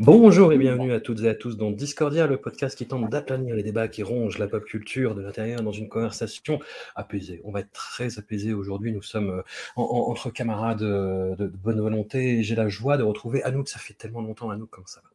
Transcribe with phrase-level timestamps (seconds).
[0.00, 3.54] Bonjour et bienvenue à toutes et à tous dans Discordia, le podcast qui tente d'aplanir
[3.54, 6.58] les débats qui rongent la pop culture de l'intérieur dans une conversation
[6.96, 7.42] apaisée.
[7.44, 8.92] On va être très apaisé aujourd'hui.
[8.92, 9.42] Nous sommes euh,
[9.76, 13.42] en- en- entre camarades euh, de, de bonne volonté et j'ai la joie de retrouver
[13.42, 13.68] Anouk.
[13.68, 15.10] Ça fait tellement longtemps, Anouk, comme ça va?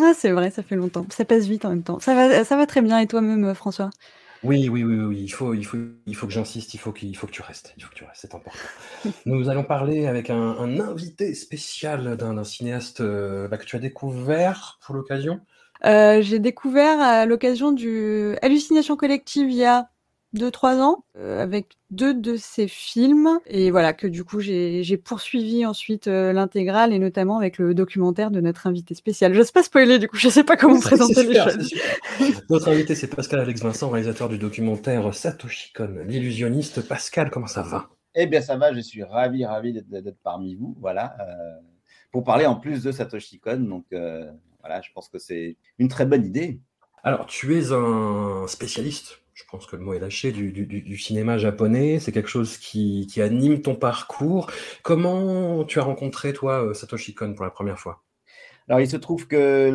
[0.00, 1.06] Ah, c'est vrai, ça fait longtemps.
[1.10, 2.00] Ça passe vite en même temps.
[2.00, 2.98] Ça va, ça va très bien.
[3.00, 3.90] Et toi-même, euh, François?
[4.44, 7.16] Oui, oui, oui, oui, il faut, il faut, il faut que j'insiste, il faut qu'il
[7.16, 8.60] faut que tu restes, il faut que tu restes, c'est important.
[9.26, 13.76] Nous allons parler avec un, un invité spécial d'un d'un cinéaste euh, bah, que tu
[13.76, 15.40] as découvert pour l'occasion.
[15.84, 19.90] Euh, J'ai découvert à l'occasion du Hallucination collective il y a
[20.34, 23.38] 2-3 ans, euh, avec deux de ses films.
[23.46, 28.30] Et voilà, que du coup, j'ai poursuivi ensuite euh, l'intégrale, et notamment avec le documentaire
[28.30, 29.34] de notre invité spécial.
[29.34, 31.74] Je sais pas spoiler, du coup, je sais pas comment présenter les choses.
[32.50, 36.86] Notre invité, c'est Pascal Alex Vincent, réalisateur du documentaire Satoshi Kon, l'illusionniste.
[36.86, 37.88] Pascal, comment ça va?
[38.14, 40.76] Eh bien, ça va, je suis ravi, ravi d'être d'être parmi vous.
[40.80, 41.16] Voilà.
[41.20, 41.60] euh,
[42.14, 43.56] pour parler en plus de Satoshi Kon.
[43.56, 46.60] Donc, euh, voilà, je pense que c'est une très bonne idée.
[47.02, 50.98] Alors, tu es un spécialiste, je pense que le mot est lâché, du, du- du-
[50.98, 51.98] cinéma japonais.
[52.00, 54.50] C'est quelque chose qui, qui anime ton parcours.
[54.82, 58.02] Comment tu as rencontré, toi, euh, Satoshi Kon pour la première fois?
[58.68, 59.70] Alors, il se trouve que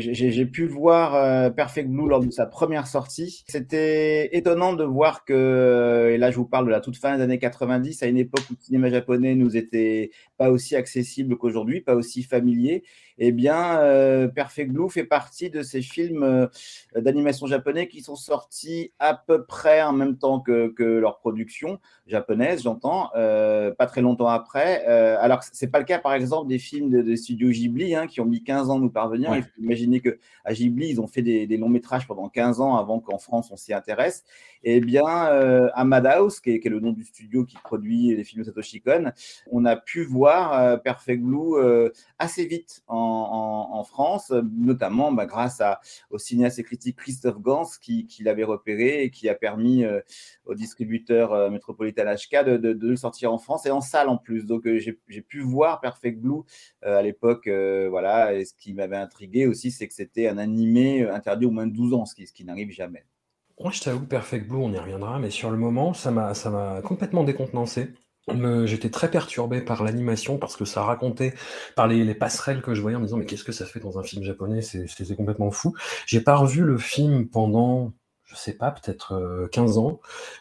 [0.00, 3.42] j'ai pu voir euh, Perfect Blue lors de sa première sortie.
[3.48, 7.22] C'était étonnant de voir que, et là je vous parle de la toute fin des
[7.22, 11.80] années 90, à une époque où le cinéma japonais nous était pas aussi accessible qu'aujourd'hui,
[11.80, 12.84] pas aussi familier.
[13.18, 16.46] Eh bien, euh, Perfect Blue fait partie de ces films euh,
[16.94, 21.78] d'animation japonais qui sont sortis à peu près en même temps que, que leur production
[22.06, 24.84] japonaise, j'entends, euh, pas très longtemps après.
[24.84, 28.20] Alors, c'est pas le cas, par exemple, des films de, de studio Ghibli hein, qui
[28.20, 29.30] ont mis 15 ans à nous parvenir.
[29.30, 29.38] Ouais.
[29.38, 32.60] Il faut imaginer que à Ghibli, ils ont fait des, des longs métrages pendant 15
[32.60, 34.24] ans avant qu'en France on s'y intéresse.
[34.62, 38.42] Eh bien, euh, à Madhouse, qui est, le nom du studio qui produit les films
[38.42, 39.12] de Satoshi Kon,
[39.50, 45.62] on a pu voir euh, Perfect Blue euh, assez vite en, France, notamment bah, grâce
[46.10, 49.84] au cinéaste et critique Christophe Gans qui, l'avait repéré et qui a permis
[50.44, 54.46] au distributeur Metropolitan HK de, de- le sortir en France et en salle en plus.
[54.46, 56.42] Donc j'ai j'ai pu voir Perfect Blue
[56.82, 58.34] à l'époque, voilà.
[58.34, 61.72] Et ce qui m'avait intrigué aussi, c'est que c'était un animé interdit au moins de
[61.72, 63.04] 12 ans, ce qui n'arrive jamais.
[63.60, 66.34] Moi, je t'avoue, Perfect Blue, on y reviendra, mais sur le moment, ça m'a,
[66.82, 67.92] complètement décontenancé.
[68.64, 71.32] J'étais très perturbé par l'animation parce que ça racontait
[71.76, 73.78] par les, les passerelles que je voyais en me disant mais qu'est-ce que ça fait
[73.80, 74.62] dans un film japonais?
[74.62, 75.74] C'est complètement fou.
[76.06, 77.92] J'ai pas revu le film pendant
[78.24, 80.00] je sais pas peut-être euh, 15 ans.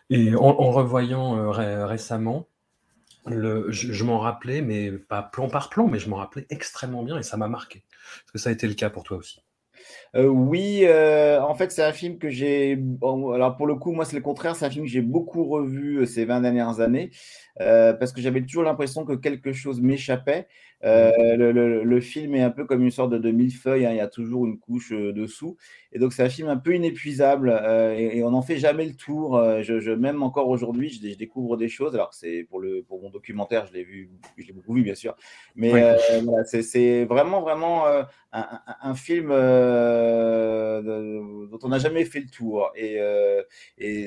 [0.09, 2.47] Et en, revoyant euh, ré- récemment
[3.27, 7.23] je m'en rappelais mais pas plan par plan mais je m'en rappelais extrêmement bien et
[7.23, 7.79] ça m'a marqué.
[8.25, 9.41] Est-ce que ça a été le cas pour toi aussi?
[10.15, 12.75] Euh, oui, euh, en fait, c'est un film que j'ai.
[12.77, 14.55] bon, alors, pour le coup, moi, c'est le contraire.
[14.55, 17.09] C'est un film que j'ai beaucoup revu euh, ces 20 dernières années
[17.59, 20.47] euh, parce que j'avais toujours l'impression que quelque chose m'échappait.
[20.83, 23.97] Le, le- le film est un peu comme une sorte de, de millefeuille, hein, il
[23.97, 25.57] y a toujours une couche dessous.
[25.91, 27.49] Et donc, c'est un film un peu inépuisable
[27.97, 29.41] et, et on n'en fait jamais le tour.
[29.63, 31.95] Je, je- même encore aujourd'hui, je, dé- je découvre des choses.
[31.95, 34.93] Alors, c'est pour, le, pour mon documentaire, je l'ai vu, je l'ai beaucoup vu, bien
[34.95, 35.15] sûr.
[35.55, 35.79] Mais Oui.
[36.23, 37.87] voilà, c'est c'est vraiment, vraiment.
[37.87, 39.31] un, un- un film
[40.05, 43.41] euh, dont on n'a jamais fait le tour et, euh,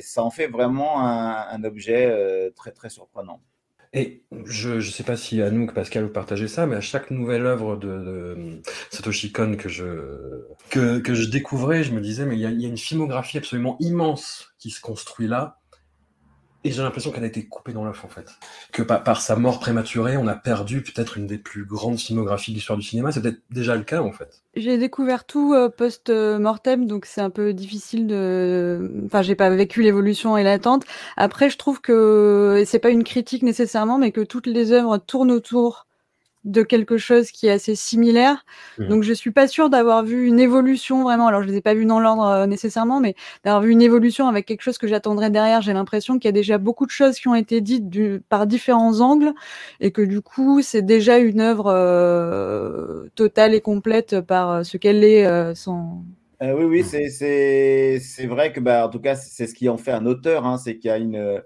[0.02, 3.42] ça en fait vraiment un, objet euh, très très surprenant.
[3.94, 7.46] Et je ne sais pas si Anouk, Pascal, vous partagez ça, mais à chaque nouvelle
[7.46, 8.60] œuvre de,
[8.90, 12.76] Satoshi Kon que je, que, je découvrais, je me disais, mais il y a une
[12.76, 15.57] filmographie absolument immense qui se construit là.
[16.64, 18.30] Et j'ai l'impression qu'elle a été coupée dans l'œuf, en fait.
[18.72, 22.56] Que par, sa mort prématurée, on a perdu peut-être une des plus grandes filmographies de
[22.56, 23.12] l'histoire du cinéma.
[23.12, 24.42] C'est peut-être déjà le cas, en fait.
[24.56, 29.02] J'ai découvert tout euh, post-mortem, donc c'est un peu difficile de.
[29.06, 30.84] Enfin, j'ai pas vécu l'évolution et l'attente.
[31.16, 35.32] Après, je trouve que c'est pas une critique nécessairement, mais que toutes les œuvres tournent
[35.32, 35.87] autour
[36.48, 38.44] de quelque chose qui est assez similaire.
[38.78, 38.88] Mmh.
[38.88, 41.26] Donc je suis pas sûre d'avoir vu une évolution vraiment.
[41.26, 43.14] Alors je les ai pas vus dans l'ordre euh, nécessairement, mais
[43.44, 45.62] d'avoir vu une évolution avec quelque chose que j'attendrais derrière.
[45.62, 48.46] J'ai l'impression qu'il y a déjà beaucoup de choses qui ont été dites du, par
[48.46, 49.32] différents angles
[49.80, 54.76] et que du coup c'est déjà une œuvre euh, totale et complète par euh, ce
[54.76, 56.04] qu'elle est euh, sans.
[56.40, 57.08] Euh, oui, oui, c'est,
[57.98, 60.56] c'est, vrai que, bah, en tout cas, c'est ce qui en fait un auteur, hein,
[60.56, 61.42] c'est qu'il y a une,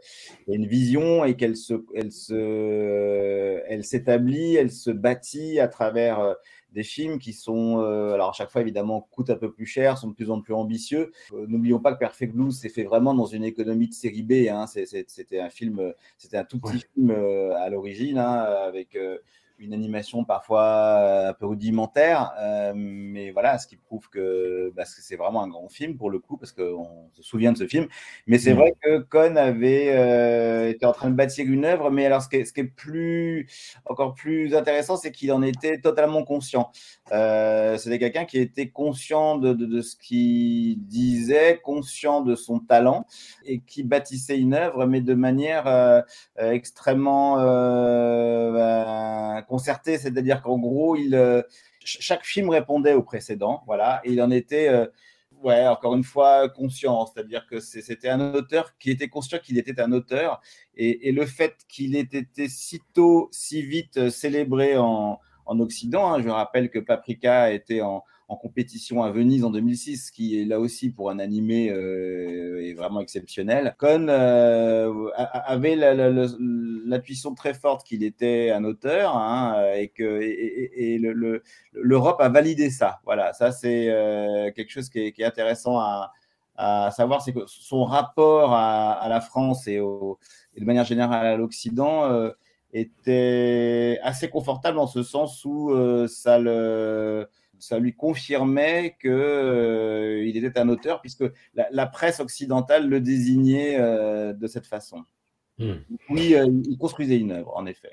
[0.49, 6.35] une vision et qu'elle se, elle se, elle s'établit, elle se bâtit à travers euh,
[6.73, 9.97] des films qui sont, euh, alors à chaque fois évidemment, coûtent un peu plus cher,
[9.97, 11.11] sont de plus en plus ambitieux.
[11.33, 14.49] Euh, n'oublions pas que Perfect Blue s'est fait vraiment dans une économie de série B.
[14.51, 16.83] Hein, c'était un film, c'était un tout petit Ouais.
[16.95, 17.11] film
[17.57, 18.97] à l'origine, hein, avec
[19.63, 24.83] une animation parfois euh, un peu rudimentaire, euh, mais voilà, ce qui prouve que, bah,
[24.85, 27.67] que c'est vraiment un grand film pour le coup, parce qu'on se souvient de ce
[27.67, 27.87] film.
[28.27, 28.57] Mais c'est Mm.
[28.59, 32.29] vrai que Cohn avait euh, été en train de bâtir une œuvre, mais alors ce
[32.29, 33.47] qui est, ce qui est plus,
[33.87, 36.71] encore plus intéressant, c'est qu'il en était totalement conscient.
[37.13, 42.59] Euh, C'était quelqu'un qui était conscient de, de, de ce qu'il disait, conscient de son
[42.59, 43.07] talent,
[43.45, 46.01] et qui bâtissait une œuvre, mais de manière euh,
[46.41, 51.43] euh, extrêmement euh, concertée, c'est-à-dire qu'en gros, euh,
[51.85, 54.87] ch- chaque film répondait au précédent, voilà, et il en était, euh,
[55.43, 59.81] ouais, encore une fois, conscient, c'est-à-dire que c'était un auteur qui était conscient qu'il était
[59.81, 60.41] un auteur,
[60.77, 65.61] et, et le fait qu'il ait été si tôt, si vite euh, célébré en, en
[65.61, 70.13] Occident, hein, je rappelle que Paprika était en, en compétition à Venise en 2006, ce
[70.13, 73.75] qui est là aussi pour un animé euh, est vraiment exceptionnel.
[73.79, 76.29] Cohn euh, avait la- la- la-
[76.87, 80.21] l'intuition très forte qu'il était un auteur hein, et que
[81.75, 83.01] l'Europe a validé ça.
[83.05, 86.13] Voilà, ça c'est euh, quelque chose qui est, intéressant à,
[86.57, 92.05] à savoir, c'est que son rapport à, la France et, de manière générale à l'Occident
[92.11, 92.31] euh,
[92.73, 97.29] était assez confortable en ce sens où euh, ça le
[97.63, 101.25] ça lui confirmait que euh, il était un auteur puisque
[101.55, 105.05] la, la presse occidentale le désignait euh, de cette façon.
[105.59, 105.73] Mm.
[106.11, 107.93] Oui, euh, il construisait une œuvre, en effet.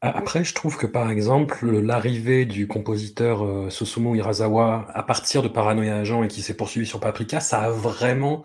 [0.00, 5.48] Après, je trouve que par exemple, l'arrivée du compositeur euh, Susumu Hirasawa à partir de
[5.48, 8.42] Paranoia Agent et qui s'est poursuivi sur Paprika, ça a vraiment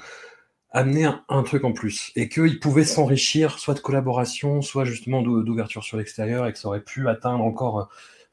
[0.71, 2.11] amené un, un truc en plus.
[2.15, 6.59] Et qu'il pouvait s'enrichir soit de collaboration, soit justement d'ou- d'ouverture sur l'extérieur et que
[6.59, 7.85] ça aurait pu atteindre encore euh,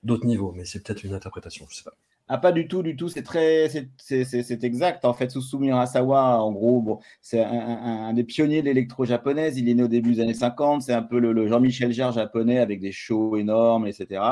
[0.05, 0.53] d'autres niveaux.
[0.53, 1.97] Mais c'est peut-être une interprétation, je sais pas.
[2.27, 3.11] Ah, pas du tout, du tout.
[3.11, 3.69] C'est très,
[3.99, 5.05] c'est- exact.
[5.05, 9.59] En fait, Susumu Hirasawa, en gros, c'est un, des pionniers de l'électro-japonaise.
[9.59, 10.83] Il est né au début des années 50.
[10.83, 14.23] C'est un peu le, Jean-Michel Jarre japonais avec des shows énormes, etc.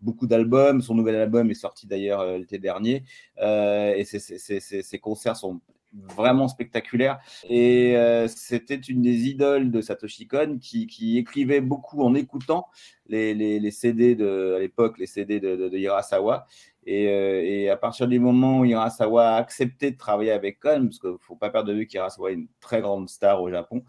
[0.00, 0.80] Beaucoup d'albums.
[0.80, 3.02] Son nouvel album est sorti d'ailleurs euh, l'été dernier.
[3.38, 5.60] Euh, et ses concerts sont
[5.92, 7.18] vraiment spectaculaires.
[7.48, 12.68] Et euh, c'était une des idoles de Satoshi Kon qui, qui écrivait beaucoup en écoutant
[13.06, 16.46] les, les, les CD de, à l'époque, les CD de, de, de Hirasawa.
[16.90, 20.86] Et, euh, et, à partir du moment où Hirasawa a accepté de travailler avec Kon,
[20.86, 23.48] parce qu'il ne faut pas perdre de vue qu'Hirasawa est une très grande star au
[23.48, 23.84] Japon,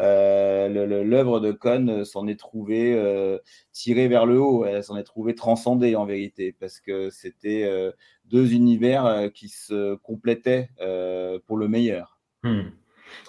[0.00, 3.36] euh, l'œuvre de Kon s'en est trouvée euh,
[3.72, 7.92] tirée vers le haut, elle s'en est trouvée transcendée en vérité, parce que c'était euh,
[8.24, 12.18] deux univers euh, qui se complétaient euh, pour le meilleur.
[12.42, 12.70] Hmm.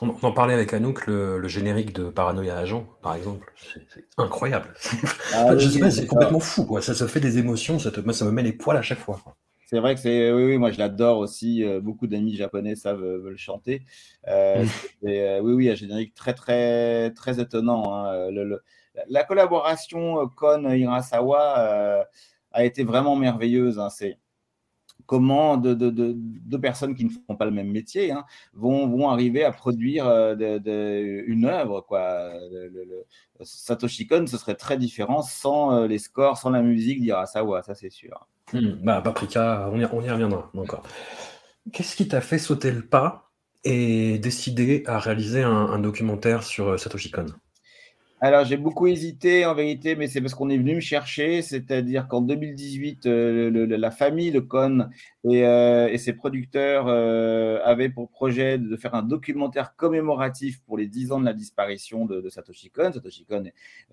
[0.01, 3.53] On, on en parlait avec Anouk, le, le générique de Paranoia Agent, par exemple.
[3.91, 4.74] C'est incroyable.
[5.31, 6.65] Ah, je oui, sais pas, c'est complètement fou.
[6.65, 6.81] Quoi.
[6.81, 9.00] Ça, ça fait des émotions, ça, te, moi, ça me met les poils à chaque
[9.00, 9.19] fois.
[9.65, 11.63] C'est vrai que c'est, oui, oui, moi je l'adore aussi.
[11.63, 13.83] euh, beaucoup d'amis japonais savent euh, veulent chanter.
[14.27, 14.88] Euh, Mm.
[15.06, 17.94] euh, oui, oui, un générique très, très, très étonnant.
[17.94, 18.31] hein.
[18.31, 18.63] Le- le-
[19.09, 22.04] la collaboration Kon Hirasawa euh,
[22.52, 23.78] a été vraiment merveilleuse.
[23.80, 23.90] hein.
[23.90, 24.18] C'est
[25.07, 29.09] comment deux de, de, de personnes qui ne font pas le même métier hein, vont,
[29.09, 30.35] arriver à produire euh,
[31.26, 31.81] une œuvre.
[31.81, 32.33] Quoi.
[33.42, 37.73] Satoshi Kon, ce serait très différent sans euh, les scores, sans la musique d'Hirasawa, ça
[37.73, 38.28] c'est sûr.
[38.54, 40.83] Hmm, bah, Paprika, on y, on y reviendra encore.
[41.73, 43.31] Qu'est-ce qui t'a fait sauter le pas
[43.64, 47.28] et décider à réaliser un, un documentaire sur euh, Satoshi Kon?
[48.19, 51.44] Alors, j'ai beaucoup hésité en vérité, mais c'est parce qu'on est venu me chercher.
[51.44, 54.90] C'est-à-dire qu'en 2018, euh, le, la famille, le Con
[55.24, 60.80] et, euh, et ses producteurs euh, avaient pour projet de faire un documentaire commémoratif pour
[60.80, 62.92] les 10 ans de la disparition de, de Satoshi Kon.
[62.92, 63.44] Satoshi Kon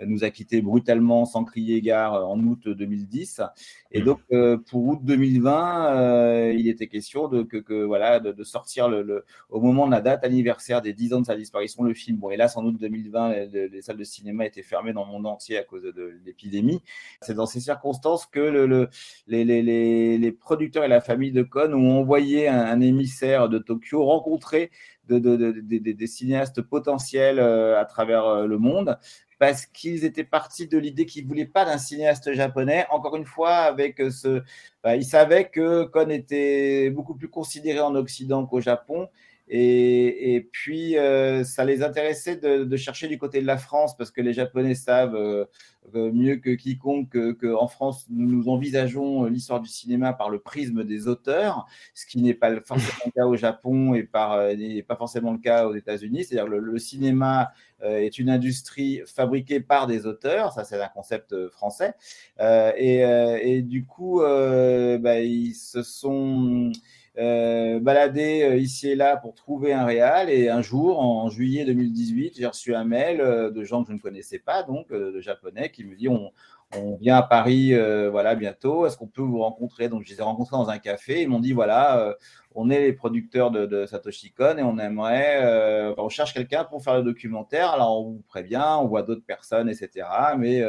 [0.06, 3.42] nous a quittés brutalement, sans crier gare, en août 2010.
[3.90, 8.32] Et donc, euh, pour août 2020, euh, il était question de, que, que, voilà, de,
[8.32, 11.36] de sortir le, le, au moment de la date anniversaire des 10 ans de sa
[11.36, 12.16] disparition le film.
[12.16, 15.26] Bon, hélas, en août 2020, les, les salles de cinémas étaient fermés dans le monde
[15.26, 16.82] entier à cause de, l'épidémie.
[17.22, 18.88] C'est dans ces circonstances que le,
[19.26, 24.70] les, producteurs et la famille de Cohn ont envoyé un, émissaire de Tokyo rencontrer
[25.08, 28.98] de, des cinéastes potentiels à travers le monde
[29.38, 32.86] parce qu'ils étaient partis de l'idée qu'ils ne voulaient pas d'un cinéaste japonais.
[32.90, 34.42] Encore une fois, avec ce,
[34.82, 39.08] bah, ils savaient que Kon était beaucoup plus considéré en Occident qu'au Japon
[39.46, 44.22] et, puis, euh, ça les intéressait de, chercher du côté de la France parce que
[44.22, 45.44] les Japonais savent euh,
[45.94, 51.08] euh, mieux que quiconque qu'en France, nous, envisageons l'histoire du cinéma par le prisme des
[51.08, 54.08] auteurs, ce qui n'est pas forcément le cas au Japon et
[54.56, 56.24] n'est pas forcément le cas aux États-Unis.
[56.24, 61.48] C'est-à-dire le, le cinéma est une industrie fabriquée par des auteurs, ça c'est un concept
[61.50, 61.92] français.
[62.40, 66.72] Et, et, du coup, bah, ils se sont
[67.16, 70.30] euh, baladé euh, ici et là pour trouver un réal.
[70.30, 73.94] Et un jour, en juillet 2018, j'ai reçu un mail euh, de gens que je
[73.94, 76.08] ne connaissais pas, donc de japonais, qui me dit
[76.76, 77.74] on vient à Paris
[78.10, 78.86] voilà bientôt.
[78.86, 79.88] Est-ce qu'on peut vous rencontrer?
[79.88, 81.22] Donc je les ai rencontrés dans un café.
[81.22, 82.16] Ils m'ont dit voilà,
[82.54, 86.96] on est les producteurs de, Satoshi Kon et on aimerait, on cherche quelqu'un pour faire
[86.96, 87.70] le documentaire.
[87.70, 90.06] Alors on vous prévient, on voit d'autres personnes, etc.
[90.38, 90.62] Mais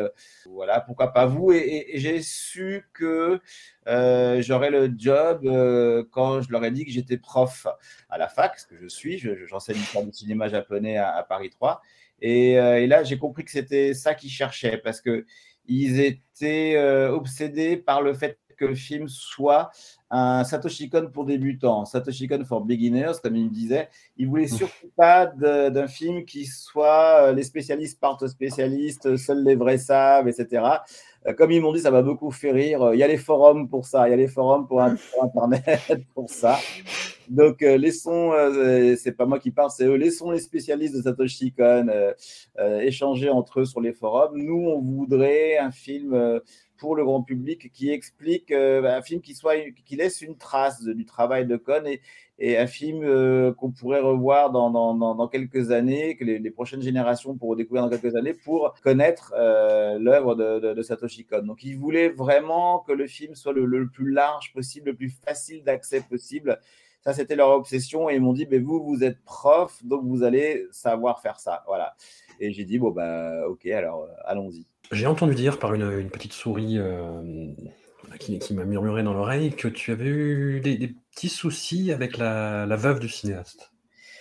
[0.46, 1.52] voilà, pourquoi pas vous?
[1.52, 3.40] Et, j'ai su que
[3.88, 7.68] euh, j'aurais le job euh, quand je leur ai dit que j'étais prof
[8.10, 9.18] à la fac, ce que je suis.
[9.48, 11.82] J'enseigne l'histoire du cinéma japonais à, Paris 3.
[12.22, 15.02] Et, euh, et là, j'ai compris que c'était ça qu'ils cherchaient parce
[15.66, 16.78] qu'ils étaient
[17.10, 19.70] obsédés par le fait que le film soit
[20.10, 23.90] un Satoshi Kon pour débutants, Satoshi Kon for beginners, comme il me disait.
[24.16, 29.56] Il voulait surtout pas d'un film qui soit les spécialistes partent aux spécialistes, seuls les
[29.56, 30.64] vrais savent, etc.
[31.28, 32.92] Euh, comme ils m'ont dit, ça m'a beaucoup fait rire.
[32.94, 36.30] Il y a les forums pour ça, il y a les forums pour, Internet pour
[36.30, 36.58] ça.
[37.28, 41.02] Donc, euh, laissons, euh, c'est pas moi qui parle, c'est eux, laissons les spécialistes de
[41.02, 41.88] Satoshi Kon
[42.82, 44.38] échanger entre eux sur les forums.
[44.38, 46.42] Nous, on voudrait un film
[46.78, 49.56] pour le grand public qui explique un film qui soit
[49.86, 52.02] qui laisse une trace du travail de Kon et,
[52.38, 57.56] et un film euh, qu'on pourrait revoir dans, quelques années, que les, prochaines générations pourront
[57.56, 61.44] découvrir dans quelques années pour connaître euh, l'œuvre de, Satoshi Kon.
[61.44, 65.64] Donc, il voulait vraiment que le film soit le, plus large possible, le plus facile
[65.64, 66.60] d'accès possible.
[67.02, 68.10] Ça, c'était leur obsession.
[68.10, 71.64] Et ils m'ont dit, mais vous, vous êtes prof, donc vous allez savoir faire ça.
[71.68, 71.96] Voilà.
[72.42, 74.66] Et j'ai dit, bon, bah, ok, alors euh, allons-y.
[74.92, 76.80] J'ai entendu dire par une petite souris
[78.20, 83.00] qui, m'a murmuré dans l'oreille que tu avais eu des, petits soucis avec la, veuve
[83.00, 83.72] du cinéaste.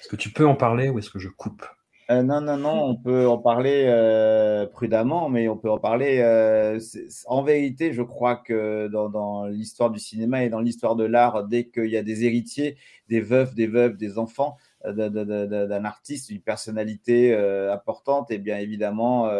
[0.00, 1.66] Est-ce que tu peux en parler ou est-ce que je coupe?
[2.10, 6.20] Euh, non, non, non, on peut en parler euh, prudemment, mais on peut en parler.
[6.20, 6.78] Euh,
[7.26, 11.64] en vérité, je crois que dans, l'histoire du cinéma et dans l'histoire de l'art, dès
[11.64, 12.76] qu'il y a des héritiers,
[13.08, 17.34] des veufs, des veuves, des enfants d'un artiste, une personnalité
[17.72, 19.30] importante, et bien évidemment,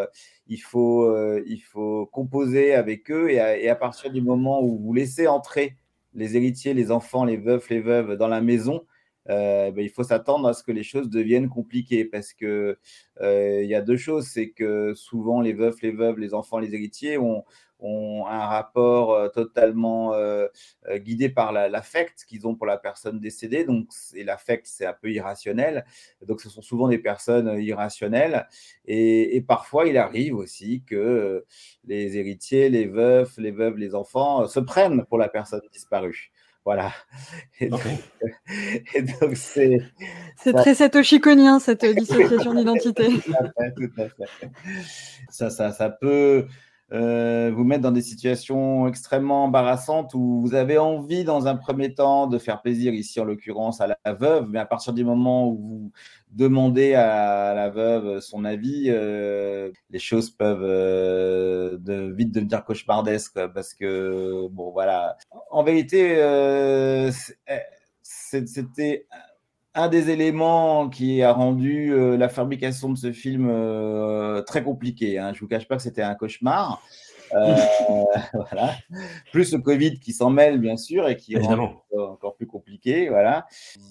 [0.47, 5.29] il faut, il faut composer avec eux et à, partir du moment où vous laissez
[5.29, 5.77] entrer
[6.15, 8.85] les héritiers, les enfants, les veufs, les veuves dans la maison,
[9.31, 12.79] euh, ben, il faut s'attendre à ce que les choses deviennent compliquées parce que
[13.23, 16.59] euh, il y a deux choses, c'est que souvent les veufs, les veuves, les enfants,
[16.59, 17.45] les héritiers ont,
[17.85, 20.49] ont un rapport euh, totalement euh,
[20.89, 23.65] euh, guidé par l'affect qu'ils ont pour la personne décédée.
[23.65, 25.85] Donc, l'affect, c'est un peu irrationnel.
[26.27, 28.49] Donc, ce sont souvent des personnes irrationnelles.
[28.87, 31.45] Et, parfois, il arrive aussi que
[31.85, 36.33] les héritiers, les veufs, les veuves, les enfants se prennent pour la personne disparue.
[36.65, 36.93] Voilà.
[37.61, 39.79] Et donc, c'est.
[40.37, 43.09] C'est très satoshikonien, cette dissociation d'identité.
[43.77, 44.51] Tout à fait.
[45.29, 46.47] Ça, ça, ça peut
[46.93, 51.95] euh, vous mettre dans des situations extrêmement embarrassantes où vous avez envie, dans un premier
[51.95, 55.49] temps, de faire plaisir, ici en l'occurrence à la veuve, mais à partir du moment
[55.49, 55.93] où vous
[56.31, 63.47] demandez à la veuve son avis, euh, les choses peuvent euh, de, vite devenir cauchemardesques
[63.55, 65.17] parce que, bon, voilà.
[65.51, 66.17] En vérité,
[68.03, 69.07] c'était
[69.75, 75.19] un des éléments qui a rendu euh, la fabrication de ce film euh, très compliqué.
[75.19, 75.33] Hein.
[75.33, 76.81] Je ne vous cache pas que c'était un cauchemar.
[77.35, 77.57] Euh,
[78.33, 78.75] voilà.
[79.33, 83.09] Plus le Covid qui s'en mêle, bien sûr, et qui rend encore plus compliqué.
[83.09, 83.47] Voilà.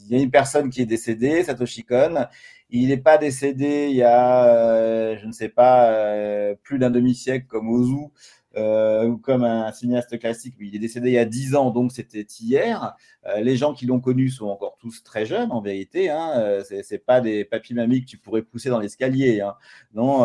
[0.05, 2.27] Il y a une personne qui est décédée, Satoshi Kon.
[2.69, 7.69] Il n'est pas décédé il y a, je ne sais pas, plus d'un demi-siècle comme
[7.69, 8.07] Ozu
[8.55, 11.91] ou comme un cinéaste classique, mais il est décédé il y a 10 ans, donc
[11.91, 12.95] c'était hier.
[13.25, 16.10] Euh, les gens qui l'ont connu sont encore tous très jeunes, en vérité.
[16.10, 16.33] Hein.
[16.38, 19.41] Euh, c'est pas des papy mamies que tu pourrais pousser dans l'escalier.
[19.41, 19.55] Hein.
[19.93, 20.17] Non,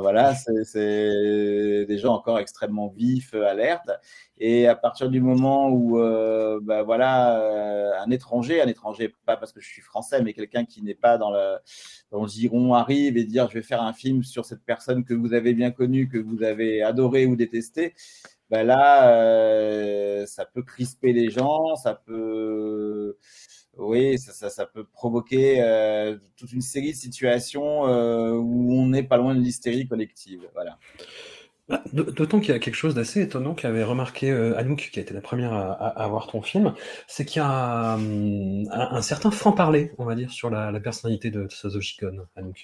[0.00, 3.90] voilà, c'est des gens encore extrêmement vifs, alertes.
[4.38, 5.98] Et à partir du moment où,
[6.62, 10.82] bah, voilà, un étranger, un étranger, pas parce que je suis français, mais quelqu'un qui
[10.82, 11.56] n'est pas dans le,
[12.14, 15.32] quand Giron arrive et dire je vais faire un film sur cette personne que vous
[15.32, 17.92] avez bien connue, que vous avez adoré ou détesté,
[18.50, 23.18] ben là, euh, ça peut crisper les gens, ça peut,
[23.76, 29.02] oui, ça, ça, peut provoquer euh, toute une série de situations euh, où on n'est
[29.02, 30.48] pas loin de l'hystérie collective.
[30.54, 30.78] Voilà.
[31.66, 35.02] Bah, d'autant qu'il y a quelque chose d'assez étonnant qu'avait remarqué euh, Anouk, qui a
[35.02, 36.74] été la première à, voir ton film,
[37.06, 41.48] c'est qu'il y a hum, un, certain franc-parler, on va dire, sur la, personnalité de
[41.48, 42.58] Satoshi Kon, Anouk.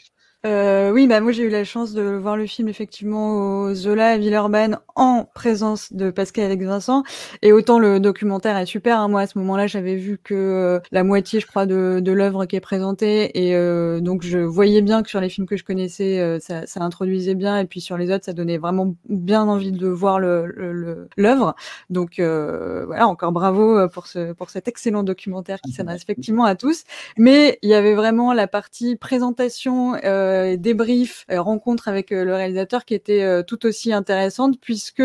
[0.46, 4.12] Euh, oui, bah moi j'ai eu la chance de voir le film effectivement au Zola
[4.12, 7.02] à Villeurbanne en présence de Pascal Alex Vincent.
[7.42, 9.00] Et autant le documentaire est super.
[9.00, 9.08] Hein.
[9.08, 12.46] Moi à ce moment-là j'avais vu que euh, la moitié, je crois, de, de l'œuvre
[12.46, 13.38] qui est présentée.
[13.38, 16.66] Et euh, donc je voyais bien que sur les films que je connaissais, euh, ça,
[16.66, 17.58] ça, introduisait bien.
[17.58, 20.46] Et puis sur les autres, ça donnait vraiment bien envie de voir l'œuvre.
[20.56, 21.52] Le, le,
[21.90, 26.84] donc voilà, encore bravo pour ce pour cet excellent documentaire qui s'adresse effectivement à tous.
[27.18, 29.96] Mais il y avait vraiment la partie présentation.
[30.02, 35.02] Euh, euh, débrief, euh, rencontre avec euh, le réalisateur qui était tout aussi intéressante puisque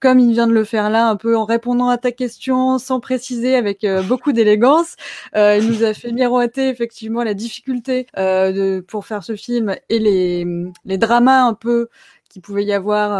[0.00, 3.00] comme il vient de le faire là, un peu en répondant à ta question, sans
[3.00, 4.96] préciser, avec beaucoup d'élégance.
[5.34, 10.46] il nous a fait miroiter effectivement la difficulté de, pour faire ce film et les,
[10.86, 11.88] les dramas un peu
[12.30, 13.10] qui pouvait y avoir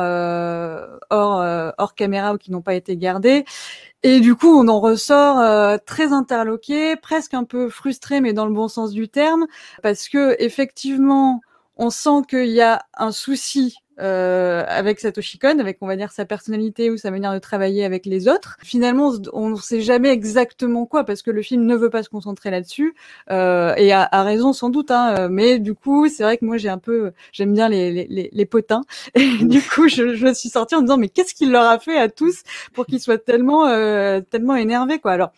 [1.11, 3.45] hors, hors caméra ou qui n'ont pas été gardés.
[4.03, 8.47] Et du coup, on en ressort euh, très interloqué, presque un peu frustré, mais dans
[8.47, 9.47] le bon sens du terme,
[9.83, 11.43] parce que effectivement,
[11.77, 16.13] on sent qu'il y a un souci euh, avec Satoshi Kon, avec on va dire
[16.13, 18.57] sa personnalité ou sa manière de travailler avec les autres.
[18.63, 22.09] Finalement, on ne sait jamais exactement quoi parce que le film ne veut pas se
[22.09, 22.95] concentrer là-dessus
[23.31, 24.91] euh, et a, a, raison sans doute.
[24.91, 28.31] Hein, mais du coup, c'est vrai que moi j'ai un peu, j'aime bien les, les,
[28.33, 28.83] les, potins
[29.15, 31.79] et du coup je, je suis sortie en me disant mais qu'est-ce qu'il leur a
[31.79, 32.43] fait à tous
[32.73, 35.13] pour qu'ils soient tellement euh, tellement énervés quoi.
[35.13, 35.31] Alors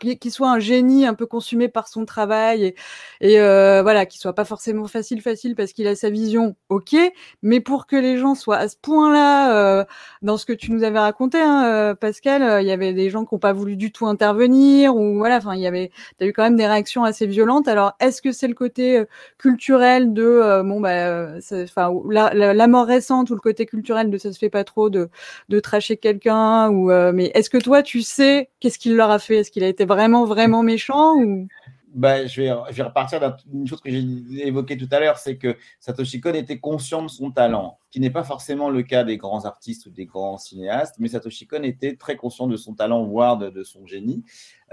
[0.00, 2.74] qu'il soit un génie un peu consumé par son travail et,
[3.20, 6.96] et euh, voilà qu'il soit pas forcément facile facile parce qu'il a sa vision ok
[7.42, 9.84] mais pour que les gens soient à ce point là euh,
[10.22, 13.10] dans ce que tu nous avais raconté hein, euh, Pascal euh, il y avait des
[13.10, 16.26] gens qui ont pas voulu du tout intervenir ou voilà enfin il y avait t'as
[16.26, 17.68] eu quand même des réactions assez violentes.
[17.68, 19.04] Alors est-ce que c'est le côté
[19.38, 24.38] culturel de bon bah enfin la, mort récente ou le côté culturel de ça se
[24.38, 25.08] fait pas trop de
[25.48, 29.36] de tracher quelqu'un ou mais est-ce que toi tu sais qu'est-ce qu'il leur a fait?
[29.36, 31.48] Est-ce a été vraiment, vraiment méchant ou...
[31.96, 35.38] Bah, je, vais, je vais repartir d'une chose que j'ai évoquée tout à l'heure, c'est
[35.38, 39.16] que Satoshi Kon était conscient de son talent, qui n'est pas forcément le cas des
[39.16, 43.02] grands artistes ou des grands cinéastes, mais Satoshi Kon était très conscient de son talent,
[43.04, 44.24] voire de, son génie.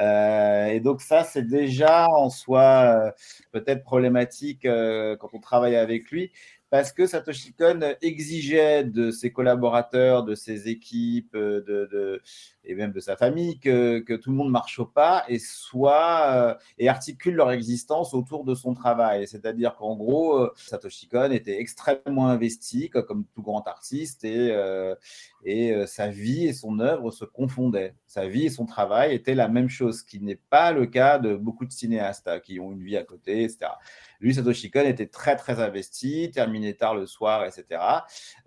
[0.01, 3.11] Euh, et donc ça, c'est déjà en soi euh,
[3.53, 6.29] peut-être problématique euh, quand on travaille avec lui,
[6.73, 12.19] parce que Satoshi Kon exigeait de ses collaborateurs, de ses équipes, de
[12.65, 16.55] et même de sa famille que, tout le monde marche au pas et soit euh,
[16.77, 19.27] et articule leur existence autour de son travail.
[19.27, 24.95] C'est-à-dire qu'en gros, euh, Satoshi Kon était extrêmement investi, comme tout grand artiste, et, euh,
[25.43, 27.95] et sa vie et son œuvre se confondaient.
[28.07, 31.19] Sa vie et son travail étaient la même chose, ce qui n'est pas le cas
[31.19, 33.71] de beaucoup de cinéastes hein, qui ont une vie à côté, etc.
[34.23, 37.81] Lui, Satoshi Kon était très très investi, terminait tard le soir, etc.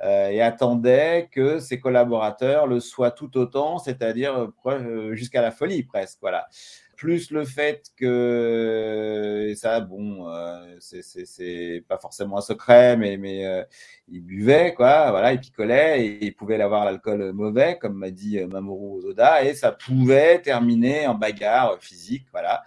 [0.03, 5.83] et attendait que ses collaborateurs le soient tout autant, c'est-à-dire euh, euh, jusqu'à la folie
[5.83, 6.19] presque.
[6.21, 6.49] Voilà.
[6.97, 13.67] Plus le fait que, et ça, bon, euh, c'est pas forcément un secret, mais, mais
[14.09, 18.43] il buvait, quoi, voilà, il picolait et il pouvait avoir l'alcool mauvais, comme m'a dit
[18.47, 22.63] Mamoru Ozoda, et ça pouvait terminer en bagarre physique, voilà.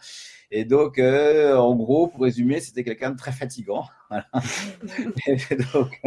[0.51, 3.85] Et donc, en gros, pour résumer, c'était quelqu'un de très fatigant.
[4.09, 4.27] Voilà.
[5.27, 6.01] et donc,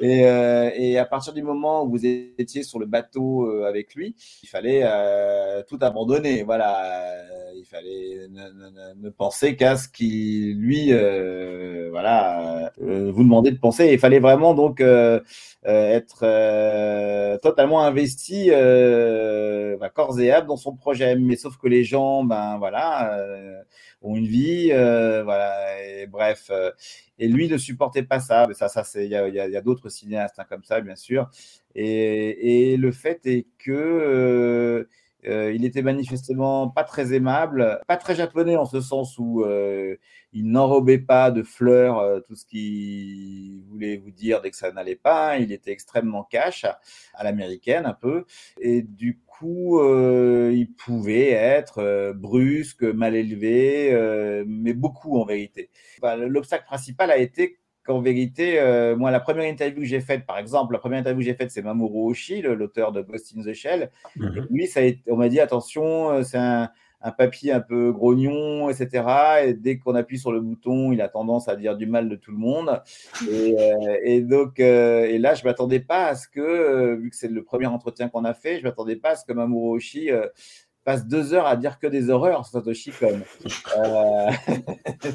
[0.00, 3.94] et, euh, et, à partir du moment où vous étiez sur le bateau euh, avec
[3.94, 6.42] lui, il fallait euh, tout abandonner.
[6.42, 13.22] Voilà, euh, il fallait ne, ne, ne penser qu'à ce qui lui, euh, voilà, vous
[13.22, 13.90] demandait de penser.
[13.92, 14.80] Il fallait vraiment donc
[15.64, 16.20] être
[17.40, 21.14] totalement investi, bah, corps et âme dans son projet.
[21.16, 23.16] Mais sauf que les gens, ben voilà
[24.04, 25.82] ont une vie, voilà.
[25.82, 26.50] Et bref,
[27.18, 28.46] et lui ne supportait pas ça.
[28.52, 31.30] Ça, ça, c'est il y a, y a d'autres cinéastes hein, comme ça, bien sûr.
[31.74, 34.88] Et, et, le fait est que
[35.26, 39.96] euh, il était manifestement pas très aimable, pas très japonais en ce sens où euh,
[40.32, 44.72] il n'enrobait pas de fleurs euh, tout ce qu'il voulait vous dire dès que ça
[44.72, 45.38] n'allait pas.
[45.38, 46.64] Il était extrêmement cash
[47.14, 48.24] à l'américaine un peu,
[48.60, 55.70] et du coup, il pouvait être brusque, mal élevé, mais beaucoup en vérité.
[56.02, 58.58] L'obstacle principal a été qu'en vérité,
[58.96, 61.50] moi, la première interview que j'ai faite, par exemple, la première interview que j'ai faite,
[61.50, 63.90] c'est Mamoru Oshii, l'auteur de Ghost in the Shell.
[64.16, 64.46] Mm-hmm.
[64.50, 66.70] lui, ça a été, on m'a dit, attention, c'est un,
[67.04, 69.04] un papier un peu grognon, etc.
[69.44, 72.16] Et dès qu'on appuie sur le bouton, il a tendance à dire du mal de
[72.16, 72.82] tout le monde.
[73.30, 73.54] Et,
[74.02, 77.66] et donc, et là, je m'attendais pas à ce que, vu que c'est le premier
[77.66, 80.10] entretien qu'on a fait, je m'attendais pas à ce que Mamoru Oshii
[80.84, 83.20] passe deux heures à dire que des horreurs Satoshi Kon.
[83.76, 84.30] Euh...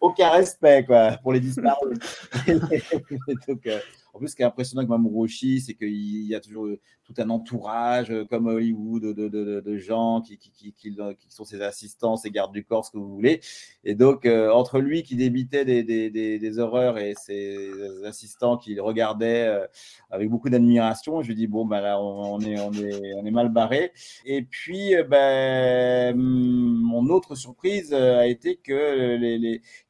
[0.00, 1.98] Aucun respect quoi, pour les disparus.
[4.12, 6.68] en plus, ce qui est impressionnant avec Mamoru Oshii, c'est qu'il y a toujours
[7.04, 10.96] tout un entourage, euh, comme Hollywood, de, de, gens qui, qui,
[11.28, 13.40] sont ses assistants, ses gardes du corps, ce que vous voulez.
[13.84, 17.70] Et donc, euh, entre lui qui débitait des, horreurs et ses
[18.04, 19.66] assistants qui le regardaient euh,
[20.10, 23.92] avec beaucoup d'admiration, je lui dis, bon, ben là, on, est, mal barré.
[24.26, 29.16] Et puis, ben, mon autre surprise a été que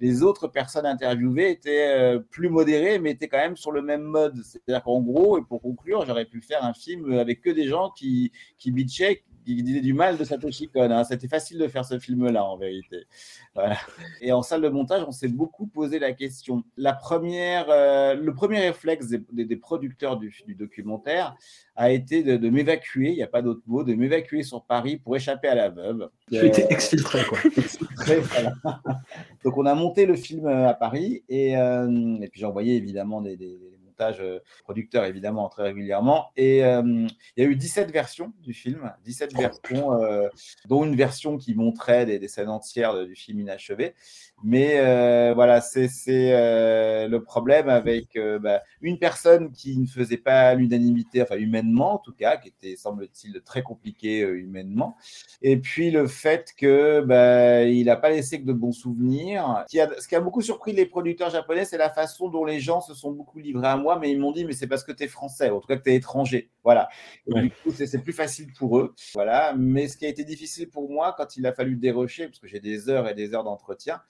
[0.00, 4.36] les autres personnes interviewées étaient plus modérées, mais étaient quand même sur le même mode.
[4.44, 7.90] C'est-à-dire qu'en gros, et pour conclure, j'aurais pu faire un film avec que des gens
[7.90, 10.90] qui, qui bitchaient, qui disaient du mal de Satoshi Kon.
[10.90, 11.04] Hein.
[11.04, 13.04] C'était facile de faire ce film-là, en vérité.
[13.54, 13.76] Voilà.
[14.20, 16.64] Et en salle de montage, on s'est beaucoup posé la question.
[16.76, 21.36] La première, euh, le premier réflexe des, des, producteurs du, du, documentaire
[21.76, 24.96] a été de, de m'évacuer, il n'y a pas d'autre mot, de m'évacuer sur Paris
[24.96, 26.08] pour échapper à la veuve.
[26.30, 27.38] Tu euh, étais exfiltré, quoi.
[27.56, 28.52] exfiltré, voilà.
[29.44, 33.20] Donc, on a monté le film à Paris et, euh, et puis j'ai envoyé évidemment
[33.20, 33.58] des, des
[34.02, 36.30] montage euh, producteur évidemment très régulièrement.
[36.36, 36.82] Et euh,
[37.36, 40.28] il y a eu 17 versions du film, 17 versions, euh,
[40.66, 43.94] dont une version qui montrait des, des scènes entières du film inachevé.
[44.44, 50.16] Mais euh, voilà, c'est euh, le problème avec euh, bah, une personne qui ne faisait
[50.16, 54.96] pas l'unanimité, enfin humainement en tout cas, qui était, semble-t-il, très compliqué humainement.
[55.42, 59.64] Et puis le fait que bah, il n'a pas laissé que de bons souvenirs.
[59.68, 62.60] Qui a, ce qui a beaucoup surpris les producteurs japonais, c'est la façon dont les
[62.60, 64.92] gens se sont beaucoup livrés à moi, mais ils m'ont dit, mais c'est parce que
[64.92, 66.50] tu es français, en tout cas que tu es étranger.
[66.64, 66.88] Voilà.
[67.26, 67.42] Et ouais.
[67.42, 68.94] Du coup, c'est plus facile pour eux.
[69.14, 69.54] Voilà.
[69.56, 72.46] Mais ce qui a été difficile pour moi quand il a fallu dérocher, parce que
[72.46, 74.00] j'ai des heures et des heures d'entretien,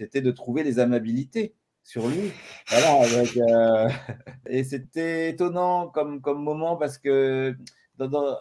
[0.00, 2.32] c'était de trouver des amabilités sur lui.
[2.70, 3.88] Voilà, euh...
[4.46, 7.54] et c'était étonnant comme, comme moment parce que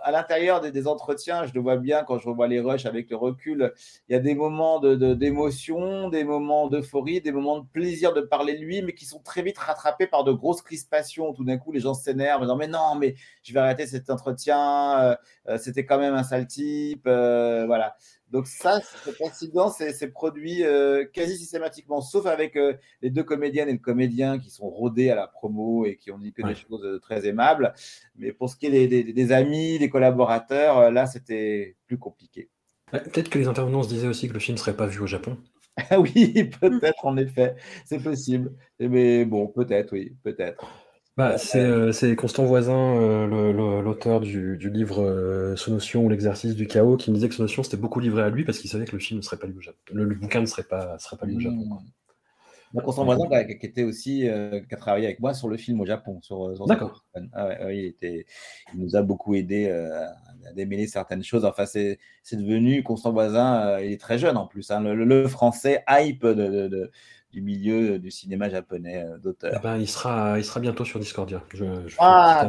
[0.04, 3.18] à l'intérieur des, entretiens, je le vois bien quand je revois les rushs avec le
[3.18, 3.74] recul,
[4.08, 8.14] il y a des moments d'émotion, de, de, des moments d'euphorie, des moments de plaisir
[8.14, 11.34] de parler de lui, mais qui sont très vite rattrapés par de grosses crispations.
[11.34, 14.10] Tout d'un coup, les gens s'énervent en disant Mais non, mais je vais arrêter cet
[14.10, 15.18] entretien,
[15.50, 17.06] euh, c'était quand même un sale type.
[17.08, 17.96] Euh, voilà.
[18.32, 23.70] Donc ça, cet incident c'est produit euh, quasi systématiquement, sauf avec euh, les deux comédiennes
[23.70, 26.50] et le comédien qui sont rodés à la promo et qui ont dit que ouais.
[26.50, 27.74] des choses euh, très aimables.
[28.16, 31.98] Mais pour ce qui est des, des, des amis, des collaborateurs, euh, là, c'était plus
[31.98, 32.50] compliqué.
[32.92, 35.08] Peut-être que les intervenants se disaient aussi que le film ne serait pas vu au
[35.08, 35.38] Japon.
[35.98, 38.54] oui, peut-être, en effet, c'est possible.
[38.80, 40.66] Mais bon, peut-être, oui, peut-être.
[41.20, 46.66] Bah, c'est euh, Constant Voisin, euh, l'auteur du, du, livre euh, Sonotion ou l'exercice du
[46.66, 48.94] chaos, qui me disait que Sonotion s'était beaucoup livré à lui parce qu'il savait que
[48.94, 49.78] le film ne serait pas lu au Japon.
[49.92, 51.68] Le, le bouquin ne serait pas, serait pas lu au Japon.
[51.68, 51.82] Quoi.
[52.74, 54.30] Donc, Constant Voisin, qui était aussi,
[54.70, 56.22] qui a travaillé avec moi sur le film au Japon.
[56.22, 57.04] Sur, sur D'accord.
[57.34, 58.26] Ah ouais, ouais, il, était,
[58.74, 61.44] il nous a beaucoup aidé à démêler certaines choses.
[61.44, 61.98] Enfin, c'est
[62.32, 64.72] devenu, Constant Voisin, il est très jeune en plus.
[64.72, 66.92] Hein, le, le, français hype de, de, de
[67.32, 69.54] du milieu du cinéma japonais d'auteur.
[69.56, 71.44] Eh ben, il, sera, il sera bientôt sur Discordia.
[71.54, 72.48] Je, je ah,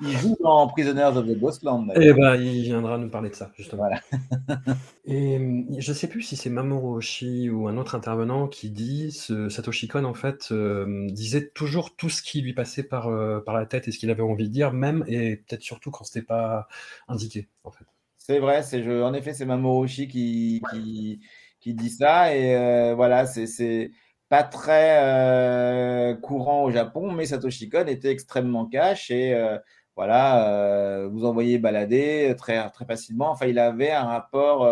[0.00, 1.92] il joue dans Prisoners of the Ghostland.
[1.94, 3.84] Eh ben, il viendra nous parler de ça, justement.
[3.84, 4.00] Voilà.
[5.04, 5.38] Et
[5.78, 9.48] je ne sais plus si c'est Mamoru Oshii ou un autre intervenant qui dit, ce
[9.48, 13.54] Satoshi Kon, en fait, euh, disait toujours tout ce qui lui passait par, euh, par
[13.54, 16.18] la tête et ce qu'il avait envie de dire, même et peut-être surtout quand ce
[16.18, 16.66] n'était pas
[17.06, 17.84] indiqué, en fait.
[18.18, 21.20] C'est vrai, je, en effet, c'est Mamoru Oshii qui, qui,
[21.64, 22.36] qui dit ça.
[22.36, 23.90] Et euh, voilà, c'est
[24.28, 29.58] pas très euh, courant au Japon, mais Satoshi Kon était extrêmement cash et euh,
[29.96, 33.30] voilà, vous envoyez balader très, très facilement.
[33.30, 34.68] Enfin, il avait un rapport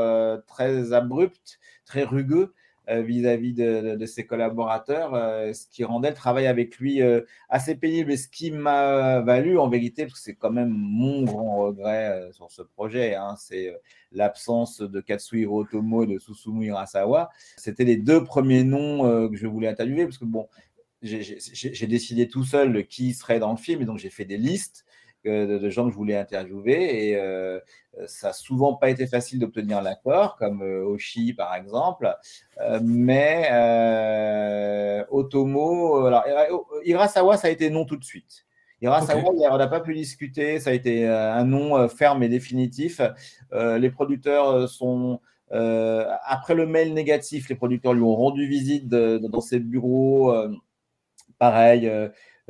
[0.48, 2.52] très abrupt, très rugueux
[2.88, 7.74] vis-à-vis -vis de, ses collaborateurs, euh, ce qui rendait le travail avec lui euh, assez
[7.74, 11.58] pénible et ce qui m'a valu en vérité, parce que c'est quand même mon grand
[11.58, 13.74] regret euh, sur ce projet, hein, c'est
[14.10, 17.30] l'absence de Katsuhiro Otomo et de Susumu Hirasawa.
[17.56, 20.48] C'était les deux premiers noms que je voulais interviewer, parce que bon,
[21.02, 24.84] j'ai décidé tout seul qui serait dans le film, et donc j'ai fait des listes
[25.28, 27.58] de, de, gens que je voulais interviewer et euh,
[28.06, 32.14] ça n'a souvent pas été facile d'obtenir l'accord, comme euh, Oshi par exemple,
[32.60, 36.24] euh, mais euh, Otomo, alors
[36.84, 38.46] Hirasawa ça a été non tout de suite.
[38.80, 39.48] Hirasawa, okay.
[39.50, 43.00] on n'a pas pu discuter, ça a été un nom ferme et définitif.
[43.52, 49.28] les producteurs sont après le mail négatif, les producteurs lui ont rendu visite de, de,
[49.28, 50.34] dans ses bureaux.
[51.38, 51.88] pareil,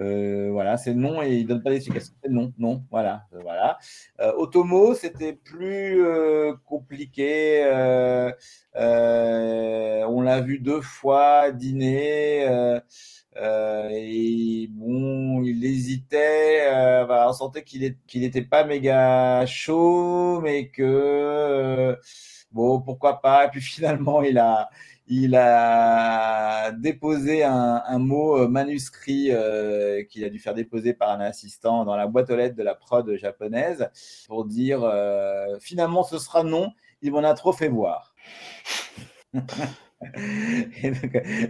[0.00, 2.14] Euh, voilà, c'est non et il donne pas d'explication.
[2.28, 3.78] Non, non, voilà, euh, voilà.
[4.20, 6.02] Euh, Otomo, c'était plus
[6.64, 7.64] compliqué.
[8.74, 12.44] on l'a vu deux fois dîner.
[13.36, 16.68] et bon, il hésitait.
[17.08, 21.98] on sentait qu'il n'était pas méga chaud, mais que
[22.52, 23.46] bon, pourquoi pas.
[23.46, 24.70] Et puis finalement, il a,
[25.14, 31.20] il a déposé un, mot euh, manuscrit euh, qu'il a dû faire déposer par un
[31.20, 33.90] assistant dans la boîte aux lettres de la prod japonaise
[34.26, 36.72] pour dire euh, finalement ce sera non,
[37.02, 38.14] il m'en a trop fait voir.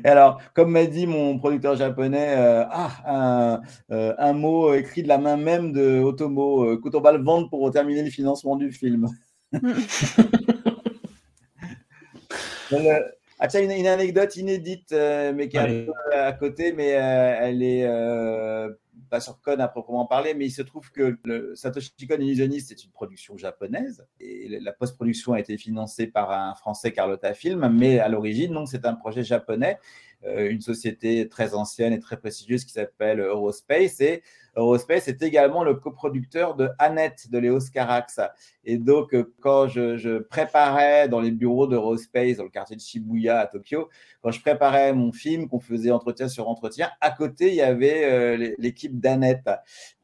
[0.04, 2.34] alors, comme m'a dit mon producteur japonais,
[2.68, 7.48] ah, un, mot écrit de la main même de Otomo, quand on va le vendre
[7.48, 9.06] pour terminer le financement du film.
[13.44, 17.36] Ah tiens, une, anecdote inédite, euh, mais qui est un peu à côté, mais euh,
[17.40, 18.70] elle est euh,
[19.10, 22.70] pas sur Con à proprement parler, mais il se trouve que le Satoshi Kon Illusioniste
[22.70, 27.68] est une production japonaise et la post-production a été financée par un français Carlotta Film,
[27.76, 29.76] mais à l'origine, donc c'est un projet japonais,
[30.24, 34.22] une société très ancienne et très prestigieuse qui s'appelle Eurospace et
[34.54, 38.20] Eurospace est également le coproducteur de Annette de Léo Carax.
[38.64, 43.40] Et donc, euh, quand je, préparais dans les bureaux d'Eurospace, dans le quartier de Shibuya
[43.40, 43.88] à Tokyo,
[44.20, 48.04] quand je préparais mon film, qu'on faisait entretien sur entretien, à côté, il y avait
[48.04, 49.48] euh, l'équipe d'Annette.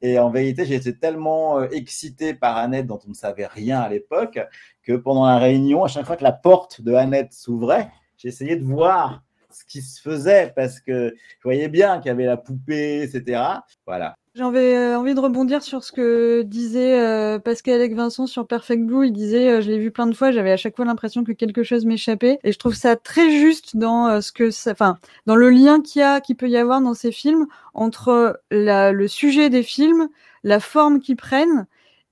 [0.00, 3.88] Et en vérité, j'étais tellement euh, excité par Annette, dont on ne savait rien à
[3.90, 4.38] l'époque,
[4.82, 8.64] que pendant la réunion, à chaque fois que la porte de Annette s'ouvrait, j'essayais de
[8.64, 9.22] voir
[9.58, 13.40] ce qui se faisait parce que je voyais bien qu'il y avait la poupée, etc.
[13.86, 14.16] Voilà.
[14.34, 18.84] J'avais euh, envie de rebondir sur ce que disait euh, Pascal avec Vincent sur Perfect
[18.84, 19.06] Blue.
[19.06, 21.32] Il disait, euh, je l'ai vu plein de fois, j'avais à chaque fois l'impression que
[21.32, 22.38] quelque chose m'échappait.
[22.44, 26.00] Et je trouve ça très juste dans ce que ça, enfin, dans le lien qu'il
[26.00, 30.08] y a, qu'il peut y avoir dans ces films entre le sujet des films,
[30.44, 31.66] la forme qu'ils prennent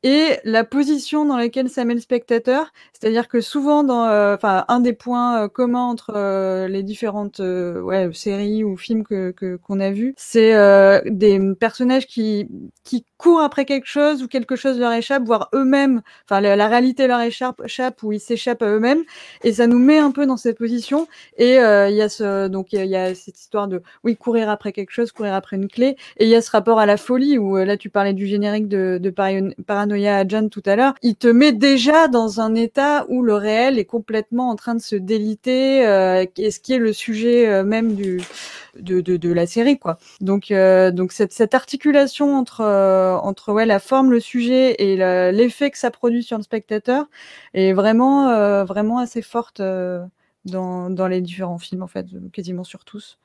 [0.06, 2.72] et la position dans laquelle ça met le spectateur.
[2.92, 8.08] C'est-à-dire que souvent, dans, euh, un des points euh, communs entre euh, les différentes ouais,
[8.12, 9.32] séries ou films que
[9.64, 10.52] qu'on a vus, c'est
[11.10, 12.46] des personnages qui
[12.84, 17.08] qui courent après quelque chose ou quelque chose leur échappe, voire eux-mêmes, enfin la, réalité
[17.08, 19.02] leur échappe, échappe ou ils s'échappent à eux-mêmes,
[19.42, 21.08] et ça nous met un peu dans cette position.
[21.36, 24.70] Et il y a ce donc il y, a cette histoire de oui courir après
[24.72, 27.38] quelque chose, courir après une clé, et il y a ce rapport à la folie
[27.38, 29.10] où là tu parlais du générique de, de
[30.04, 33.78] à John tout à l'heure, il te met déjà dans un état où le réel
[33.78, 37.94] est complètement en train de se déliter, euh, ce qui est le sujet euh, même
[37.94, 39.98] de, de, la série quoi.
[40.20, 44.96] Donc euh, donc cette, articulation entre euh, entre ouais la forme, le sujet et
[45.32, 47.06] l'effet que ça produit sur le spectateur
[47.54, 49.60] est vraiment vraiment assez forte
[50.44, 53.18] dans dans les différents films en fait, quasiment sur tous.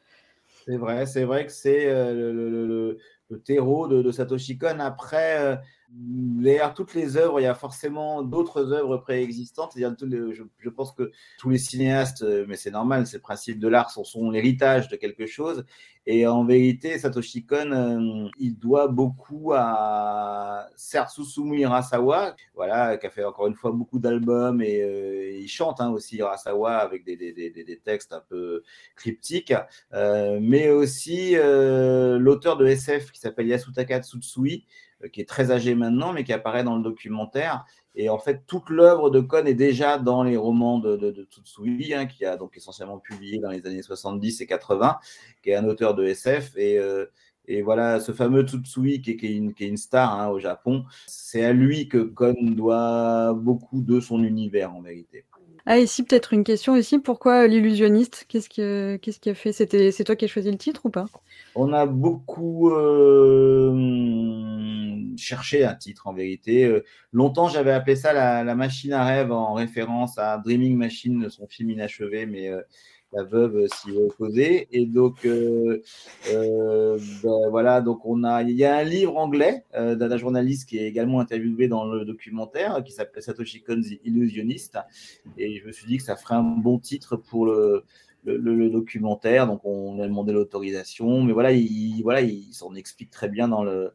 [0.65, 2.97] C'est vrai, c'est vrai que c'est le, le,
[3.29, 4.79] le, terreau de, de Satoshi Kon.
[4.79, 5.59] Après,
[5.93, 9.73] derrière toutes les œuvres, il y a forcément d'autres œuvres préexistantes.
[9.75, 13.67] Je, je, pense que tous les cinéastes, euh, mais c'est normal, c'est le principe de
[13.67, 15.65] l'art, sont, sont l'héritage de quelque chose.
[16.07, 23.09] Et en vérité, Satoshi Kon, euh, il doit beaucoup à Susumu Hirasawa, voilà, qui a
[23.11, 27.15] fait encore une fois beaucoup d'albums et euh, il chante hein, aussi Hirasawa avec des,
[27.17, 28.63] des, des, des, textes un peu
[28.95, 29.53] cryptiques,
[29.91, 34.65] mais aussi l'auteur de SF qui s'appelle Yasutaka Tsutsui,
[35.11, 37.65] qui est très âgé maintenant, mais qui apparaît dans le documentaire.
[37.95, 41.93] Et en fait, toute l'œuvre de Kohn est déjà dans les romans de, de, Tsutsui,
[41.93, 44.97] hein, qui a donc essentiellement publié dans les années 70 et 80,
[45.43, 46.55] qui est un auteur de SF.
[46.55, 47.05] Et, euh,
[47.47, 51.89] et voilà, ce fameux Tsutsui, qui est, une, star hein, au Japon, c'est à lui
[51.89, 55.25] que Kohn doit beaucoup de son univers, en vérité.
[55.65, 56.99] Ah, ici, peut-être une question aussi.
[56.99, 58.25] Pourquoi l'illusionniste?
[58.27, 58.61] Qu'est-ce qui,
[58.99, 59.53] qu'est-ce a fait?
[59.53, 61.05] C'était, C'est toi qui as choisi le titre ou pas?
[61.55, 63.71] On a beaucoup euh,
[65.17, 66.65] cherché un titre, en vérité.
[66.65, 71.47] Euh, longtemps, j'avais appelé ça la, machine à rêve en référence à Dreaming Machine, son
[71.47, 72.61] film inachevé, mais euh,
[73.11, 74.67] la veuve s'y est opposée.
[74.71, 75.81] Et donc, euh,
[76.31, 80.69] euh, ben, voilà, donc on a, il y a un livre anglais euh, d'un journaliste
[80.69, 84.77] qui est également interviewé dans le documentaire, qui s'appelle Satoshi Kon the Illusionist.
[85.37, 87.83] Et je me suis dit que ça ferait un bon titre pour le,
[88.23, 89.47] le, documentaire.
[89.47, 93.63] Donc, on a demandé l'autorisation, mais voilà, il, voilà, il s'en explique très bien dans
[93.63, 93.93] le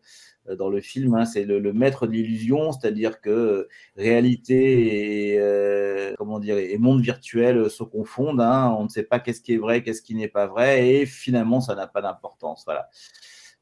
[0.55, 1.15] dans le film.
[1.15, 6.79] Hein, c'est le, maître de l'illusion, c'est-à-dire que euh, réalité et euh, comment dire et
[6.79, 8.41] monde virtuel se confondent.
[8.41, 11.07] Hein, on ne sait pas qu'est-ce qui est vrai, qu'est-ce qui n'est pas vrai, et
[11.07, 12.63] finalement ça n'a pas d'importance.
[12.65, 12.89] Voilà.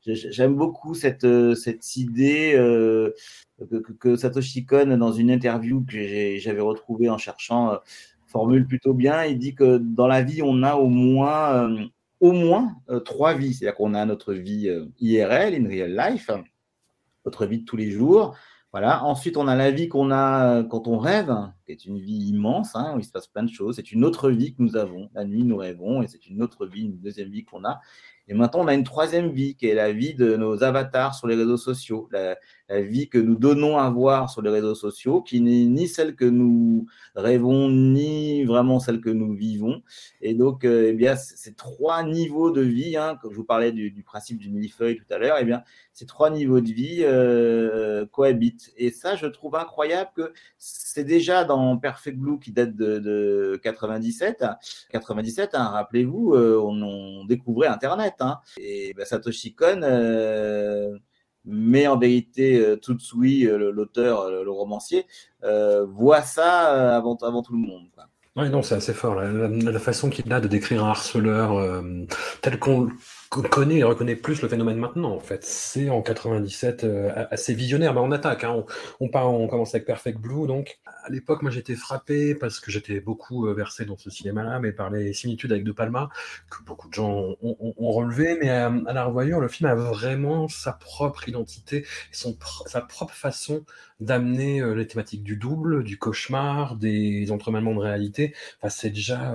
[0.06, 7.08] J'aime beaucoup cette, cette idée que, que, Satoshi Kon, dans une interview que j'avais retrouvée
[7.08, 7.78] en cherchant,
[8.26, 9.24] formule plutôt bien.
[9.24, 11.74] Il dit que dans la vie, on a au moins
[12.20, 13.54] au moins trois vies.
[13.54, 14.70] C'est-à-dire qu'on a notre vie
[15.00, 16.28] IRL, in real life,
[17.24, 18.36] notre vie de tous les jours,
[18.72, 19.04] voilà.
[19.04, 21.32] Ensuite, on a la vie qu'on a quand on rêve,
[21.64, 23.76] qui est une vie immense, hein, où il se passe plein de choses.
[23.76, 25.10] C'est une autre vie que nous avons.
[25.14, 27.80] La nuit, nous rêvons, et c'est une autre vie, une deuxième vie qu'on a.
[28.26, 31.26] Et maintenant, on a une troisième vie, qui est la vie de nos avatars sur
[31.26, 32.36] les réseaux sociaux, la,
[32.80, 36.24] vie que nous donnons à voir sur les réseaux sociaux, qui n'est ni celle que
[36.24, 39.82] nous rêvons, ni vraiment celle que nous vivons.
[40.22, 43.70] Et donc, euh, eh bien, ces trois niveaux de vie, hein, comme je vous parlais
[43.70, 48.06] du, principe du millefeuille tout à l'heure, eh bien, ces trois niveaux de vie euh,
[48.06, 48.72] cohabitent.
[48.78, 53.60] Et ça, je trouve incroyable que c'est déjà dans Perfect Blue qui date de, de
[53.62, 54.44] 97.
[54.90, 58.14] 97, hein, rappelez-vous, euh, on, découvrait Internet.
[58.20, 58.38] Hein.
[58.58, 60.96] Et bah, Satoshi Kon, euh,
[61.44, 65.06] mais en vérité, euh, Tutsui, l'auteur, le, romancier,
[65.42, 67.88] voit ça avant, avant tout le monde.
[68.36, 69.14] Oui, non, c'est assez fort.
[69.14, 71.82] La, façon qu'il a de décrire un harceleur
[72.42, 72.88] tel qu'on
[73.42, 75.44] connaît et reconnaît plus le phénomène maintenant, en fait.
[75.44, 77.94] C'est en 97 euh, assez visionnaire.
[77.94, 78.44] mais on attaque.
[78.44, 78.64] Hein.
[79.00, 80.46] On, part, on commence avec Perfect Blue.
[80.46, 84.58] Donc, à l'époque, moi, j'étais frappé parce que j'étais beaucoup euh, versé dans ce cinéma-là,
[84.60, 86.08] mais par les similitudes avec De Palma,
[86.50, 88.36] que beaucoup de gens ont, relevé.
[88.40, 93.14] Mais euh, à, la revoyure, le film a vraiment sa propre identité, son, sa propre
[93.14, 93.64] façon
[94.00, 98.34] d'amener les thématiques du double, du cauchemar, des entremêlements de réalité.
[98.58, 99.34] Enfin, c'est déjà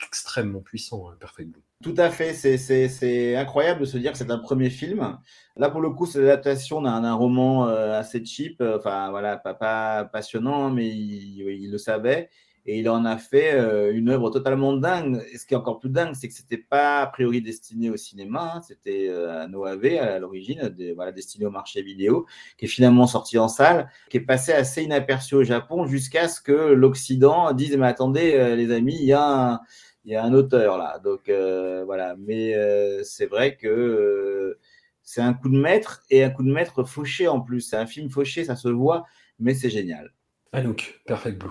[0.00, 1.62] extrêmement puissant, hein, Perfect Blue.
[1.82, 5.16] Tout à fait, c'est incroyable de se dire que c'est un premier film.
[5.56, 10.04] Là, pour le coup, c'est l'adaptation d'un roman euh, assez cheap, euh, enfin voilà, pas,
[10.04, 12.28] passionnant, mais il, le savait.
[12.66, 15.24] Et il en a fait euh, une œuvre totalement dingue.
[15.32, 17.96] Et ce qui est encore plus dingue, c'est que c'était pas a priori destiné au
[17.96, 18.60] cinéma, hein.
[18.60, 22.26] c'était un OAV à l'origine, voilà, destiné au marché vidéo,
[22.58, 26.42] qui est finalement sorti en salle, qui est passé assez inaperçu au Japon jusqu'à ce
[26.42, 29.60] que l'Occident dise Mais attendez, les amis, il y a un
[30.04, 30.98] il y a un auteur là.
[30.98, 34.58] Donc euh, voilà, mais euh, c'est vrai que euh,
[35.02, 37.60] c'est un coup de maître et un coup de maître fauché en plus.
[37.60, 39.06] C'est un film fauché, ça se voit,
[39.38, 40.12] mais c'est génial.
[40.52, 41.50] Anouk, Perfect Blue,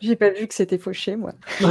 [0.00, 1.32] J'ai pas vu que c'était fauché, moi.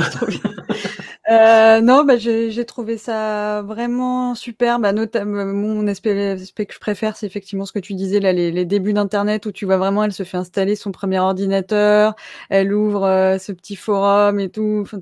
[1.32, 4.80] Euh, non, bah, j'ai trouvé ça vraiment super.
[4.80, 6.36] Bah, notamment, mon aspect,
[6.66, 9.66] que je préfère, c'est effectivement ce que tu disais là, les, débuts d'Internet où tu
[9.66, 12.16] vois vraiment, elle se fait installer son premier ordinateur,
[12.50, 14.80] elle ouvre euh, ce petit forum et tout.
[14.82, 15.00] Enfin,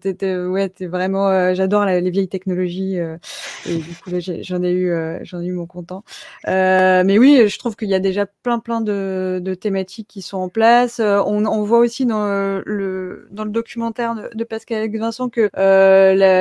[0.47, 1.29] ouais, t'es vraiment.
[1.29, 3.17] Euh, j'adore les vieilles technologies euh,
[3.67, 6.03] et du coup, j'en ai eu, j'en ai eu mon content.
[6.45, 10.37] mais oui, je trouve qu'il y a déjà plein, plein de, de thématiques qui sont
[10.37, 10.99] en place.
[10.99, 12.27] on, on voit aussi dans
[12.65, 12.88] le
[13.31, 15.49] dans le documentaire de, de Pascal Vincent que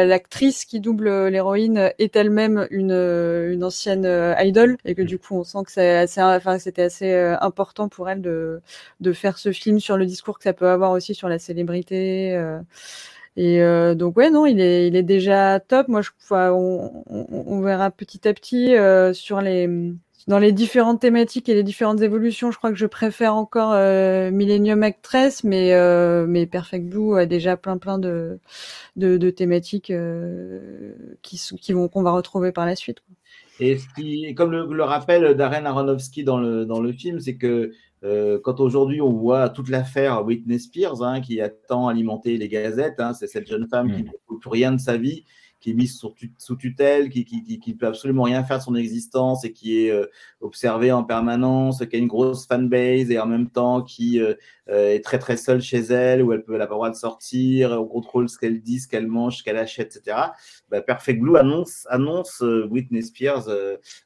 [0.04, 5.36] l'actrice qui double l'héroïne est elle-même une, une ancienne euh, idol et que du coup
[5.36, 8.60] on sent que c'est assez, enfin c'était assez euh, important pour elle de
[9.00, 12.34] de faire ce film sur le discours que ça peut avoir aussi sur la célébrité.
[12.36, 12.60] Euh.
[13.36, 13.60] Et
[13.94, 15.86] donc ouais non, il est il est déjà top.
[15.88, 18.74] Moi je on, on, verra petit à petit
[19.14, 19.68] sur les
[20.28, 24.30] dans les différentes thématiques et les différentes évolutions, je crois que je préfère encore euh,
[24.30, 28.38] Millennium Actress, mais euh, mais Perfect Blue a déjà plein plein de
[28.96, 33.00] de, de thématiques euh, qui qui vont qu'on va retrouver par la suite.
[33.00, 33.16] Quoi.
[33.60, 37.36] Et ce qui, comme le, le rappelle Darren Aronofsky dans le dans le film, c'est
[37.36, 37.72] que
[38.04, 42.48] euh, quand aujourd'hui on voit toute l'affaire Whitney Spears, hein, qui a tant alimenté les
[42.48, 44.06] gazettes, hein, c'est cette jeune femme qui mm.
[44.06, 45.24] ne peut plus rien de sa vie,
[45.60, 46.00] qui est mise
[46.38, 49.90] sous tutelle, qui, qui, qui, peut absolument rien faire de son existence et qui est
[49.90, 50.06] euh,
[50.40, 54.34] observée en permanence, qui a une grosse fanbase et en même temps qui euh,
[54.70, 56.90] euh, est très très seule chez elle, où elle peut, elle n'a pas le droit
[56.90, 60.16] de sortir, on contrôle ce qu'elle dit, ce qu'elle mange, ce qu'elle achète, etc.
[60.70, 63.48] Bah, Perfect Blue annonce, annonce Whitney Spears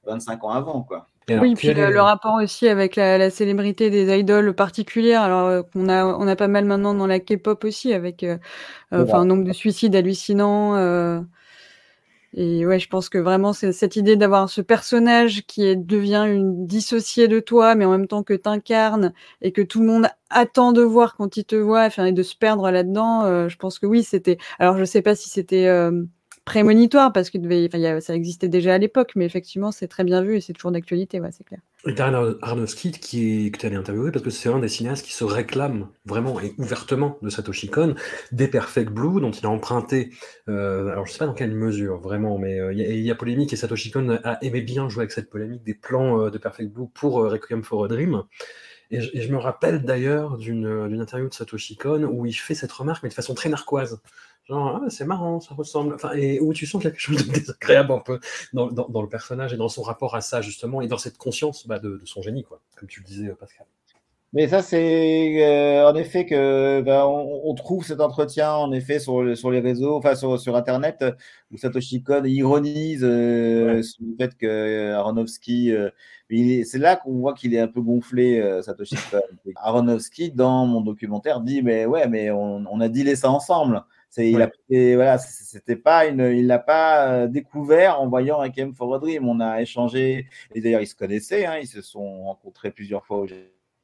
[0.06, 1.08] 25 ans avant, quoi.
[1.28, 6.06] oui, puis le, rapport aussi avec la, la, célébrité des idoles particulières, alors qu'on a
[6.06, 8.24] on a pas mal maintenant dans la K-pop aussi, avec
[8.90, 11.26] enfin un nombre de suicides hallucinants.
[12.34, 16.66] Et ouais, je pense que vraiment, c'est cette idée d'avoir ce personnage qui devient une
[16.66, 20.72] dissociée de toi, mais en même temps que t'incarnes et que tout le monde attend
[20.72, 23.24] de voir quand il te voit, enfin, et de se perdre là-dedans.
[23.24, 24.38] Euh, je pense que oui, c'était.
[24.58, 26.04] Alors, je sais pas si c'était euh,
[26.44, 27.38] prémonitoire parce que
[28.00, 31.20] ça existait déjà à l'époque, mais effectivement, c'est très bien vu et c'est toujours d'actualité,
[31.20, 31.60] ouais, c'est clair.
[31.84, 35.04] Et Darren Aronofsky, qui est, que tu allais interviewer, parce que c'est un des cinéastes
[35.04, 37.96] qui se réclame vraiment et ouvertement de Satoshi Kon,
[38.30, 40.10] des Perfect Blue, dont il a emprunté,
[40.48, 43.52] euh, alors je sais pas dans quelle mesure vraiment, mais euh, il y, a polémique
[43.52, 46.70] et Satoshi Kon a aimé bien jouer avec cette polémique des plans euh, de Perfect
[46.70, 48.22] Blue pour Requiem for a Dream.
[48.92, 52.54] Et je, et je me rappelle d'ailleurs d'une interview de Satoshi Kon où il fait
[52.54, 54.00] cette remarque, mais de façon très narquoise.
[54.52, 55.94] Genre, ah, c'est marrant, ça ressemble.
[55.94, 58.20] Enfin, et où tu sens quelque chose de désagréable un peu
[58.52, 61.66] dans, dans, le personnage et dans son rapport à ça, justement, et dans cette conscience
[61.66, 63.66] bah, de, de, son génie, quoi, comme tu le disais, Pascal.
[64.34, 68.98] Mais ça, c'est euh, en effet que ben, on, on, trouve cet entretien en effet
[68.98, 71.04] sur, sur les réseaux, enfin sur, sur Internet,
[71.50, 73.83] où Satoshi Kon ironise euh, ouais.
[73.83, 75.72] sur le fait que Aronofsky.
[75.72, 75.90] Euh,
[76.31, 79.20] c'est là qu'on voit qu'il est un peu gonflé, euh, Satoshi Kon.
[79.56, 83.83] Aronofsky, dans mon documentaire, dit mais ouais, mais on, on a dealé ça ensemble.
[84.15, 84.50] C'est, il a,
[84.94, 89.27] voilà, c'était pas une, il l'a pas découvert en voyant Requiem for a Dream.
[89.27, 93.21] On a échangé, et d'ailleurs ils se connaissaient, hein, ils se sont rencontrés plusieurs fois
[93.21, 93.27] au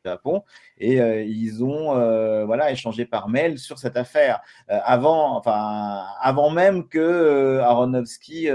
[0.04, 0.44] Japon
[0.76, 4.40] et euh, ils ont euh, voilà échangé par mail sur cette affaire.
[4.70, 8.48] Euh, avant enfin avant même que Aronofsky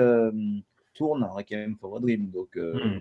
[0.93, 2.99] tourne Requiem for a Dream donc mm.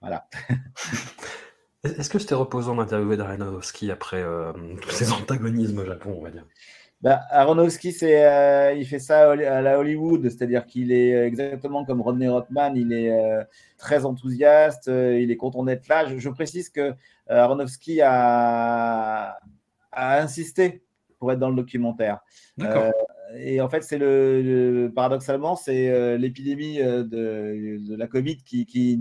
[0.00, 0.26] voilà.
[1.84, 4.24] Est-ce que c'était reposant d'interviewer Aronofsky après
[4.80, 6.46] tous ces antagonismes au Japon on va dire?
[7.04, 12.00] Bah, Aronofsky, c'est, euh, il fait ça à la Hollywood, c'est-à-dire qu'il est exactement comme
[12.00, 13.44] Rodney Rothman, il est euh,
[13.76, 16.06] très enthousiaste, euh, il est content d'être là.
[16.06, 16.94] Je, je précise que
[17.28, 19.36] Aronofsky a,
[19.92, 20.82] a, insisté
[21.18, 22.20] pour être dans le documentaire.
[23.36, 28.98] et en fait, c'est le, le paradoxalement, c'est l'épidémie de, de, la Covid qui, qui,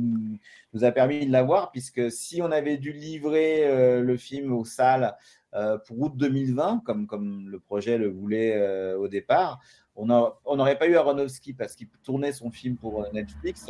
[0.73, 5.15] nous a permis de l'avoir, puisque si on avait dû livrer le film aux salles
[5.42, 5.42] euh,
[5.85, 9.59] pour août 2020, comme, comme le projet le voulait euh, au départ.
[9.95, 13.67] On n'aurait pas eu Aronofsky parce qu'il tournait son film pour Netflix.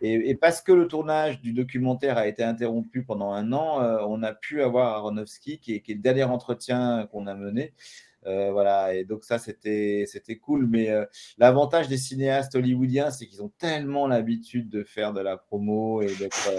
[0.00, 4.22] Et, parce que le tournage du documentaire a été interrompu pendant un an, euh, on
[4.22, 7.74] a pu avoir Aronofsky, qui est le dernier entretien qu'on a mené.
[8.28, 10.06] Euh, voilà, et donc ça, c'était,
[10.42, 10.66] cool.
[10.66, 11.04] Mais euh,
[11.38, 16.14] l'avantage des cinéastes hollywoodiens, c'est qu'ils ont tellement l'habitude de faire de la promo et
[16.14, 16.58] d'être euh,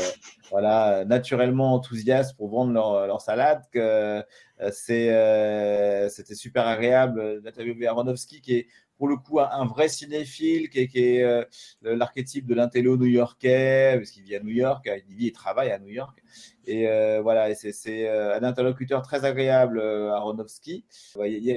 [0.49, 4.23] voilà, naturellement enthousiastes pour vendre leur, leur salade que
[4.71, 8.67] c'était super agréable d'interviewer Aronofsky, qui est
[8.99, 11.47] pour le coup un, vrai cinéphile, qui est, est
[11.81, 15.79] l'archétype de l'intello new-yorkais, parce qu'il vit à New York, il vit et travaille à
[15.79, 16.21] New York.
[16.69, 20.85] Et euh, voilà, c'est euh, un interlocuteur très agréable, euh, Aronofsky.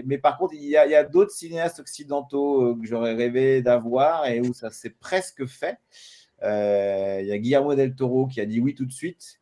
[0.06, 4.40] mais par contre, il y a, a d'autres cinéastes occidentaux que j'aurais rêvé d'avoir et
[4.40, 5.76] où ça s'est presque fait.
[6.42, 9.38] il y a Guillermo del Toro qui a dit oui tout de suite.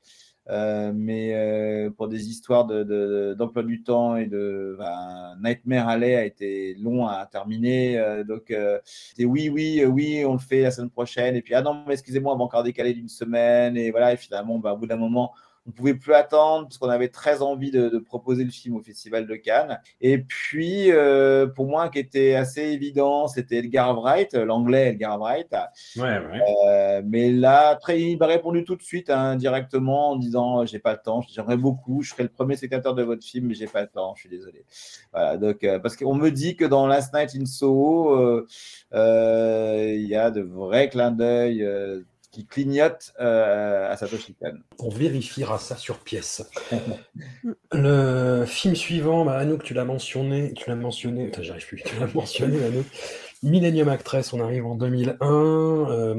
[0.50, 5.88] Euh, mais euh, pour des histoires d'emploi de, de, du temps et de ben, Nightmare
[5.88, 7.98] Alley a été long à terminer.
[7.98, 8.52] Euh, donc,
[8.84, 11.36] c'était oui, oui, oui, on le fait la semaine prochaine.
[11.36, 13.76] Et puis, ah non, mais excusez-moi, on va encore décaler d'une semaine.
[13.76, 15.32] Et voilà, et finalement, ben, au bout d'un moment,
[15.70, 18.82] on pouvait plus attendre parce qu'on avait très envie de, de, proposer le film au
[18.82, 19.80] Festival de Cannes.
[20.00, 25.52] Et puis, euh, pour moi, qui était assez évident, c'était Edgar Wright, l'anglais Edgar Wright.
[25.96, 26.40] Ouais, ouais.
[26.66, 30.78] Euh, mais là, très, il m'a répondu tout de suite hein, directement en disant j'ai
[30.78, 33.66] pas le temps, j'aimerais beaucoup, je serai le premier spectateur de votre film, mais j'ai
[33.66, 34.64] pas le temps, je suis désolé.
[35.12, 38.46] Voilà, donc euh, parce qu'on me dit que dans Last Night in Soho, euh,
[38.94, 41.66] euh, il y a de vrais clins d'œil
[42.30, 44.58] qui clignote euh, à Satoshi Kon.
[44.78, 46.48] On vérifiera ça sur pièce.
[47.72, 51.98] le film suivant, bah, Anouk, tu l'as mentionné, tu l'as mentionné, enfin, j'arrive plus, tu
[51.98, 52.86] l'as mentionné, Anouk.
[53.42, 55.16] Millennium Actress, on arrive en 2001.
[55.22, 56.14] Euh,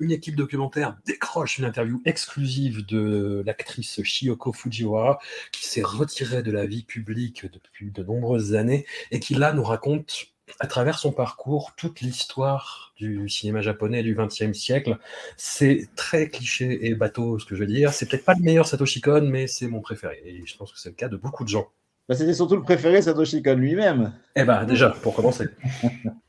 [0.00, 5.20] une équipe documentaire décroche une interview exclusive de l'actrice Shiyoko Fujiwara,
[5.52, 9.62] qui s'est retirée de la vie publique depuis de nombreuses années et qui là nous
[9.62, 14.98] raconte à travers son parcours toute l'histoire du cinéma japonais du XXe siècle.
[15.36, 17.92] C'est très cliché et bateau ce que je veux dire.
[17.92, 20.20] C'est peut-être pas le meilleur Satoshi Kon, mais c'est mon préféré.
[20.24, 21.68] Et je pense que c'est le cas de beaucoup de gens.
[22.08, 24.12] Bah, C'était surtout le préféré Satoshi Kon lui-même.
[24.36, 25.46] Eh ben déjà, pour commencer.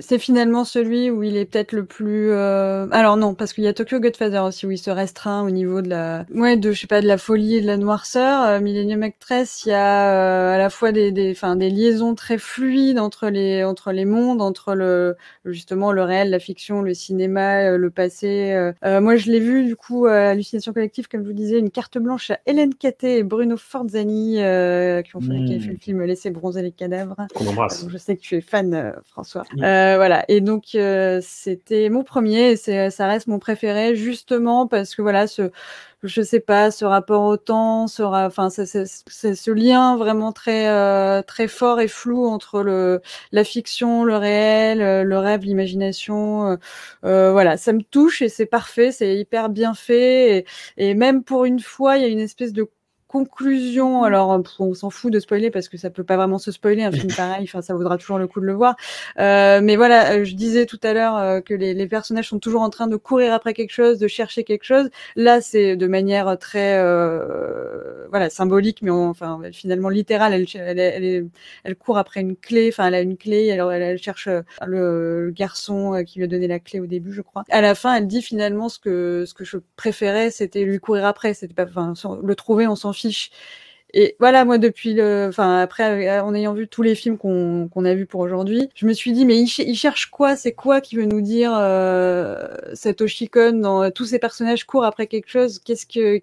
[0.00, 2.30] C'est finalement celui où il est peut-être le plus.
[2.32, 2.86] Euh...
[2.90, 5.80] Alors non, parce qu'il y a Tokyo Godfather aussi où il se restreint au niveau
[5.80, 8.42] de la, ouais, de je sais pas de la folie et de la noirceur.
[8.42, 12.14] Euh, Millennium Actress, il y a euh, à la fois des, des, enfin des liaisons
[12.14, 16.92] très fluides entre les entre les mondes, entre le justement le réel, la fiction, le
[16.92, 18.52] cinéma, euh, le passé.
[18.84, 21.70] Euh, moi, je l'ai vu du coup à Hallucination collective, comme je vous disais, une
[21.70, 25.74] carte blanche à Hélène Caté et Bruno Forzani qui ont fait, qui a fait le
[25.74, 25.78] mmh.
[25.78, 27.16] film Laisser bronzer les cadavres.
[27.34, 27.86] Qu'on embrasse.
[27.88, 29.44] je sais que tu es fan François.
[29.58, 30.24] Euh, voilà.
[30.28, 35.26] Et donc euh, c'était mon premier, et ça reste mon préféré justement parce que voilà
[35.26, 35.50] ce
[36.02, 41.20] je sais pas, ce rapport au temps, sera, enfin, c'est ce lien vraiment très euh,
[41.20, 46.58] très fort et flou entre le la fiction, le réel, le rêve, l'imagination.
[47.04, 50.46] Euh, voilà, ça me touche et c'est parfait, c'est hyper bien fait et,
[50.78, 52.68] et, même pour une fois, il y a une espèce de
[53.10, 56.84] conclusion, alors on s'en fout de spoiler parce que ça peut pas vraiment se spoiler
[56.84, 58.76] un film pareil, enfin ça vaudra toujours le coup de le voir.
[59.18, 62.38] Euh, mais voilà, euh, je disais tout à l'heure euh, que les, les, personnages sont
[62.38, 64.90] toujours en train de courir après quelque chose, de chercher quelque chose.
[65.16, 70.32] Là, c'est de manière très euh, voilà symbolique, mais enfin finalement littérale.
[70.32, 71.28] Elle, elle, elle,
[71.64, 75.30] elle, court après une clé, enfin elle a une clé, elle, elle, cherche le, le,
[75.32, 77.42] garçon qui lui a donné la clé au début, je crois.
[77.50, 81.06] À la fin, elle dit finalement ce que ce que je préférais, c'était lui courir
[81.06, 82.92] après, c'était pas, enfin le trouver, on s'en
[83.92, 85.26] Et voilà, moi, depuis le.
[85.28, 88.86] Enfin, après, euh, en ayant vu tous les films qu'on a vus pour aujourd'hui, je
[88.86, 90.36] me suis dit, mais il, ch- il cherche quoi?
[90.36, 95.08] C'est quoi qui veut nous dire euh, Satoshi Kon dans tous ces personnages courent après
[95.08, 95.58] quelque chose?
[95.58, 96.20] Qu'est-ce que.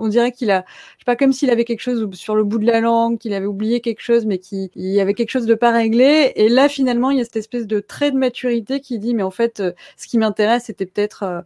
[0.00, 0.64] On dirait qu'il a.
[0.96, 3.34] Je sais pas, comme s'il avait quelque chose sur le bout de la langue, qu'il
[3.34, 6.32] avait oublié quelque chose, mais qu'il il y avait quelque chose de pas réglé.
[6.36, 9.22] Et là, finalement, il y a cette espèce de trait de maturité qui dit, mais
[9.22, 11.22] en fait, euh, ce qui m'intéresse, c'était peut-être.
[11.22, 11.40] euh,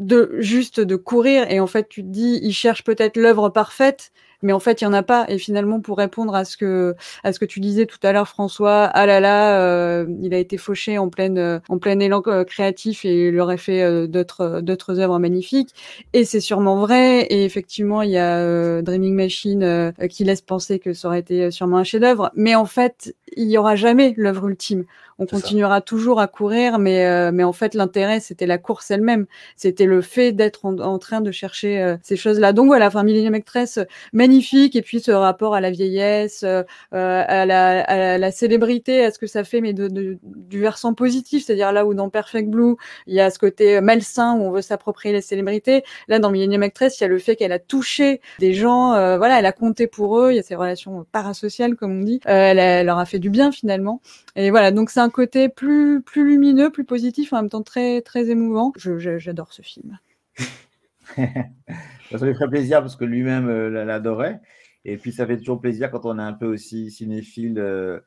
[0.00, 4.12] de juste de courir et en fait tu te dis il cherche peut-être l'œuvre parfaite
[4.42, 5.26] mais en fait il y en a pas.
[5.28, 6.94] Et finalement pour répondre à ce que
[7.24, 10.38] à ce que tu disais tout à l'heure François ah là là euh, il a
[10.38, 14.06] été fauché en pleine euh, en plein élan euh, créatif et il aurait fait euh,
[14.06, 15.74] d'autres d'autres œuvres magnifiques.
[16.12, 17.22] Et c'est sûrement vrai.
[17.26, 21.50] Et effectivement il y a euh, Dreaming Machine qui laisse penser que ça aurait été
[21.50, 22.30] sûrement un chef-d'œuvre.
[22.34, 24.84] Mais en fait il y aura jamais l'œuvre ultime
[25.18, 25.36] on ça.
[25.36, 29.26] continuera toujours à courir mais euh, mais en fait l'intérêt c'était la course elle-même
[29.56, 32.52] c'était le fait d'être en, en train de chercher euh, ces choses-là.
[32.52, 36.62] Donc voilà, enfin Millennium Actress, euh, magnifique, et puis ce rapport à la vieillesse, euh,
[36.94, 40.60] euh, à, la, à la célébrité, à ce que ça fait, mais de, de- du
[40.60, 42.74] versant positif, c'est-à-dire là où dans Perfect Blue,
[43.06, 45.84] il y a ce côté malsain où on veut s'approprier les célébrités.
[46.08, 49.18] Là, dans Millennium Actress, il y a le fait qu'elle a touché des gens, euh,
[49.18, 52.20] voilà, elle a compté pour eux, il y a ces relations parasociales, comme on dit,
[52.26, 54.00] Euh, elle, a- elle leur a fait du bien finalement.
[54.36, 58.02] Et voilà, donc c'est un côté plus plus lumineux, plus positif, en même temps très
[58.02, 58.72] très émouvant.
[58.76, 59.98] J'adore ce film.
[61.16, 64.40] Ça lui ferait plaisir parce que lui-même euh, l'adorait.
[64.84, 68.00] Et puis ça fait toujours plaisir quand on est un peu aussi cinéphile euh,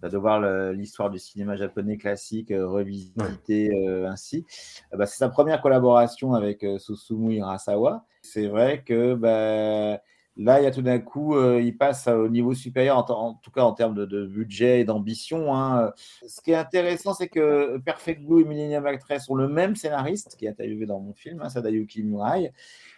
[0.00, 0.40] bah, de voir
[0.72, 4.46] l'histoire du cinéma japonais classique euh, revisité euh, ainsi.
[4.92, 8.06] Euh, bah, c'est sa première collaboration avec euh, Susumu Hirasawa.
[8.22, 10.00] C'est vrai que bah,
[10.36, 13.34] là, il y a tout d'un coup, euh, il passe au niveau supérieur, en, en
[13.34, 15.54] tout cas en termes de, de budget et d'ambition.
[15.54, 15.92] hein.
[16.26, 20.36] Ce qui est intéressant, c'est que Perfect Blue et Millennium Actress ont le même scénariste
[20.38, 22.52] qui est interviewé dans mon film, hein, Sadayuki Murai.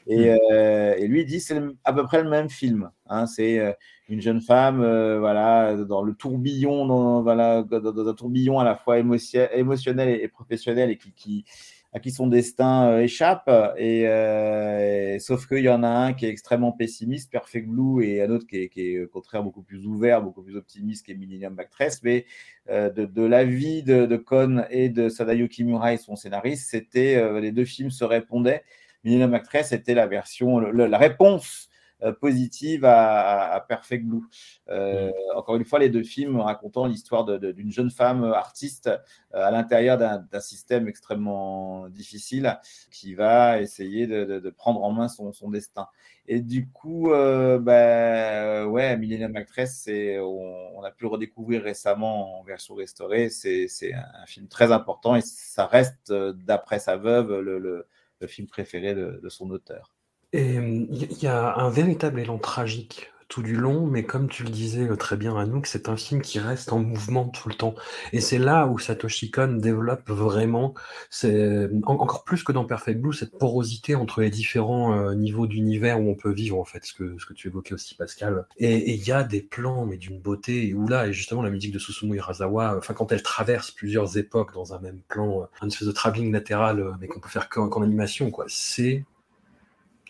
[0.09, 2.91] Et, euh, et lui il dit c'est à peu près le même film.
[3.09, 3.27] hein.
[3.27, 3.73] c'est euh,
[4.09, 8.65] une jeune femme, euh, voilà, dans le tourbillon, dans, voilà, dans, dans un tourbillon à
[8.65, 11.45] la fois émotion- émotionnel et, et professionnel, et qui, qui-
[11.93, 13.51] à qui son destin euh, échappe.
[13.77, 18.05] Et, euh, et- sauf qu'il y en a un qui est extrêmement pessimiste, Perfect Blue,
[18.05, 21.05] et un autre qui est, qui est au contraire beaucoup plus ouvert, beaucoup plus optimiste,
[21.05, 22.03] qui est Millennium Actress.
[22.03, 22.25] Mais
[22.71, 27.53] euh, de, de l'avis de, de Kon et de Sadayuki Murai, son scénariste, c'était les
[27.53, 28.63] deux films se répondaient.
[29.05, 31.69] Millennium Actress était la version, le- la réponse
[32.11, 34.23] positive à, à- Perfect Blue.
[34.69, 38.99] Euh, Encore une fois, les deux films racontant l'histoire d'une jeune femme artiste euh,
[39.47, 42.59] à l'intérieur d'un système extrêmement difficile
[42.91, 45.87] qui va essayer de, de- de prendre en main son, son destin.
[46.27, 52.41] Et du coup, euh, bah, ouais, Millennium Actress, on, on a pu le redécouvrir récemment
[52.41, 53.29] en version restaurée.
[53.31, 57.87] C'est un, film très important et ça reste, euh, d'après sa veuve, le, le-
[58.21, 59.92] le film préféré de, de son auteur.
[60.33, 64.51] Et il y, a un véritable élan tragique tout du long, mais comme tu le
[64.51, 67.75] disais euh, très bien, Anouk, c'est un film qui reste en mouvement tout le temps.
[68.13, 70.75] Et c'est là où Satoshi Kon développe vraiment,
[71.09, 75.47] c'est en- encore plus que dans Perfect Blue, cette porosité entre les différents euh, niveaux
[75.47, 78.47] d'univers où on peut vivre, en fait, ce que, tu évoquais aussi, Pascal.
[78.59, 81.73] Et il y a des plans, mais d'une beauté, où là, et justement, la musique
[81.73, 85.69] de Susumu Hirasawa, enfin, quand elle traverse plusieurs époques dans un même plan, euh, un
[85.69, 89.05] espèce de travelling latéral, euh, mais qu'on peut faire qu'en animation, quoi, c'est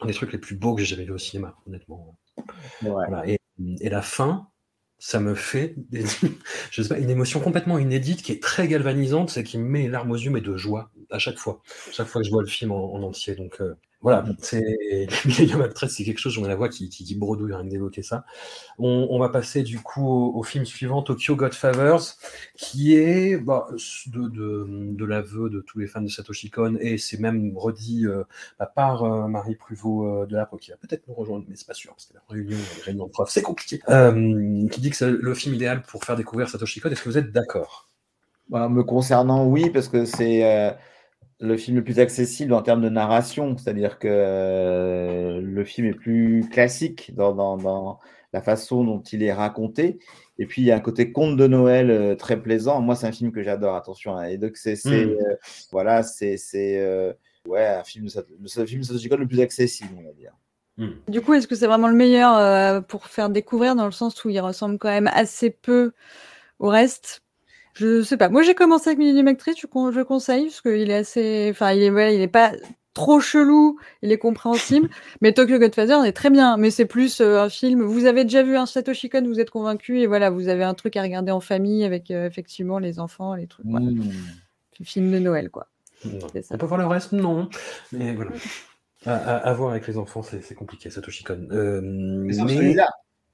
[0.03, 2.16] un des trucs les plus beaux que j'ai jamais vu au cinéma, honnêtement.
[2.82, 2.90] Ouais.
[3.09, 3.26] Voilà.
[3.28, 3.38] Et,
[3.80, 4.48] et la fin,
[4.98, 6.05] ça me fait des-
[6.70, 9.82] je sais pas, une émotion complètement inédite qui est très galvanisante, c'est qui me met
[9.82, 12.42] les larmes aux yeux, mais de joie à chaque fois, chaque fois que je vois
[12.42, 13.34] le film en, en entier.
[13.36, 14.62] Donc euh, voilà, c'est
[15.88, 18.24] c'est quelque chose, j'en ai la voix qui, qui, qui bredouille rien que d'évoquer ça.
[18.78, 22.16] On, on va passer du coup au, film suivant, Tokyo Godfathers,
[22.57, 23.68] qui est bah,
[24.09, 28.24] de, l'aveu de tous les fans de Satoshi Kon, et c'est même redit euh,
[28.59, 31.66] bah, par euh, Marie Pruvot euh, de la qui va peut-être nous rejoindre, mais c'est
[31.66, 34.90] pas sûr, parce que la réunion, les réunions de profs, c'est compliqué, euh, qui dit
[34.90, 36.90] que c'est le film idéal pour faire découvrir Satoshi Kon.
[36.90, 37.88] Est-ce que vous êtes d'accord?
[38.48, 40.76] Bah, me concernant, oui, parce que c'est
[41.43, 45.95] le film le plus accessible en termes de narration, c'est-à-dire que euh, le film est
[45.95, 48.01] plus classique dans, dans- dans
[48.32, 49.99] la façon dont il est raconté.
[50.38, 52.80] Et puis, il y a un côté conte de Noël euh, très plaisant.
[52.80, 54.16] Moi, c'est un film que j'adore, attention.
[54.16, 54.24] hein.
[54.24, 55.11] Et donc, c'est, c'est, Mm.
[55.11, 55.36] euh,
[55.72, 56.36] voilà, c'est,
[56.78, 57.12] euh,
[57.47, 58.07] ouais, un film
[58.61, 60.32] le film de le plus accessible, on va dire.
[61.09, 64.24] Du coup, est-ce que c'est vraiment le meilleur euh, pour faire découvrir dans le sens
[64.24, 65.93] où il ressemble quand même assez peu
[66.61, 67.22] au reste?
[67.75, 68.29] Je sais pas.
[68.29, 71.73] Moi, j'ai commencé avec Millennium Actress, je, con- je conseille parce qu'il est assez, enfin,
[71.73, 72.53] il est, voilà, il est pas
[72.95, 74.91] trop chelou, il est compréhensible.
[75.23, 77.83] mais Tokyo Godfather est très bien, mais c'est plus euh, un film.
[77.83, 80.75] Vous avez déjà vu un Satoshi Kon, vous êtes convaincu et voilà, vous avez un
[80.75, 83.64] truc à regarder en famille avec euh, effectivement les enfants, les trucs.
[83.66, 83.87] Voilà.
[83.87, 84.11] Mm.
[84.85, 85.68] Film de Noël, quoi.
[86.03, 86.09] Ça.
[86.51, 87.12] On peut voir le reste?
[87.12, 87.49] Non.
[87.93, 88.33] Mais voilà.
[89.05, 91.49] À, à- à voir avec les enfants, c'est compliqué, Satoshi Kon.
[91.51, 92.89] Euh, mais- celui-là.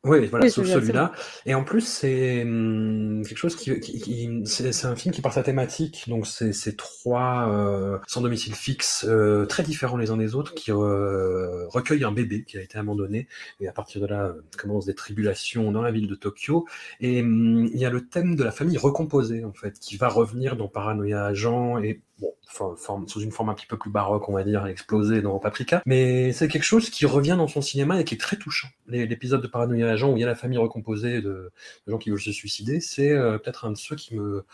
[0.04, 1.10] Oui, voilà, Oui, sauf celui-là.
[1.44, 5.32] Et en plus, c'est hum, quelque chose qui, qui, qui- c'est un film qui par
[5.32, 10.16] sa thématique, donc c'est c'est trois euh, sans domicile fixe, euh, très différents les uns
[10.16, 13.26] des autres, qui euh, recueillent un bébé qui a été abandonné,
[13.60, 16.66] et à partir de là euh, commencent des tribulations dans la ville de Tokyo.
[17.00, 20.08] Et hum, il y a le thème de la famille recomposée en fait, qui va
[20.08, 24.28] revenir dans Paranoia Agent et bon, forme- sous une forme un petit peu plus baroque,
[24.28, 25.82] on va dire, explosée dans Paprika.
[25.86, 28.68] Mais c'est quelque chose qui revient dans son cinéma et qui est très touchant.
[28.86, 31.52] L'épisode de Paranoia Agent où il y a la famille recomposée de, de
[31.92, 34.44] gens qui veulent se suicider, c'est euh, peut-être un de ceux qui me,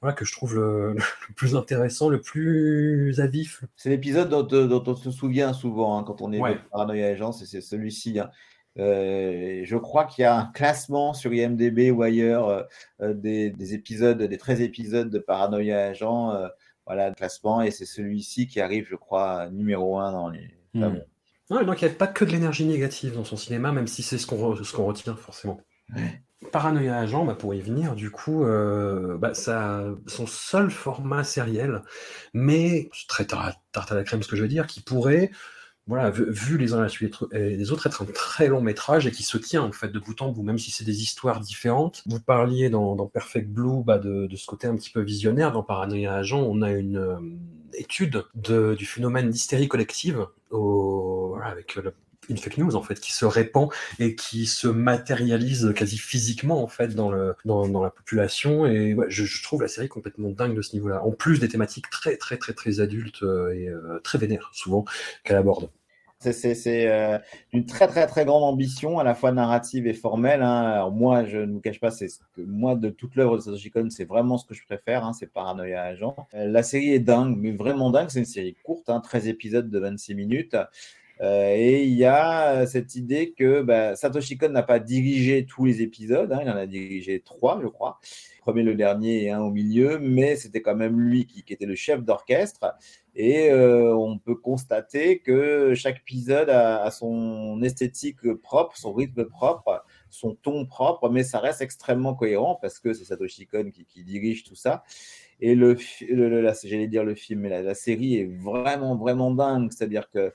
[0.00, 0.94] voilà, que je trouve le,
[1.28, 3.64] le plus intéressant, le plus à vif.
[3.76, 6.54] C'est l'épisode dont, euh, dont on se souvient souvent hein, quand on est Ouais.
[6.54, 8.18] de Paranoia Agent, c'est celui-ci.
[8.20, 8.30] hein.
[8.78, 12.66] Euh, je crois qu'il y a un classement sur IMDB ou ailleurs
[13.02, 16.32] euh, des, des épisodes, des 13 épisodes de Paranoia Agent,
[16.86, 20.48] voilà, le classement, et c'est celui-ci qui arrive, je crois, numéro un dans les.
[20.76, 21.04] Enfin, bon.
[21.56, 24.02] Ouais, donc il n'y a pas que de l'énergie négative dans son cinéma, même si
[24.02, 25.60] c'est ce qu'on re- ce qu'on retient forcément.
[26.52, 31.82] Paranoia Agent, bah, pour y venir, du coup, euh, bah, ça, son seul format sériel,
[32.32, 35.30] mais c'est très tar- tarte à la crème ce que je veux dire, qui pourrait,
[35.90, 36.86] voilà, vu, les uns
[37.32, 40.22] les autres, être un très long métrage et qui se tient en fait de bout
[40.22, 42.04] en bout, même si c'est des histoires différentes.
[42.06, 45.50] Vous parliez dans, Perfect Blue bah, de, ce côté un petit peu visionnaire.
[45.50, 47.16] Dans Paranoia Agent, on a une euh,
[47.74, 50.28] étude de- du phénomène d'hystérie collective
[51.42, 51.94] avec euh, le-
[52.28, 53.68] une fake news en fait qui se répand
[53.98, 59.68] et qui se matérialise quasi physiquement en fait dans, la population et je, trouve la
[59.68, 63.24] série complètement dingue de ce niveau-là en plus des thématiques très très très très adultes
[63.24, 63.68] euh, et
[64.04, 64.84] très vénères souvent
[65.24, 65.70] qu'elle aborde
[66.22, 67.18] C'est- euh,
[67.54, 70.42] une très très très grande ambition, à la fois narrative et formelle.
[70.42, 70.62] hein.
[70.72, 73.88] Alors moi, je ne vous cache pas, c'est moi de toute l'œuvre de Satoshi Kon,
[73.88, 76.14] c'est vraiment ce que je préfère, hein, c'est Paranoia Agent.
[76.34, 78.08] Euh, la série est dingue, mais vraiment dingue.
[78.10, 80.56] C'est une série courte, hein, 13 épisodes de 26 minutes.
[81.20, 85.66] Euh, et il y a cette idée que bah, Satoshi Kon n'a pas dirigé tous
[85.66, 88.00] les épisodes, hein, il en a dirigé trois, je crois.
[88.38, 91.66] Le premier, le dernier et un au milieu, mais c'était quand même lui qui, était
[91.66, 92.74] le chef d'orchestre.
[93.14, 99.84] Et euh, on peut constater que chaque épisode a, son esthétique propre, son rythme propre,
[100.08, 104.44] son ton propre, mais ça reste extrêmement cohérent parce que c'est Satoshi Kon qui, dirige
[104.44, 104.84] tout ça.
[105.42, 105.76] Et le,
[106.08, 109.70] j'allais dire le film, mais la, série est vraiment, vraiment dingue.
[109.70, 110.30] C'est-à-dire que euh,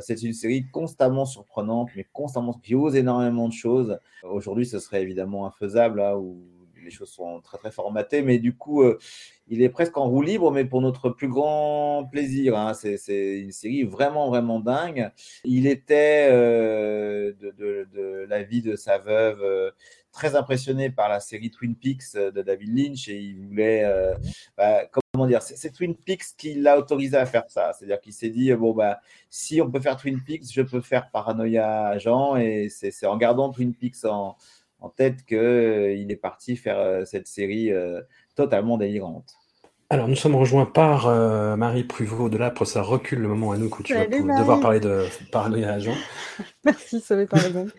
[0.00, 3.98] c'est une série constamment surprenante, mais constamment qui ose énormément de choses.
[4.22, 6.42] Aujourd'hui, ce serait évidemment infaisable, là, où
[6.84, 8.98] les choses sont très, très formatées, mais du coup, euh,
[9.48, 12.56] il est presque en roue libre, mais pour notre plus grand plaisir.
[12.56, 12.74] hein.
[12.74, 15.10] C'est une série vraiment, vraiment dingue.
[15.44, 19.70] Il était, euh, de, de- de la vie de sa veuve, euh,
[20.12, 24.14] très impressionné par la série Twin Peaks euh, de David Lynch et il voulait, euh,
[24.56, 24.86] bah,
[25.16, 27.72] comment dire, c'est Twin Peaks qui l'a autorisé à faire ça.
[27.72, 29.00] C'est-à-dire qu'il s'est dit, bon, bah,
[29.30, 33.50] si on peut faire Twin Peaks, je peux faire Paranoia Agent et c'est en gardant
[33.50, 34.36] Twin Peaks en,
[34.80, 38.00] en tête qu'il est parti faire euh, cette série euh,
[38.34, 39.34] totalement délirante.
[39.90, 43.56] alors nous sommes rejoints par euh, Marie Pruvot de l'Apre ça recule le moment à
[43.56, 45.94] nous où tu Salut, devoir parler de Paranoia Agent
[46.64, 47.70] Merci, sauvé par la gang.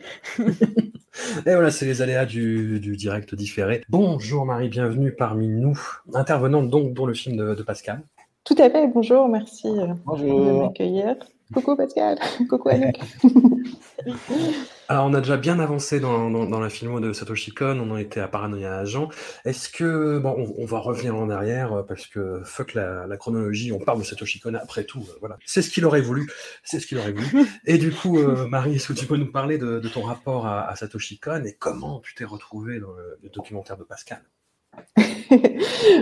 [1.45, 3.83] Et voilà, c'est les aléas du, du direct différé.
[3.89, 5.79] Bonjour Marie, bienvenue parmi nous,
[6.13, 8.01] intervenante donc dans le film de, de Pascal.
[8.43, 10.63] Tout à fait, bonjour, merci euh, de Bonjour.
[10.63, 11.15] m'accueillir.
[11.53, 12.19] Coucou Pascal,
[12.49, 12.95] coucou Anouk.
[14.89, 17.91] Alors on a déjà bien avancé dans, dans, dans la filmo de Satoshi Kon, on
[17.91, 19.09] en était à Paranoia Agent.
[19.45, 23.17] Est-ce que, bon, on, on va revenir en arrière euh, parce que fuck la, la
[23.17, 25.37] chronologie, on parle de Satoshi Kon après tout, euh, voilà.
[25.45, 26.29] C'est ce qu'il aurait voulu,
[26.63, 27.47] c'est ce qu'il aurait voulu.
[27.65, 30.45] Et du coup, euh, Marie, est-ce que tu peux nous parler de, de ton rapport
[30.45, 34.21] à, à Satoshi Kon et comment tu t'es retrouvée dans le, le documentaire de Pascal?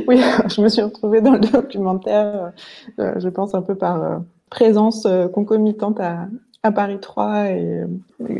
[0.07, 2.51] Oui, je me suis retrouvée dans le documentaire,
[2.99, 4.21] euh, je pense un peu par
[4.55, 6.29] présence euh, concomitante à,
[6.63, 7.83] à Paris 3 et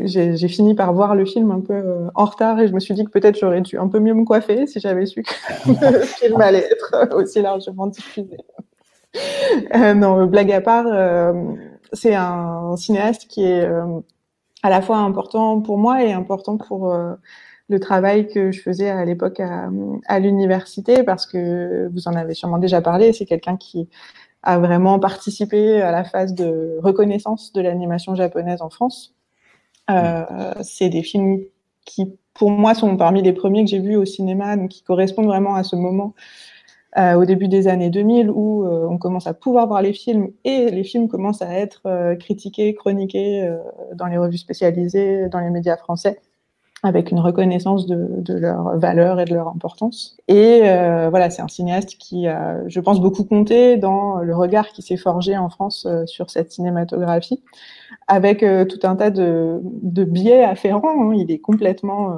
[0.04, 2.94] j'ai fini par voir le film un peu euh, en retard et je me suis
[2.94, 6.00] dit que peut-être j'aurais dû un peu mieux me coiffer si j'avais su que le
[6.00, 8.38] film allait être aussi largement diffusé.
[9.74, 10.86] Euh, non, blague à part,
[11.92, 13.66] c'est un cinéaste qui est
[14.62, 16.94] à la fois important pour moi et important pour
[17.68, 19.68] le travail que je faisais à l'époque à,
[20.06, 23.88] à l'université, parce que vous en avez sûrement déjà parlé, c'est quelqu'un qui
[24.46, 29.12] a vraiment participé à la phase de reconnaissance de l'animation japonaise en France.
[29.90, 31.40] Euh, c'est des films
[31.84, 35.26] qui, pour moi, sont parmi les premiers que j'ai vus au cinéma, donc qui correspondent
[35.26, 36.14] vraiment à ce moment
[36.96, 40.30] euh, au début des années 2000 où euh, on commence à pouvoir voir les films
[40.44, 43.52] et les films commencent à être critiqués, chroniqués
[43.94, 46.20] dans les revues spécialisées, dans les médias français.
[46.82, 50.16] Avec une reconnaissance de, de leur valeur et de leur importance.
[50.28, 54.68] Et euh, voilà, c'est un cinéaste qui a, je pense, beaucoup compté dans le regard
[54.68, 57.42] qui s'est forgé en France euh, sur cette cinématographie,
[58.08, 61.10] avec euh, tout un tas de, de biais afférents.
[61.10, 61.14] Hein.
[61.14, 62.16] Il est complètement euh,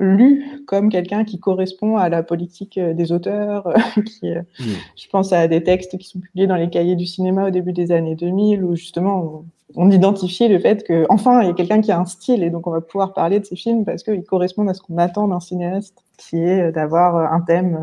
[0.00, 3.66] lu comme quelqu'un qui correspond à la politique euh, des auteurs.
[3.68, 4.64] euh, qui, euh, Mm.
[4.96, 7.72] Je pense à des textes qui sont publiés dans les cahiers du cinéma au début
[7.72, 9.44] des années 2000, où justement
[9.76, 12.42] on, on identifie le fait que enfin il y a quelqu'un qui a un style
[12.42, 14.98] et donc on va pouvoir parler de ces films parce qu'ils correspondent à ce qu'on
[14.98, 17.78] attend d'un cinéaste, qui est d'avoir un thème,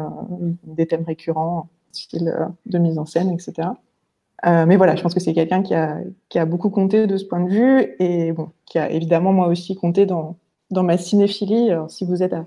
[0.64, 2.34] des thèmes récurrents, style
[2.66, 3.70] de mise en scène, etc.
[4.46, 5.98] Euh, mais voilà, je pense que c'est quelqu'un qui a,
[6.30, 9.48] qui a beaucoup compté de ce point de vue et bon, qui a évidemment moi
[9.48, 10.38] aussi compté dans,
[10.72, 11.72] dans ma cinéphilie.
[11.72, 12.46] Alors, si vous êtes à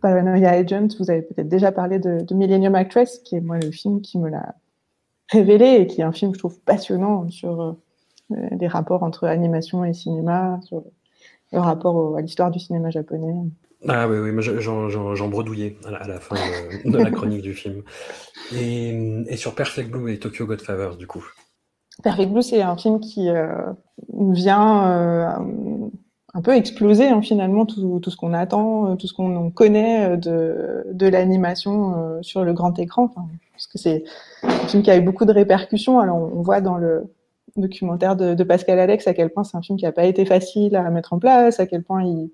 [0.00, 3.70] Paranoia Agent, vous avez peut-être déjà parlé de, de Millennium Actress, qui est moi le
[3.70, 4.54] film qui me l'a
[5.30, 7.72] révélé et qui est un film, je trouve, passionnant sur euh,
[8.58, 10.90] les rapports entre animation et cinéma, sur le,
[11.52, 13.34] le rapport au- à l'histoire du cinéma japonais.
[13.88, 17.54] Ah oui, oui, j'en bredouillais à la, à la fin de, de la chronique du
[17.54, 17.82] film.
[18.54, 21.24] Et, et sur Perfect Blue et Tokyo Godfathers, du coup.
[22.02, 23.72] Perfect Blue, c'est un film qui euh,
[24.12, 25.28] vient euh,
[26.34, 30.10] un peu exploser hein, finalement tout, tout ce qu'on attend, euh, tout ce qu'on connaît
[30.10, 33.08] euh, de, de l'animation euh, sur le grand écran.
[33.52, 34.04] Parce que c'est
[34.42, 36.00] un film qui a eu beaucoup de répercussions.
[36.00, 37.04] Alors on voit dans le
[37.56, 40.74] documentaire de, Pascal Alex à quel point c'est un film qui n'a pas été facile
[40.74, 42.30] à mettre en place, à quel point il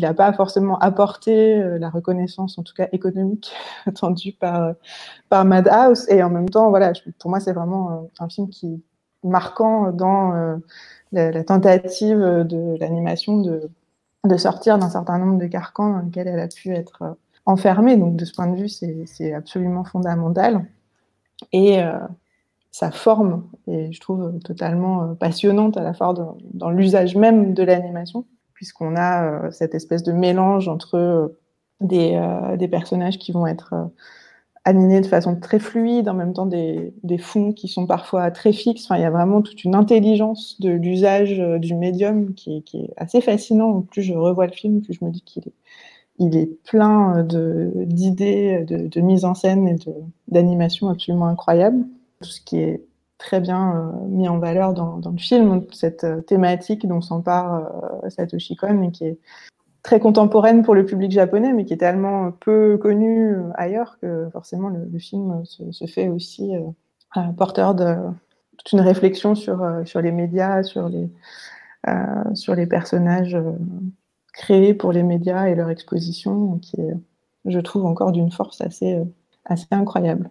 [0.00, 3.52] n'a pas forcément apporté la reconnaissance, en tout cas économique,
[3.86, 4.72] attendue par
[5.28, 6.08] par Madhouse.
[6.08, 8.82] Et en même temps, voilà, pour moi c'est vraiment un film qui
[9.22, 10.58] marquant dans
[11.14, 16.48] la, tentative de l'animation de, sortir d'un certain nombre de carcans dans lesquels elle a
[16.48, 17.14] pu être euh,
[17.46, 17.96] enfermée.
[17.96, 20.66] Donc de ce point de vue, c'est absolument fondamental.
[21.52, 21.98] Et euh,
[22.74, 26.12] sa forme est, je trouve, totalement euh, passionnante à la fois
[26.52, 31.28] dans, l'usage même de l'animation, puisqu'on a euh, cette espèce de mélange entre euh,
[31.92, 33.74] euh, des personnages qui vont être
[34.66, 38.52] euh, animés de façon très fluide, en même temps des, fonds qui sont parfois très
[38.52, 38.84] fixes.
[38.84, 42.94] Enfin, il y a vraiment toute une intelligence de l'usage euh, du médium qui est,
[42.96, 43.82] assez fascinant.
[43.82, 48.88] Plus je revois le film, plus je me dis qu'il est, plein de- d'idées, de,
[48.88, 49.76] de mise en scène et
[50.28, 51.84] d'animation absolument incroyables.
[52.20, 52.84] Tout ce qui est
[53.24, 58.02] très bien euh, mis en valeur dans, dans le film, cette euh, thématique dont s'empare
[58.04, 59.18] euh, Satoshi Kon et qui est
[59.84, 64.70] très contemporaine pour le public japonais, mais qui est tellement peu connue ailleurs que forcément
[64.70, 66.62] le, film se, fait aussi euh,
[67.18, 67.94] euh, porteur de
[68.56, 71.08] toute une réflexion sur, euh, sur les médias, sur les,
[72.32, 73.36] sur les personnages
[74.32, 76.96] créés pour les médias et leur exposition, qui est,
[77.44, 78.98] je trouve, encore d'une force assez,
[79.44, 80.30] assez incroyable.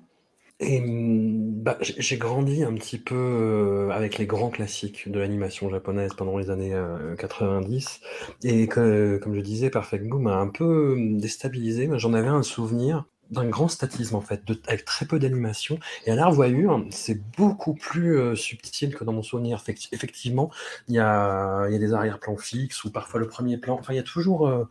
[0.60, 5.70] Et hum, bah, j'ai grandi un petit peu euh, avec les grands classiques de l'animation
[5.70, 8.02] japonaise pendant les années euh, 90.
[8.44, 11.90] Et que, comme je disais, Perfect Blue m'a un peu hum, déstabilisé.
[11.98, 15.80] J'en avais un souvenir d'un grand statisme, en fait, de- avec très peu d'animation.
[16.06, 19.58] Et à la revoyure, c'est beaucoup plus euh, subtil que dans mon souvenir.
[19.60, 20.52] Effecti- Effectivement,
[20.88, 23.78] il y a, y a des arrière-plans fixes ou parfois le premier plan.
[23.80, 24.66] Enfin, il y a toujours euh,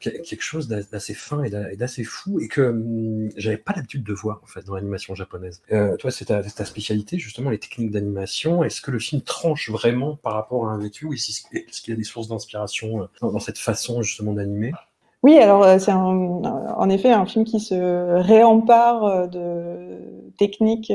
[0.00, 3.56] que- quelque chose d'a- d'assez fin et d'a- et d'assez fou et que hum, j'avais
[3.58, 5.62] pas l'habitude de voir en fait dans l'animation japonaise.
[5.72, 8.64] Euh, toi, c'est ta, ta spécialité justement les techniques d'animation.
[8.64, 11.92] Est-ce que le film tranche vraiment par rapport à un vécu ou est-ce est-ce qu'il
[11.92, 14.78] y a des sources d'inspiration euh, dans, dans cette façon justement d'animer?
[15.22, 17.74] Oui, alors euh, c'est en effet un film qui se
[18.20, 20.92] réempare euh, de techniques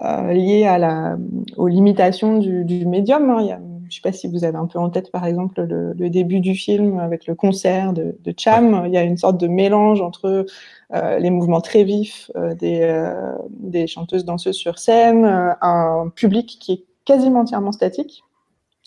[0.00, 1.16] euh, liées à la,
[1.56, 3.30] aux limitations du, du médium.
[3.30, 3.38] hein.
[3.40, 5.26] Il y a, je ne sais pas si vous avez un peu en tête, par
[5.26, 8.84] exemple, le, le début du film avec le concert de, de Cham.
[8.86, 10.46] Il y a une sorte de mélange entre
[10.94, 13.12] euh, les mouvements très vifs euh, des,
[13.50, 15.24] des chanteuses danseuses sur scène,
[15.60, 18.22] un public qui est quasiment entièrement statique.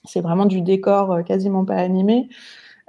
[0.05, 2.29] C'est vraiment du décor quasiment pas animé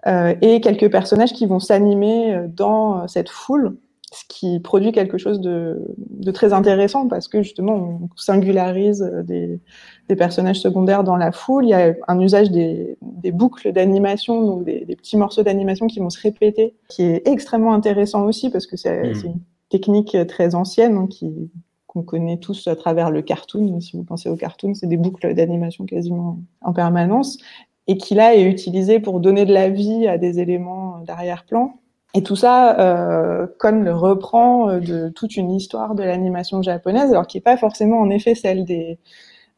[0.07, 3.77] et quelques personnages qui vont s'animer euh, dans euh, cette foule,
[4.13, 9.23] ce qui produit quelque chose de, de très intéressant parce que justement on singularise euh,
[9.23, 9.61] des,
[10.09, 11.65] des personnages secondaires dans la foule.
[11.65, 15.87] Il y a un usage des, des boucles d'animation, donc des, des petits morceaux d'animation
[15.87, 19.41] qui vont se répéter, qui est extrêmement intéressant aussi parce que c'est c'est une
[19.71, 21.51] technique très ancienne hein, qui
[21.87, 23.81] qu'on connaît tous à travers le cartoon.
[23.81, 27.39] Si vous pensez au cartoon, c'est des boucles d'animation quasiment en permanence
[27.87, 31.75] et qui là est utilisé pour donner de la vie à des éléments d'arrière-plan.
[32.15, 37.11] Et tout ça, euh, Kon le reprend euh, de toute une histoire de l'animation japonaise,
[37.11, 38.99] alors qui n'est pas forcément en effet celle des,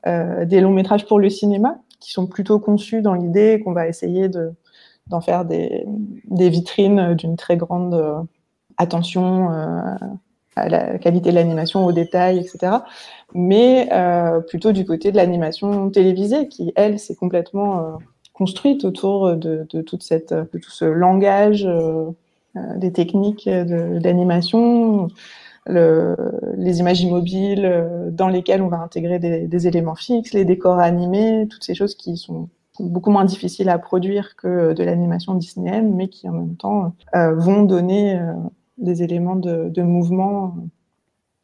[0.06, 3.86] euh, des longs métrages pour le cinéma, qui sont plutôt conçus dans l'idée qu'on va
[3.86, 4.52] essayer de
[5.08, 5.86] d'en faire des,
[6.24, 8.20] des vitrines d'une très grande euh,
[8.76, 9.48] attention
[10.56, 12.78] à la qualité de l'animation, aux détails, etc.
[13.34, 13.88] Mais
[14.48, 17.98] plutôt du côté de l'animation télévisée, qui, elle, s'est complètement
[18.36, 21.66] construite autour de, de, toute cette, de tout ce langage,
[22.54, 25.08] des techniques d'animation,
[25.66, 31.48] les images immobiles dans lesquelles on va intégrer des, des, éléments fixes, les décors animés,
[31.48, 36.08] toutes ces choses qui sont beaucoup moins difficiles à produire que de l'animation disneyenne, mais
[36.08, 38.20] qui en même temps vont donner
[38.76, 40.56] des éléments de, de mouvement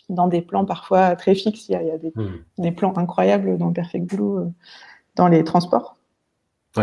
[0.09, 1.69] dans des plans parfois très fixes.
[1.69, 2.29] Il y a, il y a des, mmh.
[2.59, 4.45] des, plans incroyables dans Perfect Blue, euh,
[5.17, 5.97] dans les transports,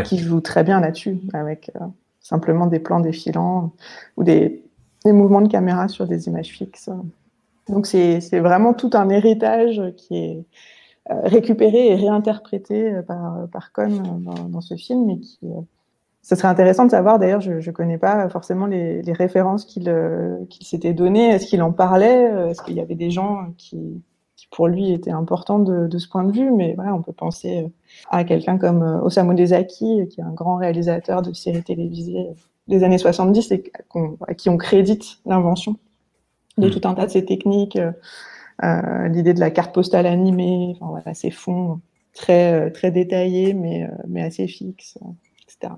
[0.03, 1.85] qui jouent très bien là-dessus, avec euh,
[2.19, 3.73] simplement des plans défilants
[4.17, 4.63] ou des,
[5.05, 6.89] mouvements de caméra sur des images fixes.
[7.67, 10.43] Donc c'est vraiment tout un héritage qui est
[11.09, 15.39] euh, récupéré et réinterprété par, par Cohn dans, ce film et qui
[16.21, 19.89] ce serait intéressant de savoir, d'ailleurs, je ne connais pas forcément les, les références qu'il
[19.89, 21.29] euh, qu s'était données.
[21.29, 22.31] Est-ce qu'il en parlait?
[22.31, 24.01] Euh, Est-ce qu'il y avait des gens qui
[24.51, 27.63] pour lui, étaient importants de, de, ce point de vue Mais voilà, on peut penser
[27.63, 27.69] euh,
[28.09, 32.27] à quelqu'un comme Osamu Dezaki, qui est un grand réalisateur de séries télévisées
[32.67, 33.71] des années 70 et
[34.27, 35.77] à qui on crédite l'invention
[36.57, 36.71] de mmh.
[36.71, 41.13] tout un tas de ces techniques, euh, l'idée de la carte postale animée, enfin, voilà,
[41.13, 41.79] ces fonds
[42.13, 44.97] très, très détaillés, mais, mais assez fixes,
[45.43, 45.73] etc.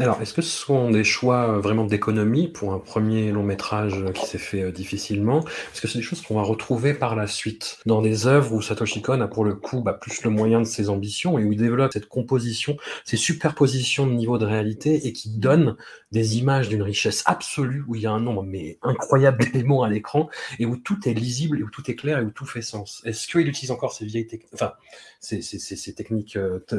[0.00, 4.02] Alors, est-ce que ce sont des choix euh, vraiment d'économie pour un premier long métrage
[4.02, 5.44] euh, qui s'est fait euh, difficilement?
[5.72, 8.60] Est-ce que c'est des choses qu'on va retrouver par la suite dans des œuvres où
[8.60, 11.52] Satoshi Kon a pour le coup bah, plus le moyen de ses ambitions et où
[11.52, 15.76] il développe cette composition, ces superpositions de niveau de réalité et qui donne
[16.10, 18.44] des images d'une richesse absolue où il y a un nombre
[18.82, 20.28] incroyable d'éléments à l'écran
[20.58, 23.00] et où tout est lisible et où tout est clair et où tout fait sens.
[23.04, 24.72] Est-ce qu'il utilise encore ces vieilles techniques, enfin,
[25.20, 26.36] ces techniques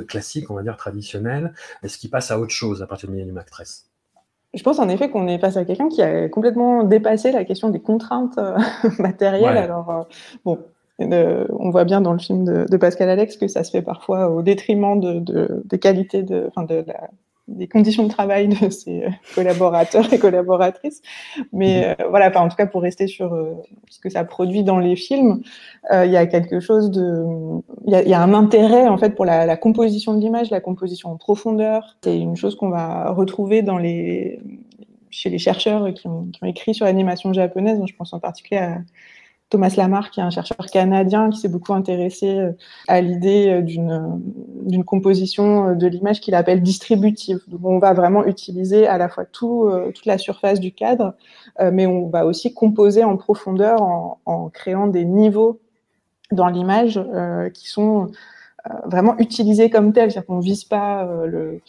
[0.07, 1.53] classiques, on va dire traditionnelles?
[1.81, 3.04] Est-ce qu'il passe à autre chose à partir
[4.55, 7.69] je pense en effet qu'on est face à quelqu'un qui a complètement dépassé la question
[7.69, 8.57] des contraintes euh,
[8.99, 9.43] matérielles.
[9.43, 9.57] Ouais.
[9.57, 10.03] Alors, euh,
[10.45, 10.59] bon,
[11.01, 13.81] euh, on voit bien dans le film de, de, Pascal Alex que ça se fait
[13.81, 17.09] parfois au détriment de, de des qualités de, de la,
[17.47, 21.01] des conditions de travail de ses collaborateurs et collaboratrices.
[21.53, 22.05] Mais mhm.
[22.05, 23.53] euh, voilà, enfin, en tout cas, pour rester sur euh,
[23.89, 25.41] ce que ça produit dans les films,
[25.91, 27.23] euh, il y a quelque chose de,
[27.85, 30.49] il y a, y a, un intérêt en fait pour la, la composition de l'image,
[30.49, 31.97] la composition en profondeur.
[32.03, 34.39] C'est une chose qu'on va retrouver dans les
[35.11, 37.79] chez les chercheurs qui ont, qui ont écrit sur l'animation japonaise.
[37.85, 38.79] Je pense en particulier à
[39.49, 42.51] Thomas Lamar, qui est un chercheur canadien qui s'est beaucoup intéressé euh,
[42.87, 47.39] à l'idée euh, d'une composition euh, de l'image qu'il appelle distributive.
[47.63, 51.13] On va vraiment utiliser à la fois tout, toute la surface du cadre,
[51.59, 55.59] mais on va aussi composer en profondeur en, en créant des niveaux
[56.31, 56.99] dans l'image
[57.53, 58.11] qui sont
[58.85, 60.11] vraiment utilisés comme tels.
[60.11, 61.61] C'est-à-dire qu'on ne vise pas le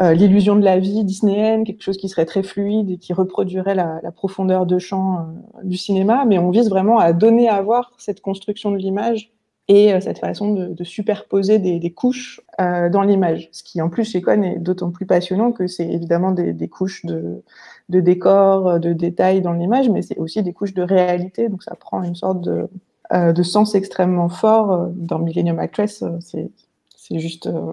[0.00, 3.74] euh, l'illusion de la vie disneyenne, quelque chose qui serait très fluide et qui reproduirait
[3.74, 5.22] la, la profondeur de champ euh,
[5.64, 9.32] du cinéma, mais on vise vraiment à donner à voir cette construction de l'image
[9.68, 13.48] et euh, cette façon de, de superposer des, des couches euh, dans l'image.
[13.52, 16.68] Ce qui, en plus, chez Cohn est d'autant plus passionnant que c'est évidemment des, des
[16.68, 17.42] couches de,
[17.88, 21.74] de décor, de détails dans l'image, mais c'est aussi des couches de réalité, donc ça
[21.74, 22.68] prend une sorte de,
[23.12, 24.88] de sens extrêmement fort.
[24.94, 26.50] Dans Millennium Actress, c'est
[27.18, 27.72] juste euh,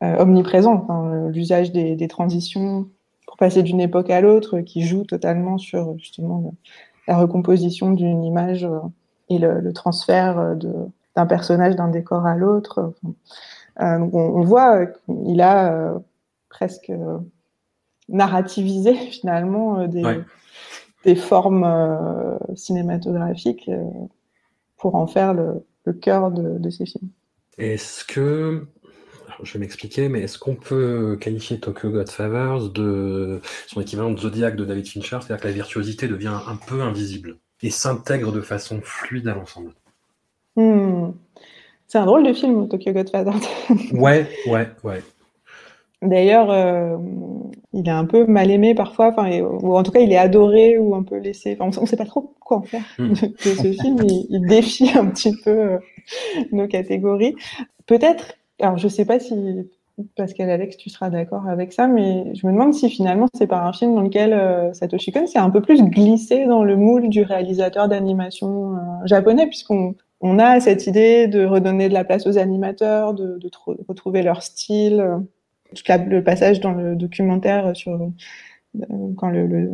[0.00, 0.74] omniprésent.
[0.74, 2.88] Enfin, L'usage des, des, transitions
[3.26, 6.50] pour passer d'une époque à l'autre, qui joue totalement sur justement le,
[7.06, 8.78] la recomposition d'une image euh,
[9.28, 10.56] et le, le transfert
[11.16, 12.94] d'un personnage d'un décor à l'autre.
[13.80, 15.98] Euh, on, on, voit qu'il a euh,
[16.48, 16.92] presque
[18.08, 20.20] narrativisé finalement des, ouais.
[21.04, 23.70] des formes cinématographiques
[24.76, 27.08] pour en faire le, le cœur de, de ces films.
[27.56, 28.66] Est-ce que
[29.42, 34.56] je vais m'expliquer, mais est-ce qu'on peut qualifier Tokyo Godfathers de son équivalent de Zodiac
[34.56, 38.80] de David Fincher, c'est-à-dire que la virtuosité devient un peu invisible et s'intègre de façon
[38.82, 39.72] fluide à l'ensemble?
[40.56, 41.12] Mmh.
[41.88, 43.40] C'est un drôle de film, Tokyo Godfathers.
[43.92, 45.02] ouais, ouais, ouais.
[46.02, 46.96] D'ailleurs, euh,
[47.72, 50.76] il est un peu mal aimé parfois, enfin, ou en tout cas, il est adoré
[50.78, 51.56] ou un peu laissé.
[51.58, 53.98] Enfin, on ne sait pas trop quoi en faire de, ce film.
[54.02, 55.78] Il, il, défie un petit peu euh,
[56.52, 57.34] nos catégories.
[57.86, 59.68] Peut-être alors, je sais pas si
[60.16, 63.62] Pascal Alex, tu seras d'accord avec ça, mais je me demande si finalement c'est pas
[63.62, 67.08] un film dans lequel euh, Satoshi Kon s'est un peu plus glissé dans le moule
[67.08, 72.26] du réalisateur d'animation euh, japonais, puisqu'on on a cette idée de redonner de la place
[72.26, 73.50] aux animateurs, de, de
[73.88, 75.00] retrouver leur style.
[75.00, 75.18] Euh,
[75.74, 77.98] tout la, le passage dans le documentaire sur
[79.16, 79.70] quand le,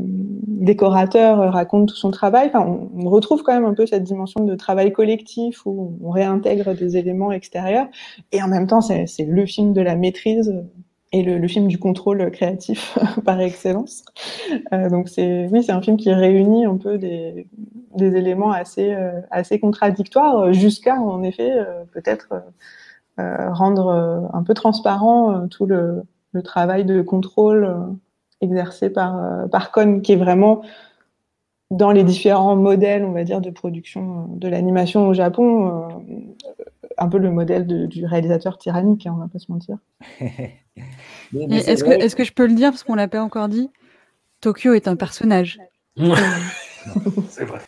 [0.46, 4.54] décorateur raconte tout son travail, enfin, on, retrouve quand même un peu cette dimension de
[4.54, 7.86] travail collectif où on réintègre des éléments extérieurs.
[8.32, 10.52] Et en même temps, c'est le film de la maîtrise
[11.12, 14.04] et le, film du contrôle créatif par excellence.
[14.72, 17.46] Euh, donc c'est oui, c'est un film qui réunit un peu des,
[17.98, 22.42] éléments assez euh, contradictoires jusqu'à en effet euh, peut-être
[23.18, 26.04] rendre un peu transparent tout le,
[26.42, 27.68] travail de contrôle
[28.40, 30.62] exercé par, par Con, qui est vraiment
[31.70, 35.88] dans les différents modèles, on va dire, de production de l'animation au Japon,
[36.98, 39.78] un peu le modèle de, du réalisateur tyrannique, hein, on va pas se mentir.
[40.20, 43.70] Est-ce que, est que, je peux le dire parce qu'on l'a pas encore dit
[44.40, 45.58] Tokyo est un personnage.
[47.28, 47.60] c'est vrai.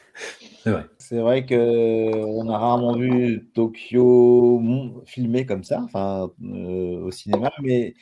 [0.63, 0.87] C'est vrai.
[0.99, 4.63] C'est vrai qu'on a rarement vu Tokyo
[5.07, 7.95] filmé comme ça, enfin euh, au cinéma, mais,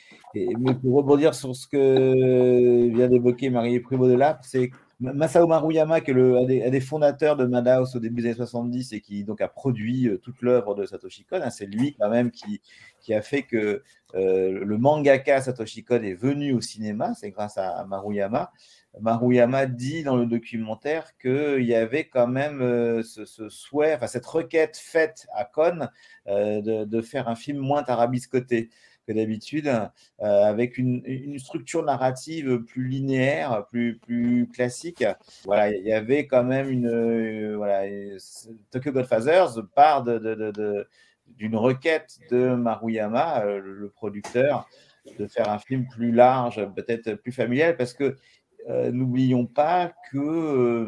[0.83, 4.69] pour rebondir sur ce que vient d'évoquer Marie Primo de Lap, c'est
[5.01, 9.01] Masao Maruyama, qui est un, des, fondateurs de Madhouse au début des années 70 et
[9.01, 12.29] qui donc a produit euh, toute l'œuvre de Satoshi Kon, hein, c'est lui quand même
[12.29, 12.61] qui,
[12.99, 13.81] qui a fait que
[14.13, 18.51] euh, le mangaka Satoshi Kon est venu au cinéma, c'est grâce à Maruyama.
[18.99, 24.25] Maruyama dit dans le documentaire qu'il y avait quand même euh, ce, souhait, enfin cette
[24.25, 25.87] requête faite à Kon
[26.27, 28.69] de, de, faire un film moins tarabiscoté
[29.13, 29.89] d'habitude, euh,
[30.19, 35.03] avec une, structure narrative plus linéaire, plus, classique.
[35.45, 36.87] Voilà, il y avait quand même une.
[36.87, 37.83] Euh, voilà,
[38.71, 40.87] Tokyo Godfathers part de,
[41.37, 44.67] d'une requête de Maruyama, euh, le producteur,
[45.17, 48.15] de faire un film plus large, peut-être plus familial, parce que
[48.91, 50.85] n'oublions pas que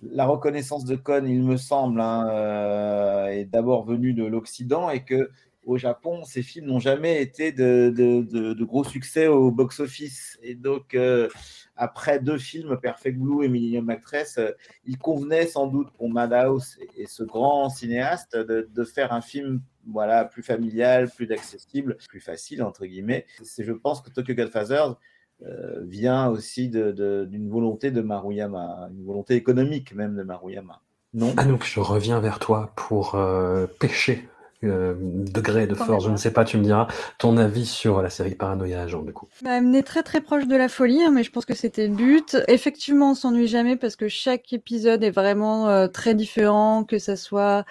[0.00, 5.30] la reconnaissance de Kon, il me semble, hein, est d'abord venue de l'Occident et que
[5.70, 10.38] au Japon, ces films n'ont jamais été de, gros succès au box-office.
[10.42, 11.28] Et donc, euh,
[11.76, 14.50] après deux films, Perfect Blue et Millennium Actress, euh,
[14.84, 20.24] il convenait sans doute pour Madhouse et, ce grand cinéaste de, faire un film voilà,
[20.24, 23.26] plus familial, plus accessible, plus facile, entre guillemets.
[23.42, 24.96] C'est, je pense que Tokyo Godfathers
[25.42, 30.80] euh, vient aussi d'une volonté de Maruyama, une volonté économique même de Maruyama.
[31.12, 31.34] Non?
[31.36, 33.18] Ah je reviens vers toi pour
[33.78, 34.28] pêcher
[34.62, 36.86] euh, degré de force, je ne sais pas, tu me diras
[37.18, 39.26] ton avis sur la série Paranoia Agent du coup.
[39.42, 41.86] Bah, elle est très très proche de la folie, hein, mais je pense que c'était
[41.86, 42.36] le but.
[42.46, 47.16] Effectivement, on s'ennuie jamais parce que chaque épisode est vraiment euh, très différent, que ça
[47.16, 47.64] soit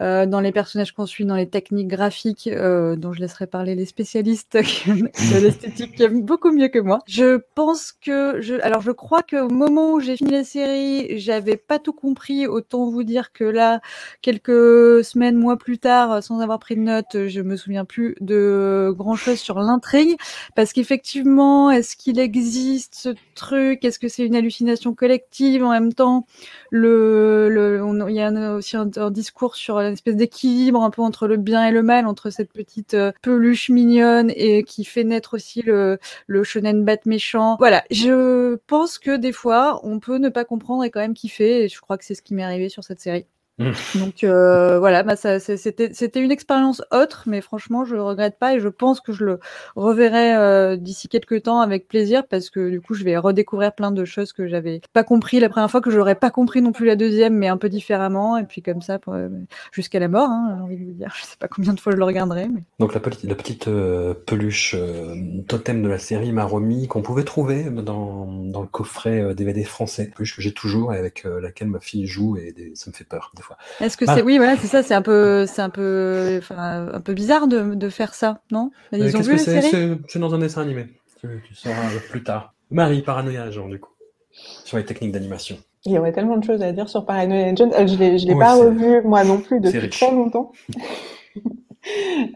[0.00, 3.76] euh, dans les personnages qu'on suit, dans les techniques graphiques, euh, dont je laisserai parler
[3.76, 4.54] les spécialistes
[4.86, 6.98] de l'esthétique qui aiment beaucoup mieux que moi.
[7.06, 11.56] Je pense que, je, alors je crois qu'au moment où j'ai fini la série, j'avais
[11.56, 12.48] pas tout compris.
[12.48, 13.80] Autant vous dire que là,
[14.20, 18.92] quelques semaines, mois plus tard, sans avoir pris de notes, je me souviens plus de
[18.96, 20.16] grand chose sur l'intrigue,
[20.56, 23.84] parce qu'effectivement, est-ce qu'il existe ce truc?
[23.84, 25.62] Est-ce que c'est une hallucination collective?
[25.62, 26.26] En même temps
[26.70, 31.26] Le, le il y a aussi un discours sur une espèce d'équilibre un peu entre
[31.26, 35.34] le bien et le mal, entre cette petite euh, peluche mignonne et qui fait naître
[35.34, 37.56] aussi le, le shonen bat méchant.
[37.58, 41.64] Voilà, je pense que des fois, on peut ne pas comprendre et quand même kiffer,
[41.64, 43.26] et je crois que c'est ce qui m'est arrivé sur cette série.
[43.58, 43.70] Mmh.
[43.94, 48.60] Donc euh, voilà, bah c'était une expérience autre, mais franchement, je le regrette pas et
[48.60, 49.40] je pense que je le
[49.76, 53.92] reverrai euh, d'ici quelques temps avec plaisir parce que du coup, je vais redécouvrir plein
[53.92, 56.84] de choses que j'avais pas compris la première fois, que j'aurais pas compris non plus
[56.84, 58.36] la deuxième, mais un peu différemment.
[58.38, 59.28] Et puis comme ça, euh,
[59.70, 61.14] jusqu'à la mort, hein, j'ai envie de vous dire.
[61.24, 62.48] Je sais pas combien de fois je le regarderai.
[62.48, 62.62] Mais...
[62.80, 63.68] Donc la petite, la petite
[64.26, 64.76] peluche
[65.46, 70.10] totem de la série m'a remis qu'on pouvait trouver dans, dans le coffret DVD français,
[70.14, 73.30] peluche que j'ai toujours et avec laquelle ma fille joue et ça me fait peur.
[73.80, 74.14] Est-ce que bah.
[74.16, 77.46] c'est oui voilà c'est ça c'est un peu c'est un peu enfin, un peu bizarre
[77.46, 78.70] de, de faire ça non?
[78.92, 79.98] Ils ont vu la série?
[80.08, 80.86] C'est dans un dessin animé.
[81.20, 81.76] Tu, tu sauras
[82.10, 82.54] plus tard.
[82.70, 83.92] Marie Paranoia genre du coup
[84.64, 85.56] sur les techniques d'animation.
[85.86, 87.70] Il y aurait tellement de choses à dire sur Paranoia Agent.
[87.72, 90.52] Euh, je l'ai je l'ai pas revu moi non plus depuis très longtemps.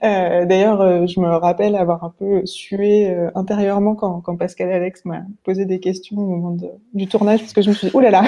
[0.03, 4.71] Euh, d'ailleurs, euh, je me rappelle avoir un peu sué euh, intérieurement quand, quand Pascal
[4.71, 6.57] Alex m'a posé des questions au moment
[6.95, 8.25] du tournage, parce que je me suis dit, oh là là,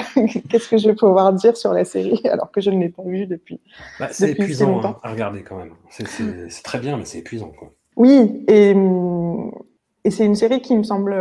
[0.48, 3.02] qu'est-ce que je vais pouvoir dire sur la série alors que je ne l'ai pas
[3.02, 3.60] vue depuis.
[3.98, 5.72] Bah, c'est épuisant hein, à regarder quand même.
[5.90, 7.52] C'est très bien, mais c'est épuisant.
[7.56, 7.70] Quoi.
[7.96, 8.74] Oui, et,
[10.04, 11.14] et c'est une série qui me semble.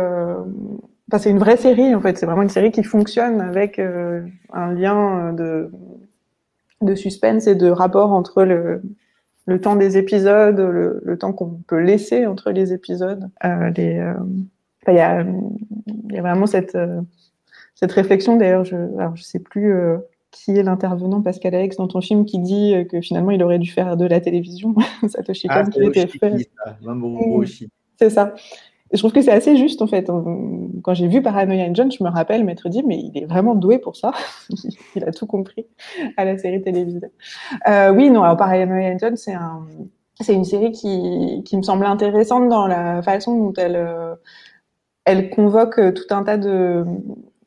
[1.08, 2.16] Enfin, c'est une vraie série en fait.
[2.16, 5.70] C'est vraiment une série qui fonctionne avec un lien de,
[6.80, 8.80] de suspense et de rapport entre le,
[9.50, 13.28] le temps des épisodes, le, temps qu'on peut laisser entre les épisodes.
[13.44, 14.14] Euh, euh,
[14.86, 15.26] il y, a,
[16.20, 17.00] vraiment cette, euh,
[17.74, 18.36] cette réflexion.
[18.36, 19.74] D'ailleurs, je ne sais plus
[20.30, 23.70] qui est l'intervenant, Pascal Alex, dans ton film, qui dit que finalement, il aurait dû
[23.70, 24.74] faire de la télévision.
[25.08, 26.48] Satoshi Kon, ah, qui était fait.
[27.98, 28.34] C'est ça
[28.92, 30.10] je trouve que c'est assez juste en fait.
[30.82, 33.78] Quand j'ai vu Paranoia Engine, je me rappelle m'être dit mais il est vraiment doué
[33.78, 34.12] pour ça.
[34.96, 35.66] il a tout compris
[36.16, 37.12] à la série télévisée.
[37.68, 39.66] Euh, oui, non, alors Paranoia c'est un,
[40.20, 46.14] c'est une série qui, me semble intéressante dans la façon dont elle, euh, convoque tout
[46.14, 46.84] un tas de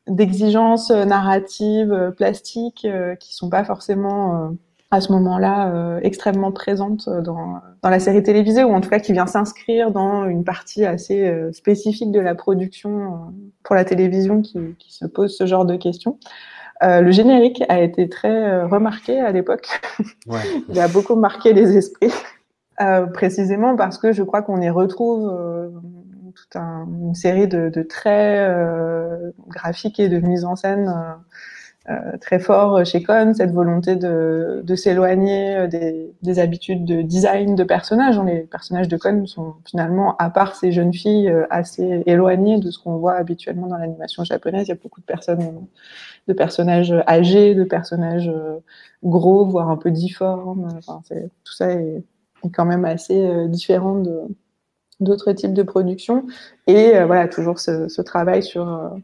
[0.06, 2.86] d'exigences narratives, plastiques,
[3.20, 4.50] qui sont pas forcément
[4.94, 8.98] à ce moment-là euh, extrêmement présente dans, dans la série télévisée ou en tout cas
[8.98, 13.16] qui vient s'inscrire dans une partie assez euh, spécifique de la production euh,
[13.62, 16.18] pour la télévision qui, qui, se pose ce genre de questions.
[16.82, 19.68] Euh, le générique a été très remarqué à l'époque.
[20.26, 20.40] Ouais.
[20.68, 22.12] Il a beaucoup marqué les esprits,
[23.12, 25.32] précisément parce que je crois qu'on y retrouve
[26.34, 28.50] toute un, une série de, de traits
[29.48, 31.14] graphiques et de mise en scène euh,
[32.20, 37.56] très fort chez Cohn, cette volonté de, de s'éloigner euh, des, des, habitudes de design
[37.56, 38.18] de personnages.
[38.20, 42.70] Les personnages de Cohn sont finalement, à part ces jeunes filles, euh, assez éloignés de
[42.70, 44.66] ce qu'on voit habituellement dans l'animation japonaise.
[44.66, 45.66] Il y a beaucoup de personnes,
[46.26, 48.32] de personnages âgés, de personnages
[49.02, 50.68] gros, voire un peu difformes.
[50.78, 51.02] Enfin,
[51.44, 52.02] tout ça est,
[52.44, 54.22] est, quand même assez différent de
[55.00, 56.24] d'autres types de productions.
[56.66, 58.96] Et voilà, toujours ce, ce travail sur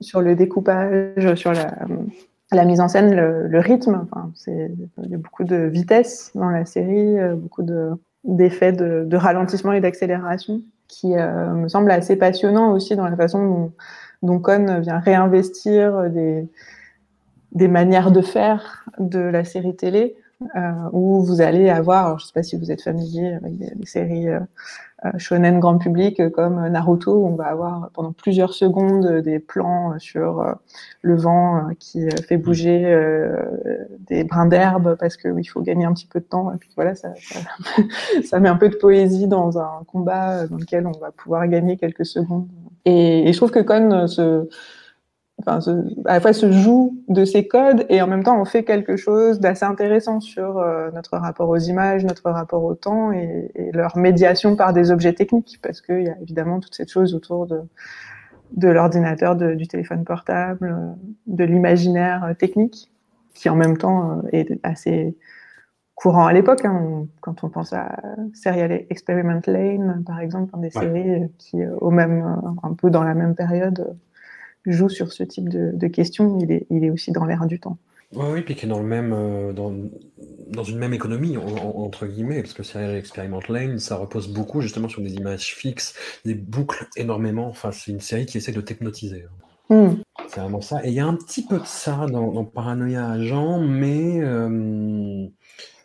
[0.00, 4.06] sur le découpage, sur la, mise en scène, le, rythme.
[4.10, 7.90] Enfin, il y a beaucoup de vitesse dans la série, euh, beaucoup de,
[8.24, 13.16] d'effets de, de, ralentissement et d'accélération qui euh, me semble assez passionnant aussi dans la
[13.16, 13.72] façon dont,
[14.22, 20.16] dont Cohn vient réinvestir des, manières de faire de la série télé,
[20.56, 23.86] euh, où vous allez avoir, je ne sais pas si vous êtes familier avec des,
[23.86, 24.26] séries
[25.16, 30.40] shonen grand public comme Naruto, où on va avoir pendant plusieurs secondes des plans sur
[30.40, 30.52] euh,
[31.02, 32.94] le vent euh, qui fait bouger
[34.08, 36.52] des brins d'herbe parce qu'il faut gagner un petit peu de temps.
[36.52, 37.40] Et puis voilà, ça, ça,
[38.24, 41.76] ça, met un peu de poésie dans un combat dans lequel on va pouvoir gagner
[41.76, 42.48] quelques secondes.
[42.84, 44.48] Et, et je trouve que Kon se
[45.40, 45.70] enfin, se,
[46.06, 48.96] à la fois se joue de ces codes et en même temps on fait quelque
[48.96, 53.72] chose d'assez intéressant sur euh, notre rapport aux images, notre rapport au temps et, et
[53.72, 57.46] leur médiation par des objets techniques parce qu'il y a évidemment toute cette chose autour
[57.46, 57.60] de,
[58.56, 60.92] de l'ordinateur, du téléphone portable, euh,
[61.26, 62.90] de l'imaginaire technique
[63.34, 65.16] qui en même temps euh, est assez
[65.94, 66.64] courant à l'époque.
[66.64, 67.96] Hein, quand on pense à
[68.34, 70.70] Serial Experiment Lane, par exemple, des ouais.
[70.70, 73.96] séries qui, au même, un peu dans la même période,
[74.72, 77.58] joue sur ce type de, de questions, il est, il est, aussi dans l'air du
[77.60, 77.78] temps.
[78.12, 79.72] Oui, oui, puis qui est dans le même, euh, dans,
[80.48, 84.28] dans, une même économie en, en, entre guillemets, parce que Serial Experiment Lane, ça repose
[84.28, 85.94] beaucoup justement sur des images fixes,
[86.24, 87.46] des boucles énormément.
[87.46, 89.26] Enfin, c'est une série qui essaie de t'hypnotiser.
[89.70, 90.02] Mm.
[90.28, 90.84] C'est vraiment ça.
[90.84, 95.26] Et il y a un petit peu de ça dans, dans Paranoia Agent, mais euh,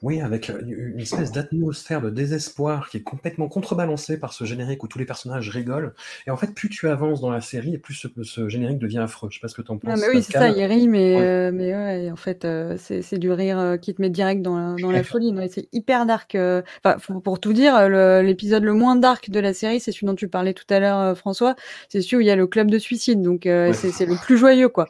[0.05, 4.87] oui, avec une espèce d'atmosphère de désespoir qui est complètement contrebalancée par ce générique où
[4.87, 5.95] tous les personnages rigolent.
[6.27, 8.99] Et en fait, plus tu avances dans la série, et plus ce, ce générique devient
[8.99, 9.29] affreux.
[9.31, 9.99] Je sais pas ce que tu en penses.
[9.99, 11.21] Non, mais oui, c'est ça, il rit, mais, ouais.
[11.23, 14.55] euh, mais ouais, en fait, euh, c'est du rire euh, qui te met direct dans
[14.55, 15.33] la, dans la folie.
[15.49, 16.35] C'est hyper dark.
[16.35, 20.05] Euh, enfin, pour tout dire, l'épisode le, le, moins dark de la série, c'est celui
[20.05, 21.55] dont tu parlais tout à l'heure, euh, François.
[21.89, 23.23] C'est celui où il y a le club de suicide.
[23.23, 23.73] Donc, ouais.
[23.73, 24.87] c'est le plus joyeux, quoi.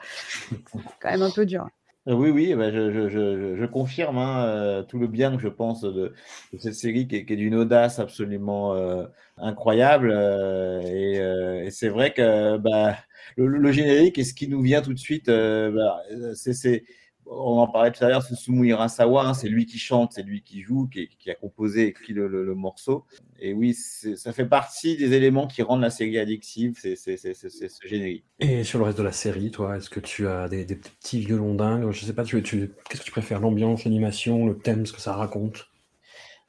[1.00, 1.70] quand même un peu dur.
[2.08, 5.48] Oui, oui, bah je, je, je, je, confirme hein, euh, tout le bien que je
[5.48, 6.14] pense de,
[6.54, 9.06] de cette série qui est, est d'une audace absolument euh,
[9.38, 10.12] incroyable.
[10.14, 12.96] Euh, et, et c'est vrai que bah,
[13.38, 16.00] le, le, générique et ce qui nous vient tout de suite, bah,
[16.36, 16.84] c'est
[17.28, 20.24] on en parlait tout à l'heure, c'est Sumu Hirasawa, hein, c'est lui qui chante, c'est
[20.24, 23.06] lui qui joue, qui, a composé, écrit le, morceau.
[23.40, 28.26] Et oui, ça fait partie des éléments qui rendent la série addictive, c'est ce générique.
[28.40, 31.56] Et sur le reste de la série, toi, est-ce que tu as des, petits violons
[31.56, 31.92] dingues?
[31.92, 33.40] Je sais pas, tu qu'est-ce que tu préfères?
[33.40, 35.68] L'ambiance, l'animation, le thème, ce que ça raconte?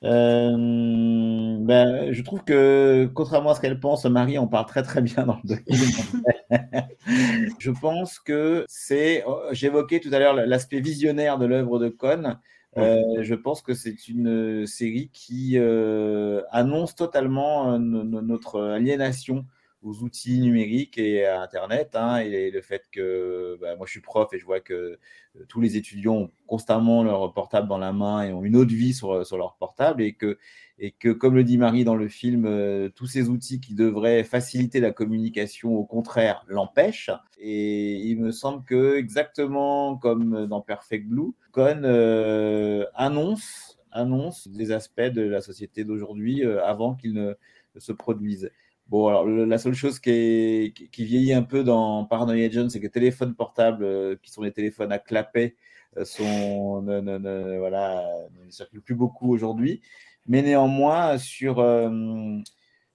[0.05, 5.03] Euh, ben, je trouve que, contrairement à ce qu'elle pense, Marie en parle très très
[5.03, 6.89] bien dans le documentaire.
[7.59, 12.39] je pense que c'est, oh, j'évoquais tout à l'heure l'aspect visionnaire de l'œuvre de Cohn.
[12.79, 19.47] Euh, je pense que c'est une série qui euh, annonce totalement euh, notre aliénation
[19.83, 21.91] aux outils numériques et à Internet.
[21.95, 25.45] Hein, et le fait que bah, moi je suis prof et je vois que euh,
[25.49, 28.95] tous les étudiants ont constamment leur portable dans la main et ont une autre vie
[28.95, 30.39] sur, sur leur portable et que,
[30.79, 34.25] et que, comme le dit Marie dans le film, euh, tous ces outils qui devraient
[34.25, 37.11] faciliter la communication, au contraire, l'empêchent.
[37.39, 44.73] Et il me semble que, exactement comme dans Perfect Blue, Cohn euh, annonce, annonce des
[44.73, 47.35] aspects de la société d'aujourd'hui avant qu'ils ne
[47.79, 48.51] se produisent.
[48.89, 52.91] Bon, alors la seule chose qui, vieillit un peu dans Paranoia Agent, c'est que les
[52.91, 55.57] téléphones portables, euh, qui sont les téléphones à clapet,
[55.97, 58.07] euh, sont, ne, ne, ne, voilà,
[58.45, 59.83] ne circulent plus beaucoup aujourd'hui.
[60.27, 62.39] Mais néanmoins, sur, euh,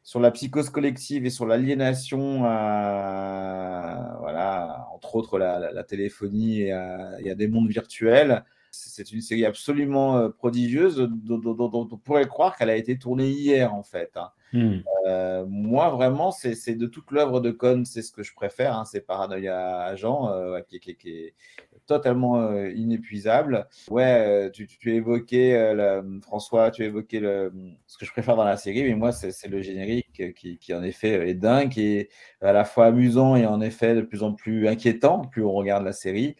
[0.03, 2.39] sur la psychose collective et sur l'aliénation
[4.19, 9.21] voilà, entre autres la, la, téléphonie et à, et à, des mondes virtuels, c'est une
[9.21, 14.11] série absolument prodigieuse dont on pourrait croire qu'elle a été tournée hier, en fait.
[14.15, 14.31] Hein.
[14.53, 14.79] Hmm.
[15.07, 18.77] Euh, moi, vraiment, c'est de toute l'œuvre de Cohn, c'est ce que je préfère.
[18.77, 21.33] hein, c'est Paranoia Agent, euh, qui, est
[21.85, 23.67] totalement euh, inépuisable.
[23.89, 27.51] Ouais, euh, tu, tu- évoquais, la- François, tu évoquais le,
[27.87, 31.29] ce que je préfère dans la série, mais moi, c'est le générique qui, en effet,
[31.29, 32.09] est dingue, qui est
[32.41, 35.83] à la fois amusant et en effet de plus en plus inquiétant, plus on regarde
[35.85, 36.35] la série.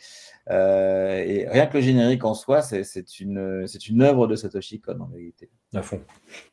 [0.50, 5.08] Et rien que le générique en soi, c'est une, une œuvre de Satoshi Kon, en
[5.08, 5.50] vérité.
[5.73, 6.02] À fond.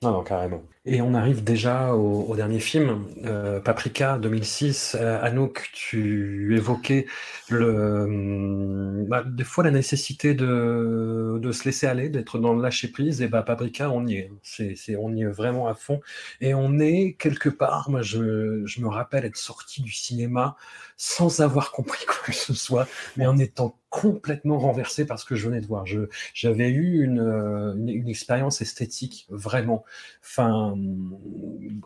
[0.03, 0.63] Non, non, carrément.
[0.85, 4.97] Et on arrive déjà au, dernier film, euh, Paprika 2006.
[4.99, 7.07] Euh, Anouk, tu évoquais
[7.51, 13.21] hum, bah, des fois la nécessité de, se laisser aller, d'être dans le lâcher prise.
[13.21, 14.31] Et bah, Paprika, on y est.
[14.43, 16.01] C'est, on y est vraiment à fond.
[16.41, 17.91] Et on est quelque part.
[17.91, 20.57] Moi, je, je me rappelle être sorti du cinéma
[20.99, 25.35] sans avoir compris quoi que ce soit, mais en étant complètement renversé par ce que
[25.35, 25.87] je venais de voir.
[26.35, 29.85] J'avais eu une, euh, une, expérience esthétique vraiment.
[30.23, 30.75] Enfin,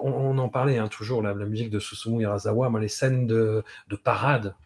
[0.01, 3.63] on, en parlait hein, toujours, la, musique de Susumu Hirasawa, moi, les scènes de
[4.03, 4.57] parade.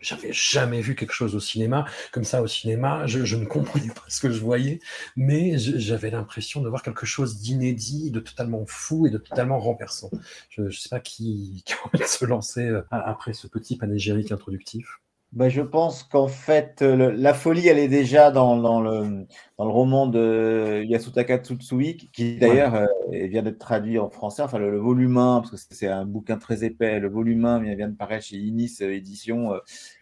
[0.00, 3.06] J'avais jamais vu quelque chose au cinéma comme ça au cinéma.
[3.06, 4.80] Je, ne comprenais pas ce que je voyais,
[5.16, 10.10] mais j'avais l'impression de voir quelque chose d'inédit, de totalement fou et de totalement renversant.
[10.50, 11.64] Je ne sais pas qui,
[11.96, 15.00] qui se lancer euh, après ce petit panégyrique introductif.
[15.32, 19.26] Bah, je pense qu'en fait, euh, le- la folie, elle est déjà dans, dans le,
[19.58, 24.42] dans le roman de Yasutaka Tsutsui, qui- d'ailleurs euh, vient d'être traduit en français.
[24.42, 27.60] Enfin, le, le volume 1, parce que c'est- un bouquin très épais, le volume 1
[27.60, 29.58] vient, vient de paraître chez Inis Édition, euh,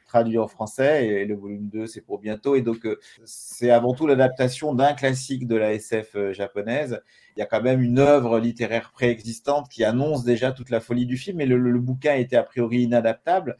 [0.06, 2.54] traduit en français, et le volume 2, c'est pour bientôt.
[2.54, 7.00] Et donc, euh, c'est avant tout l'adaptation d'un classique de la SF japonaise.
[7.36, 11.06] Il y a quand même une œuvre littéraire préexistante qui annonce déjà toute la folie
[11.06, 13.56] du film, le, le- le bouquin était a priori inadaptable.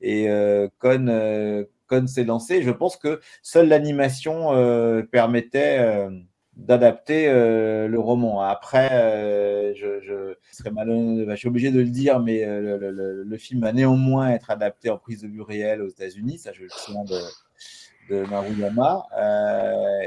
[0.00, 1.64] Et euh, Con, euh,
[2.06, 2.62] s'est lancé.
[2.62, 6.08] Je pense que seule l'animation euh, permettait
[6.56, 8.40] d'adapter le roman.
[8.40, 14.30] Après, je, serais malhonnête, je suis obligé de le dire, mais le, film va néanmoins
[14.30, 16.38] être adapté en prise de vue réelle aux États-Unis.
[16.38, 17.20] Ça, je le souviens de,
[18.10, 19.06] de Maruyama.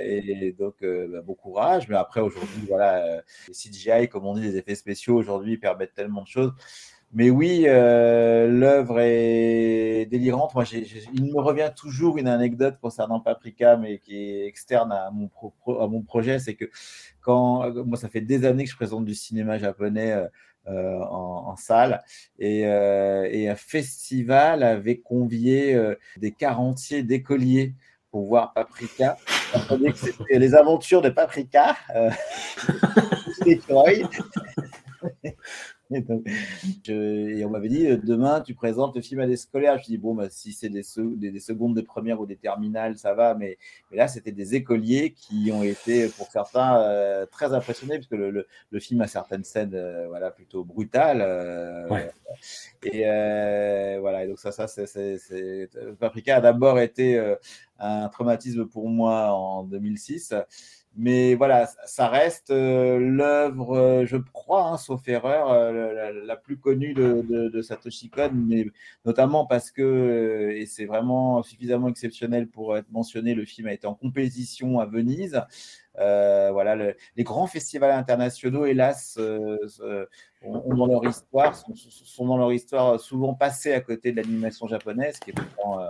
[0.01, 1.87] Et donc, bah, bon courage.
[1.87, 6.23] Mais après, aujourd'hui, voilà, les CGI, comme on dit, les effets spéciaux aujourd'hui permettent tellement
[6.23, 6.53] de choses.
[7.11, 10.53] Mais oui, euh, l'œuvre est délirante.
[10.53, 10.63] Moi,
[11.13, 16.37] il me revient toujours une anecdote concernant Paprika, mais qui est externe à mon, projet.
[16.37, 16.65] C'est que
[17.21, 20.27] quand moi, ça fait des années que je présente du cinéma japonais euh,
[20.67, 22.03] euh, en, salle,
[22.37, 25.75] et, un festival avait convié
[26.17, 27.73] des quarantiers d'écoliers
[28.11, 29.17] pour voir Paprika.
[29.95, 31.75] C'était les aventures de Paprika.
[35.91, 36.91] je-
[37.37, 39.77] et on m'avait dit, euh, demain, tu présentes le film à des scolaires.
[39.79, 40.83] Je dis, bon, bah, si c'est des,
[41.17, 43.33] des, des secondes de première ou des terminales, ça va.
[43.35, 43.57] Mais,
[43.91, 48.29] mais là, c'était des écoliers qui ont été, pour certains, euh, très impressionnés, puisque le,
[48.31, 51.21] le, le film a certaines scènes euh, voilà, plutôt brutales.
[51.21, 52.11] euh, Ouais.
[52.83, 53.03] Et
[53.99, 57.19] voilà, et donc ça, ça c'est, Paprika a d'abord été
[57.79, 60.33] un traumatisme pour moi en 2006.
[60.95, 66.35] Mais voilà, ça reste euh, l'œuvre, euh, je crois, hein, sauf erreur, euh, la, la
[66.35, 68.65] plus connue de, de, de Satoshi Kon, mais
[69.05, 73.87] notamment parce que, et c'est vraiment suffisamment exceptionnel pour être mentionné, le film a été
[73.87, 75.41] en compétition à Venise.
[75.97, 80.05] Euh, voilà, le- les grands festivals internationaux, hélas, euh, euh,
[80.41, 80.63] sont,
[82.25, 85.81] dans leur histoire souvent passés à côté de l'animation japonaise, qui est pourtant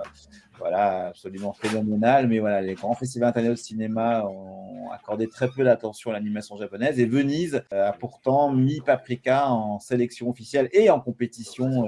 [0.57, 2.27] voilà, absolument phénoménal.
[2.27, 6.57] Mais voilà, les grands festivals internationaux de cinéma ont accordé très peu d'attention à l'animation
[6.57, 6.99] japonaise.
[6.99, 11.87] Et Venise a pourtant mis Paprika en sélection officielle et en compétition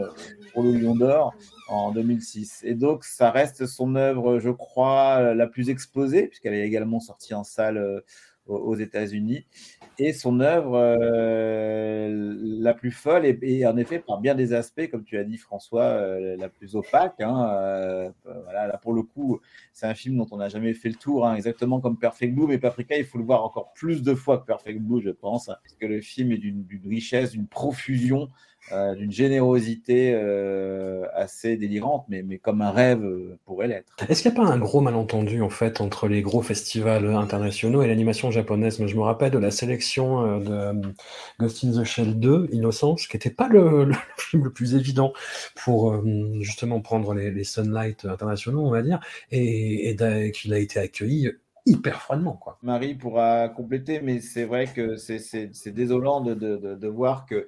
[0.54, 1.34] pour le Lion d'Or
[1.72, 2.64] en 2006.
[2.66, 7.34] Et donc, ça reste son œuvre, je crois, la plus exposée, puisqu'elle est également sortie
[7.34, 8.02] en salle euh,
[8.48, 9.46] aux États-Unis.
[10.00, 15.04] Et son œuvre euh, la plus folle, et, en effet, par bien des aspects, comme
[15.04, 17.20] tu as dit, François, euh, la plus opaque.
[17.22, 19.40] hein, euh, voilà, là, pour le coup,
[19.74, 22.48] c'est un film dont on n'a jamais fait le tour, hein, exactement comme Perfect Blue.
[22.48, 25.46] Mais Paprika, il faut le voir encore plus de fois que Perfect Blue, je pense,
[25.46, 28.30] parce que le film est d'une richesse, d'une profusion,
[28.74, 33.94] euh, d'une générosité euh, assez délirante, mais, mais comme un rêve euh, pourrait l'être.
[34.10, 37.82] Est-ce qu'il n'y a pas un gros malentendu en fait entre les gros festivals internationaux
[37.82, 38.80] et l'animation japonaise?
[38.80, 40.72] Moi, Je me rappelle de la sélection de
[41.40, 45.14] Ghost in the Shell 2, Innocence, qui n'était pas le, le film le plus évident
[45.56, 46.02] pour euh,
[46.42, 49.00] justement prendre les, les Sunlight internationaux, on va dire,
[49.32, 51.32] et, et qu'il a été accueilli
[51.66, 52.34] hyper froidement.
[52.34, 52.58] Quoi.
[52.64, 57.48] Marie pourra compléter, mais c'est vrai que c'est- désolant de, de, de, de voir que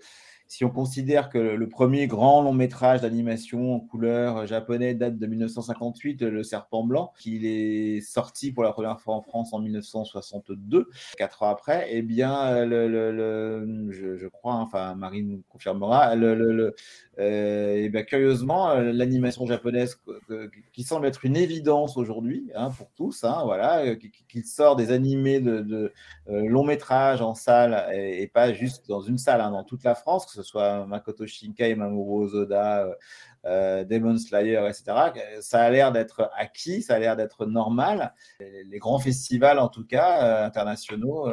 [0.53, 5.25] si on considère que le premier grand long métrage d'animation en couleur japonais date de
[5.25, 10.91] 1958, Le Serpent Blanc, qu'il est sorti pour la première fois en France en 1962,
[11.17, 16.15] quatre ans après, eh bien, je, crois, enfin, Marie nous confirmera,
[17.19, 19.99] euh, et bien, curieusement, euh, l'animation japonaise
[20.71, 23.95] qui semble être une évidence aujourd'hui hein, pour tous, hein, voilà, euh,
[24.27, 25.93] qu'il sort des animés de, de
[26.27, 30.25] long métrage en salle et, pas juste dans une salle, hein, dans toute la France,
[30.25, 32.87] que ce soit Makoto Shinkai, Mamoru Ozoda,
[33.45, 34.83] euh, Demon Slayer, etc.
[35.41, 38.13] Ça a l'air d'être acquis, ça a l'air d'être normal.
[38.39, 41.27] Les, grands festivals, en tout cas, internationaux,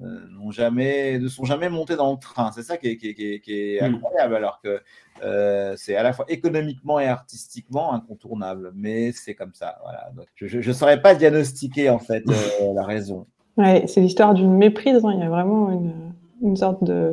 [0.00, 2.50] euh, n'ont jamais, ne sont jamais montés dans le train.
[2.52, 3.94] C'est ça qui est, qui qui qui est hmm.
[3.96, 4.80] incroyable, alors que
[5.22, 8.72] euh, c'est à la fois économiquement et artistiquement incontournable.
[8.74, 9.76] Mais c'est comme ça.
[9.82, 10.10] Voilà.
[10.36, 13.26] je ne saurais pas diagnostiquer en fait euh, la raison.
[13.58, 15.04] Ouais, c'est l'histoire d'une méprise.
[15.04, 15.12] Hein.
[15.14, 17.12] Il y a vraiment une, une sorte de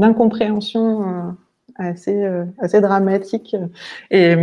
[0.00, 1.36] d'incompréhension
[1.80, 3.56] assez, euh, assez dramatique.
[4.10, 4.34] Et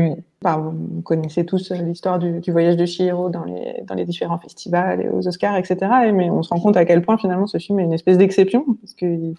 [0.42, 4.38] bah, vous connaissez tous l'histoire du, du, voyage de Chihiro dans les, dans les différents
[4.38, 5.78] festivals et aux Oscars, etc.
[6.14, 8.66] mais on se rend compte à quel point finalement ce film est une espèce d'exception,
[8.82, 9.36] parce qu'il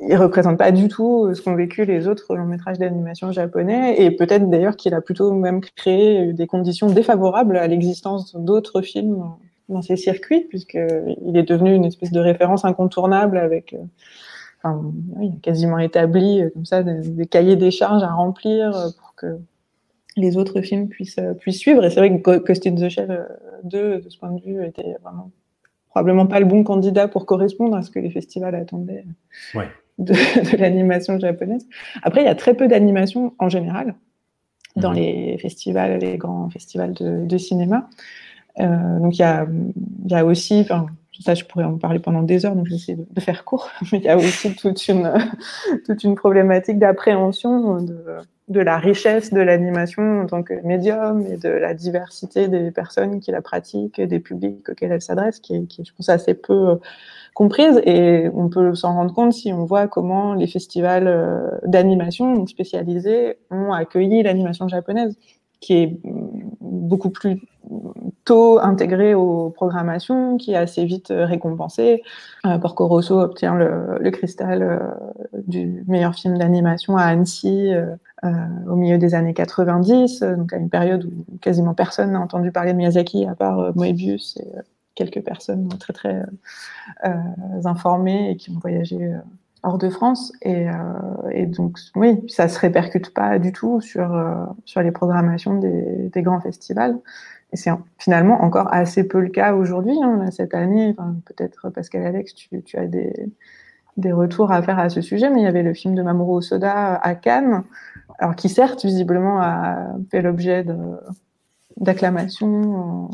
[0.00, 4.10] ne représente pas du tout ce qu'ont vécu les autres longs métrages d'animation japonais, et
[4.10, 9.24] peut-être d'ailleurs qu'il a plutôt même créé des conditions défavorables à l'existence d'autres films
[9.68, 13.74] dans ces circuits, puisqu'il est devenu une espèce de référence incontournable avec
[14.62, 18.88] enfin, il a quasiment établi euh, comme ça des, cahiers des charges à remplir euh,
[18.98, 19.38] pour que
[20.16, 21.84] les autres films puissent, euh, puissent suivre.
[21.84, 23.28] Et c'est vrai que in the Shell
[23.64, 25.30] 2, de ce point de vue, était vraiment
[25.90, 29.04] probablement pas le bon candidat pour correspondre à ce que les festivals attendaient
[29.98, 31.66] de, l'animation japonaise.
[32.02, 33.94] Après, il y a très peu d'animation en général
[34.76, 34.96] dans mhm.
[34.96, 37.90] les festivals, les grands festivals de, cinéma.
[38.58, 39.46] donc il y a,
[40.08, 40.66] y a aussi,
[41.20, 43.70] ça, je pourrais en parler pendant des heures, donc j'essaie de, faire court.
[43.92, 45.12] Mais il y a aussi toute une,
[45.86, 51.48] toute une problématique d'appréhension de, la richesse de l'animation en tant que médium et de
[51.48, 55.82] la diversité des personnes qui la pratiquent des publics auxquels elle s'adresse, qui, est, qui
[55.82, 56.76] est, je pense, assez peu euh,
[57.34, 57.80] comprise.
[57.84, 63.38] Et on peut s'en rendre compte si on voit comment les festivals euh, d'animation spécialisés
[63.50, 65.16] ont accueilli l'animation japonaise
[65.60, 66.00] qui est
[66.60, 67.40] beaucoup plus
[68.60, 72.02] intégré aux programmations, qui est assez vite récompensé.
[72.46, 74.78] Euh, Porco Rosso obtient le, cristal euh,
[75.46, 77.94] du meilleur film d'animation à Annecy euh,
[78.24, 78.30] euh
[78.68, 82.72] au milieu des années 90, donc à une période où quasiment personne n'a entendu parler
[82.72, 84.48] de Miyazaki à part Moebius et
[84.94, 86.22] quelques personnes très très
[87.64, 89.12] informées et qui ont voyagé
[89.62, 90.32] hors de France.
[90.42, 95.58] Et, euh, donc, oui, ça se répercute pas du tout sur, euh, sur les programmations
[95.58, 96.98] des, grands festivals.
[97.52, 99.96] Et c'est finalement encore assez peu le cas aujourd'hui.
[100.02, 100.94] Hein, cette année,
[101.26, 103.12] peut-être Pascal Alex, tu, as des,
[103.96, 106.38] des retours à faire à ce sujet, mais il y avait le film de Mamoru
[106.38, 107.62] Osoda à Cannes,
[108.18, 110.64] alors qui certes visiblement a fait l'objet
[111.76, 113.10] d'acclamations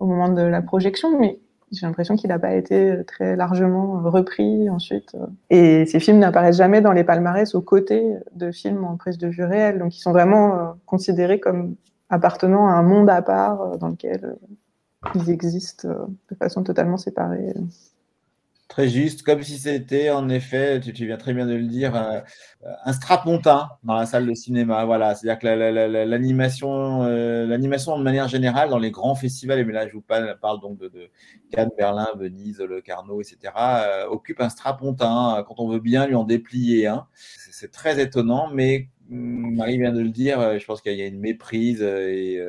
[0.00, 1.38] au moment de la projection, mais
[1.70, 5.14] j'ai l'impression qu'il n'a pas été très largement repris ensuite.
[5.50, 9.28] Et ces films n'apparaissent jamais dans les palmarès aux côtés de films en prise de
[9.28, 9.78] vue réelle.
[9.78, 11.76] Donc ils sont vraiment euh, considérés comme
[12.10, 16.96] appartenant à un monde à part euh, dans lequel euh, ils existent de façon totalement
[16.96, 17.54] séparée.
[18.68, 22.20] Très juste, comme si c'était en effet, tu, viens très bien de le dire, euh,
[22.84, 24.84] un strapontin dans la salle de cinéma.
[24.84, 25.46] Voilà, c'est-à-dire que
[26.04, 30.02] l'animation, euh, l'animation de manière générale dans les grands festivals, et mais là je vous
[30.02, 31.10] parle, donc de,
[31.50, 36.14] Cannes, Berlin, Venise, Le Carnot, etc., euh, occupe un strapontin quand on veut bien lui
[36.14, 37.06] en déplier un.
[37.14, 41.20] C'est très étonnant, mais Marie vient de le dire, je pense qu'il y a une
[41.20, 42.40] méprise et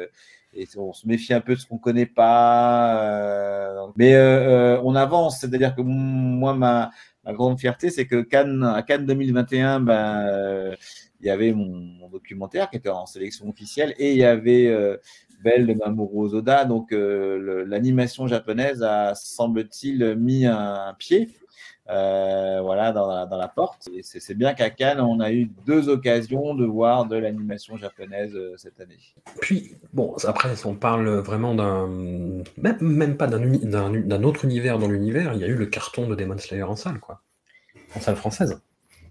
[0.54, 3.04] et on se méfie un peu de ce qu'on connaît pas.
[3.04, 6.92] Euh, mais euh, euh, on avance, c'est-à-dire que moi, ma,
[7.28, 10.76] grande fierté, c'est que Cannes, à Cannes 2021, ben,
[11.22, 14.76] il y avait mon, documentaire qui était en sélection officielle et il y avait
[15.44, 16.66] Belle de Mamoru Ozoda.
[16.66, 21.30] Donc l'animation japonaise a, semble-t-il, mis un pied
[21.90, 23.90] euh, voilà, dans la, dans la porte.
[23.92, 28.36] Et c'est bien qu'à Cannes, on a eu deux occasions de voir de l'animation japonaise
[28.36, 29.00] euh, cette année.
[29.42, 31.88] Puis, bon, après, on parle vraiment d'un.
[32.58, 36.14] Même, même pas d'un autre univers dans l'univers, il y a eu le carton de
[36.14, 37.22] Demon Slayer en salle, quoi.
[37.96, 38.62] En salle française.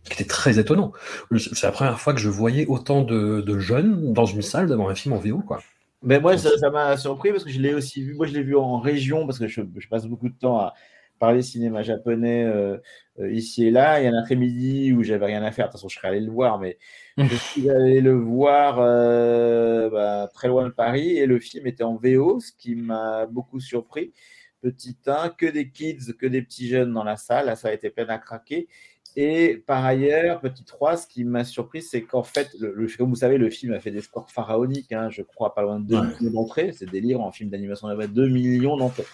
[0.05, 0.93] Ce qui était très étonnant.
[1.37, 4.89] C'est la première fois que je voyais autant de, de, jeunes dans une salle devant
[4.89, 5.61] un film en VO, quoi.
[6.05, 8.15] Mais moi, ça m'a surpris parce que je l'ai aussi vu.
[8.15, 10.75] Moi, je l'ai vu en région parce que je, je passe beaucoup de temps à
[11.19, 12.79] parler cinéma japonais euh,
[13.19, 14.01] euh, ici et là.
[14.01, 15.67] Il y a un après-midi où j'avais rien à faire.
[15.67, 16.79] De toute façon, je serais allé le voir, mais
[17.19, 21.85] je suis allé le voir euh, bah, très loin de Paris et le film était
[21.85, 24.13] en VO, ce qui m'a beaucoup surpris.
[24.61, 27.47] Petit 1, que des kids, que des petits jeunes dans la salle.
[27.47, 28.69] Là, ça a été plein à craquer.
[29.17, 33.17] Et par ailleurs, petit 3, ce qui m'a surpris, c'est qu'en fait, le, comme vous
[33.17, 36.01] savez, le film a fait des scores pharaoniques, hein, je crois pas loin de 2
[36.21, 36.73] millions d'entrées.
[36.73, 39.07] C'est délire en film d'animation, il y avait 2 millions d'entrées.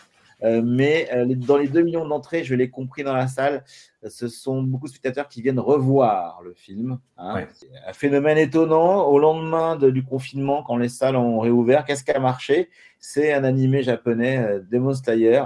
[0.42, 3.64] Euh, mais euh, dans les 2 millions d'entrées, je l'ai compris dans la salle,
[4.06, 6.98] ce sont beaucoup de spectateurs qui viennent revoir le film.
[7.16, 7.46] Hein.
[7.86, 9.06] Un phénomène étonnant.
[9.06, 12.70] Au lendemain du confinement, quand les salles ont réouvert, qu'est-ce qui a marché?
[12.98, 15.44] C'est un animé japonais, euh, Demon Slayer,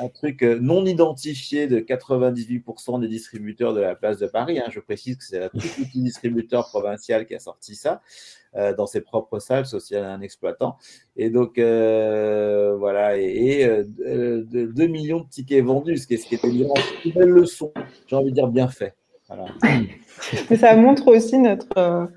[0.00, 4.58] un truc non identifié de 98% des distributeurs de la place de Paris.
[4.58, 4.68] Hein.
[4.70, 8.00] Je précise que c'est un tout petit distributeur provincial qui a sorti ça
[8.54, 10.76] dans ses propres salles, c'est aussi un exploitant.
[11.16, 16.34] Et donc, euh, voilà, et, 2 millions de tickets vendus, ce qui est, ce qui
[16.34, 17.72] est une, belle leçon,
[18.06, 18.94] j'ai envie de dire bien fait.
[20.50, 22.08] Mais ça montre aussi notre,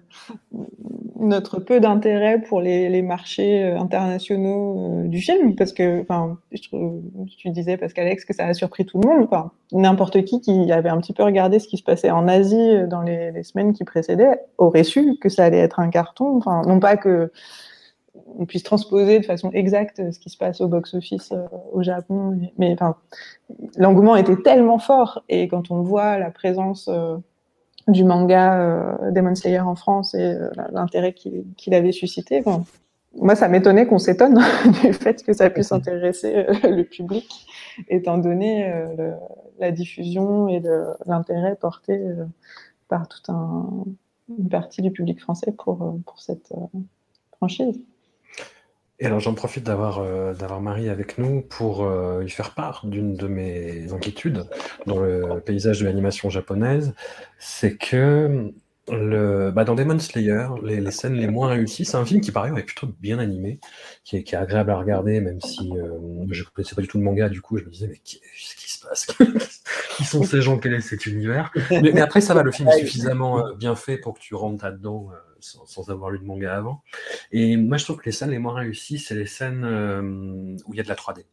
[1.19, 6.37] notre peu d'intérêt pour les, marchés euh, internationaux euh, du film, parce que, enfin,
[7.37, 9.27] tu disais, Pascal-Alex, que ça a surpris tout le monde.
[9.29, 12.55] Enfin, N'importe qui qui avait un petit peu regardé ce qui se passait en Asie
[12.55, 16.37] euh, dans les, semaines qui précédaient aurait su que ça allait être un carton.
[16.37, 17.31] Enfin, non pas que
[18.39, 21.33] on puisse transposer de façon exacte ce qui se passe au box-office
[21.71, 22.95] au Japon, mais enfin,
[23.77, 26.89] l'engouement était tellement fort et quand on voit la présence
[27.87, 32.43] du manga euh, Demon Slayer en France et euh, l'intérêt qu'il avait suscité.
[33.15, 34.39] moi, ça m'étonnait qu'on s'étonne
[34.81, 37.47] du fait que ça puisse intéresser euh, le public,
[37.89, 38.71] étant donné
[39.59, 40.61] la diffusion et
[41.05, 41.99] l'intérêt porté
[42.87, 46.53] par toute une partie du public français pour cette
[47.37, 47.81] franchise.
[49.03, 52.85] Et alors j'en profite d'avoir euh, d'avoir Marie avec nous pour euh, lui faire part
[52.85, 54.45] d'une de mes inquiétudes
[54.87, 56.93] dans le paysage de l'animation japonaise,
[57.37, 58.53] c'est que
[58.89, 62.31] le, bah dans Demon Slayer, les, les, scènes les moins réussies, c'est un film qui
[62.31, 63.59] par ailleurs est plutôt bien animé,
[64.05, 65.99] qui est, qui est agréable à regarder, même si euh,
[66.31, 68.55] je ne connaissais pas du tout le manga, du coup je me disais mais qu'est-ce
[68.55, 69.07] qui se passe?
[69.97, 70.57] Qui sont ces gens?
[70.57, 71.51] Quel est cet univers?
[71.69, 74.63] Mais, mais, après ça va, le film est suffisamment bien fait pour que tu rentres
[74.63, 75.09] là-dedans
[75.43, 76.83] sans, avoir lu de manga avant.
[77.31, 80.01] Et moi, je trouve que les scènes les moins réussies, c'est les scènes euh,
[80.65, 81.25] où il y a de la 3D,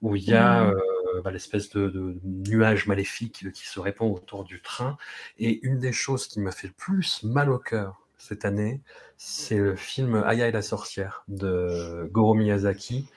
[0.00, 0.70] où il y a mmh.
[0.70, 4.96] euh, bah, l'espèce de, nuage maléfique qui se répand autour du train.
[5.38, 8.80] Et une des choses qui m'a fait le plus mal au cœur cette année,
[9.16, 13.08] c'est le film Aya et la sorcière de Goro Miyazaki.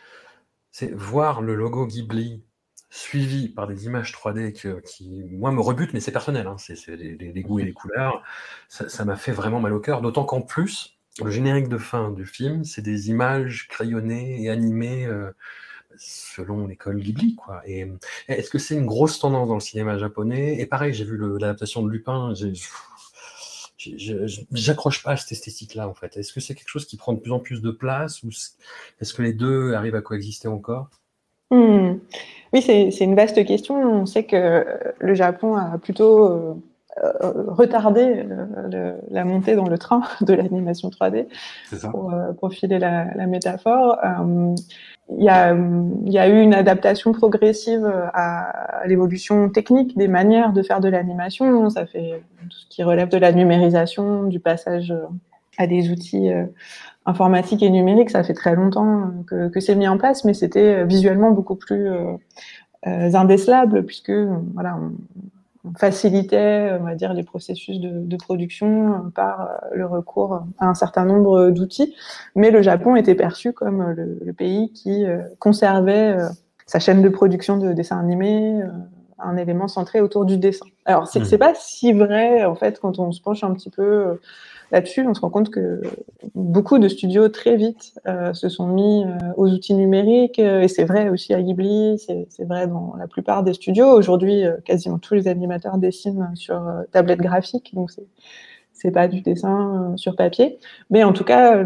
[0.72, 2.44] C'est voir le logo Ghibli
[2.96, 7.42] suivi par des images 3D qui, moi, me rebutent, mais c'est personnel, hein, c'est les,
[7.42, 8.24] goûts et les couleurs.
[8.70, 12.26] Ça m'a fait vraiment mal au cœur, d'autant qu'en plus, le générique de fin du
[12.26, 15.32] film, c'est des images crayonnées et animées euh,
[15.98, 17.36] selon l'école Ghibli.
[17.36, 17.62] Quoi.
[17.66, 17.86] Et
[18.30, 20.60] est-ce que c'est une grosse tendance dans le cinéma japonais?
[20.60, 22.34] Et pareil, j'ai vu l'adaptation de Lupin,
[24.52, 26.16] j'accroche pas à cette esthétique-là, en fait.
[26.16, 28.30] Est-ce que c'est quelque chose qui prend de plus en plus de place ou
[29.02, 30.90] est-ce que les deux arrivent à coexister encore?
[31.52, 32.00] Hmm.
[32.56, 33.76] Oui, c'est une vaste question.
[33.76, 34.66] On sait que
[35.00, 36.54] le Japon a plutôt euh,
[37.04, 38.26] euh, retardé
[39.12, 41.28] la montée dans le train de l'animation 3D,
[41.92, 43.98] pour euh, profiler la, métaphore.
[45.10, 50.88] Il y, a, eu une adaptation progressive à l'évolution technique des manières de faire de
[50.88, 51.70] l'animation.
[51.70, 54.94] Ça fait tout ce qui relève de la numérisation, du passage
[55.58, 56.32] à des outils
[57.06, 60.82] informatique et numérique, ça fait très longtemps que, que c'est mis en place, mais c'était
[60.82, 62.14] euh, visuellement beaucoup plus euh,
[62.88, 64.12] euh, indécelable puisque
[64.54, 64.94] voilà, on,
[65.80, 71.06] facilitait, on va dire, les processus de, de production par le recours à un certain
[71.06, 71.96] nombre d'outils.
[72.36, 75.06] Mais le Japon était perçu comme le, le pays qui
[75.40, 76.18] conservait
[76.68, 78.62] sa chaîne de production de dessins animés,
[79.18, 80.68] un élément centré autour du dessin.
[80.86, 81.38] Alors c'est mmh.
[81.40, 84.20] pas si vrai en fait quand on se penche un petit peu
[84.72, 85.82] là-dessus, on se rend compte que
[86.34, 90.68] beaucoup de studios très vite euh, se sont mis euh, aux outils numériques, euh, et
[90.68, 93.88] c'est vrai aussi à Ghibli, c'est vrai dans la plupart des studios.
[93.88, 97.92] Aujourd'hui, quasiment tous les animateurs dessinent sur tablette graphique, donc
[98.74, 100.60] c'est pas du dessin sur papier.
[100.90, 101.64] Mais en tout cas,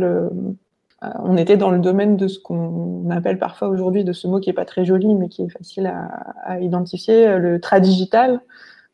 [1.01, 4.49] on était dans le domaine de ce qu'on appelle parfois aujourd'hui, de ce mot qui
[4.49, 6.05] est pas très joli, mais qui est facile à,
[6.43, 8.41] à identifier, le tradigital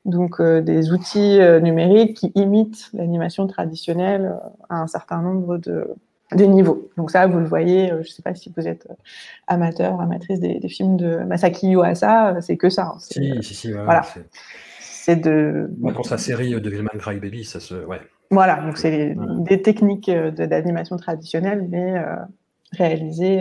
[0.06, 5.58] donc euh, des outils euh, numériques qui imitent l'animation traditionnelle euh, à un certain nombre
[5.58, 5.96] de,
[6.32, 6.90] niveaux.
[6.98, 8.88] Donc ça, vous le voyez, je ne sais pas si vous êtes
[9.48, 12.94] amateur, amatrice des, films de Masaki Yuasa, c'est que ça.
[12.94, 12.98] Hein.
[13.00, 14.04] Si, si, si, voilà.
[14.80, 15.70] C'est de.
[15.82, 17.76] Quand sa série de Vilman Crybaby, ça se.
[17.86, 18.02] Ouais.
[18.32, 21.94] Voilà, donc c'est des techniques d'animation traditionnelle, mais
[22.72, 23.40] réalisées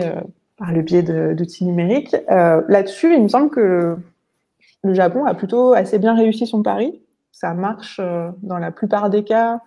[0.57, 2.15] par le biais d'outils numériques.
[2.29, 3.97] Là-dessus, il me semble que
[4.85, 7.01] le Japon a plutôt assez bien réussi son pari.
[7.31, 7.99] ça marche
[8.43, 9.59] dans la plupart des cas.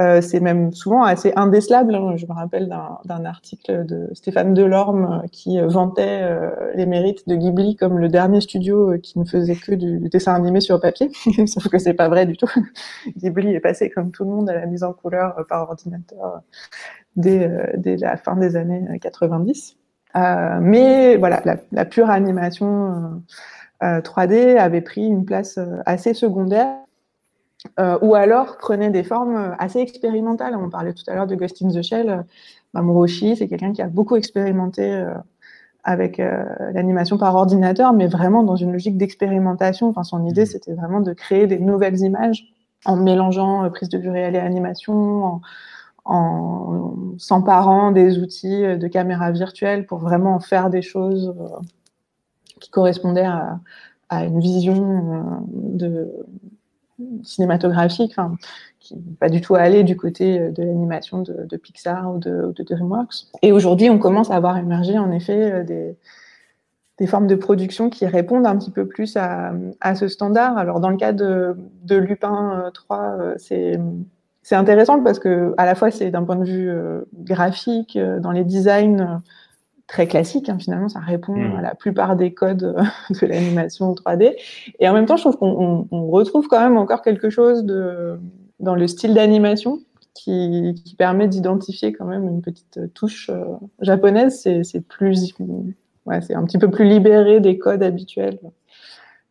[0.00, 1.94] Euh, c'est même souvent assez indécelable.
[1.94, 2.16] Hein.
[2.16, 2.68] Je me rappelle
[3.04, 6.22] d'un article de Stéphane Delorme euh, qui euh, vantait
[6.74, 10.60] les mérites de Ghibli comme le dernier studio qui ne faisait que du, dessin animé
[10.60, 11.10] sur papier.
[11.46, 12.50] Sauf que c'est pas vrai du tout.
[13.16, 16.40] Ghibli est passé comme tout le monde à la mise en couleur par ordinateur
[17.16, 17.48] dès,
[17.98, 19.76] la fin des années 90.
[20.60, 21.42] mais voilà,
[21.72, 23.22] la pure animation
[23.82, 26.76] 3D avait pris une place assez secondaire
[27.78, 30.56] euh, ou alors prenez des formes euh, assez expérimentales.
[30.56, 32.24] On parlait tout à l'heure de Ghost in the Shell.
[32.72, 35.12] Mamoru c'est quelqu'un qui a beaucoup expérimenté euh,
[35.82, 39.88] avec l'animation par ordinateur, mais vraiment dans une logique d'expérimentation.
[39.88, 40.46] Enfin, son idée, mmh.
[40.46, 42.44] c'était vraiment de créer des nouvelles images
[42.84, 45.40] en mélangeant prise de vue réelle et animation, en,
[46.04, 51.34] en s'emparant des outils de caméra virtuelle pour vraiment faire des choses
[52.60, 53.58] qui correspondaient à,
[54.08, 56.08] à une vision de,
[57.22, 58.36] cinématographique, enfin,
[58.78, 62.52] qui n'est pas du tout allé du côté euh, de l'animation de, Pixar ou de,
[62.58, 63.26] DreamWorks.
[63.42, 65.96] Et aujourd'hui, on commence à avoir émergé en effet euh, des,
[66.98, 70.58] des, formes de production qui répondent un petit peu plus à, à ce standard.
[70.58, 71.56] Alors dans le cas de,
[71.88, 73.78] Lupin 3, euh, c'est
[74.42, 76.72] c'est intéressant parce que à la fois c'est d'un point de vue
[77.12, 79.20] graphique, dans les designs
[79.90, 80.48] très classique.
[80.48, 81.56] Hein, finalement, ça répond mmh.
[81.56, 82.82] à la plupart des codes euh,
[83.20, 84.36] de l'animation 3D.
[84.78, 88.18] Et en même temps, je trouve qu'on retrouve quand même encore quelque chose de,
[88.60, 89.80] dans le style d'animation
[90.14, 93.44] qui, qui, permet d'identifier quand même une petite touche euh,
[93.80, 94.40] japonaise.
[94.40, 95.34] C'est plus,
[96.06, 98.38] ouais, c'est un petit peu plus libéré des codes habituels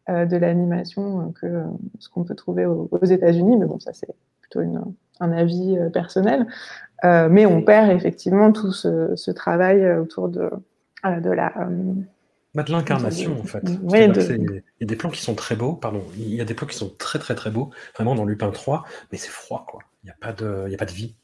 [0.09, 1.63] euh, de l'animation que
[1.99, 3.55] ce qu'on peut trouver aux, aux États-Unis.
[3.55, 4.09] Mais bon, ça c'est
[4.41, 4.81] plutôt une,
[5.19, 6.47] un avis personnel.
[7.05, 10.49] Euh, mais on perd effectivement tout ce, travail euh, autour de,
[11.05, 11.53] euh, de la.
[12.55, 13.63] Bah, de l'incarnation, en fait.
[13.63, 16.67] Il y a des plans qui sont très beaux, pardon, il y a des plans
[16.67, 19.81] qui sont très très très beaux, vraiment dans Lupin 3, mais c'est froid, quoi.
[20.03, 20.63] Il n'y a, pas de...
[20.65, 21.15] Il y a pas de vie.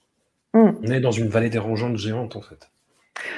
[0.54, 0.70] Mm.
[0.84, 2.70] On est dans une vallée dérangeante géante, en fait.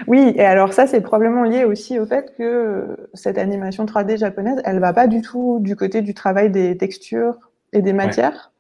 [0.06, 4.60] Oui, et alors ça, c'est probablement lié aussi au fait que cette animation 3D japonaise,
[4.66, 7.36] elle va pas du tout du côté du travail des textures
[7.72, 8.52] et des matières.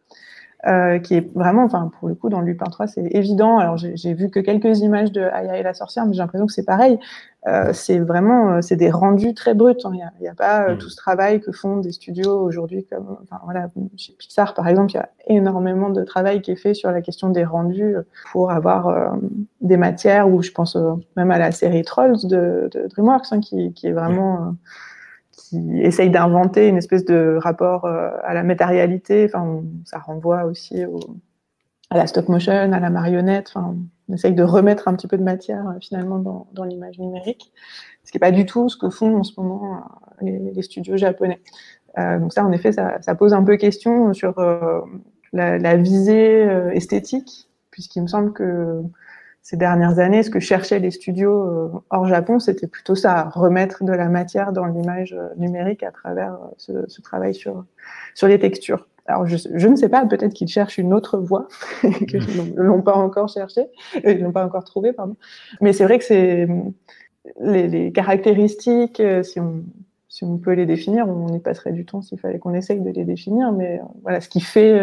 [0.67, 3.57] Euh, qui est vraiment, enfin pour le coup dans Lupin 3 c'est évident.
[3.57, 6.51] Alors j'ai vu que quelques images de Aya et la sorcière, mais j'ai l'impression que
[6.51, 6.99] c'est pareil.
[7.47, 9.77] Euh, c'est vraiment, euh, c'est des rendus très bruts.
[9.85, 9.91] Hein.
[9.93, 10.77] Il n'y a, a, pas mm.
[10.79, 14.91] tout ce travail que font des studios aujourd'hui, comme enfin, voilà, chez Pixar par exemple,
[14.91, 17.95] il y a énormément de travail qui est fait sur la question des rendus
[18.33, 19.17] pour avoir
[19.61, 20.27] des matières.
[20.27, 20.77] Ou je pense
[21.15, 24.53] même à la série Trolls de, de DreamWorks, hein, qui, qui, est vraiment
[25.37, 29.25] qui essaye d'inventer une espèce de rapport euh, à la matérialité.
[29.25, 30.83] Enfin, ça renvoie aussi
[31.89, 33.51] à la stop motion, à la marionnette.
[33.53, 33.75] Enfin,
[34.09, 37.53] on essaye de remettre un petit peu de matière euh, finalement dans, l'image numérique,
[38.03, 39.83] ce qui n'est pas du tout ce que font en ce moment
[40.23, 41.39] euh, les, studios japonais.
[41.97, 44.35] Donc ça, en effet, ça, pose un peu question sur
[45.33, 46.43] la, visée
[46.73, 48.83] esthétique, puisqu'il me semble que
[49.49, 53.85] ces dernières années, ce que cherchaient les studios euh, hors Japon, c'était plutôt ça, remettre
[53.85, 57.63] de la matière dans l'image euh, numérique à travers euh, ce, ce, travail sur,
[58.13, 58.89] sur les textures.
[59.05, 61.47] Alors, je, je ne sais pas, peut-être qu'ils cherchent une autre voie
[61.81, 63.67] que ne l'ont pas encore cherché,
[64.03, 65.15] ils l'ont pas encore trouvé, pardon.
[65.61, 66.45] Mais c'est vrai que c'est
[67.39, 69.63] les, les, caractéristiques, si on,
[70.09, 72.89] si on peut les définir, on y passerait du temps s'il fallait qu'on essaye de
[72.89, 74.77] les définir, mais voilà, ce qui fait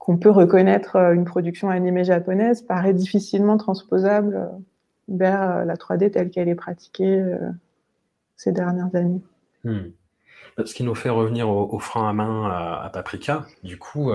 [0.00, 4.46] qu'on peut reconnaître euh, une production animée japonaise paraît difficilement transposable euh,
[5.08, 7.22] vers euh, la 3D telle qu'elle est pratiquée
[8.36, 9.20] ces dernières années.
[9.62, 9.90] Hmm.
[10.64, 12.50] Ce qui nous fait revenir au, frein à main
[12.82, 14.12] à, Paprika, du coup,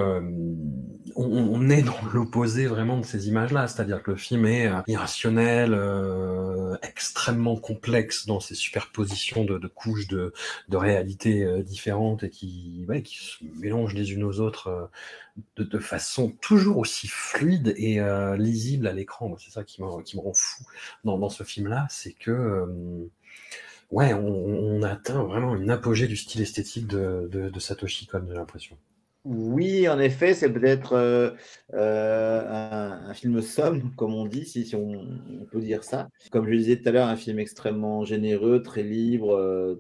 [1.16, 5.76] on, est dans l'opposé vraiment de ces images-là, c'est-à-dire que le film est irrationnel,
[6.84, 10.34] extrêmement complexe dans ses superpositions de, couches de,
[10.72, 14.90] réalités différentes et qui, se mélangent les unes aux autres
[15.58, 19.36] de, façon toujours aussi fluide et euh, lisible à l'écran.
[19.38, 20.64] C'est ça qui me, rend fou
[21.04, 23.12] dans, dans ce film-là, c'est que euh,
[23.92, 28.78] ouais, on, atteint vraiment une apogée du style esthétique de, Satoshi Kon, j'ai l'impression.
[29.24, 31.32] Oui, en effet, c'est peut-être euh,
[31.74, 35.08] un, film somme, comme on dit, si, on,
[35.52, 36.10] peut dire ça.
[36.32, 39.76] Comme je disais tout à l'heure, un film extrêmement généreux, très libre,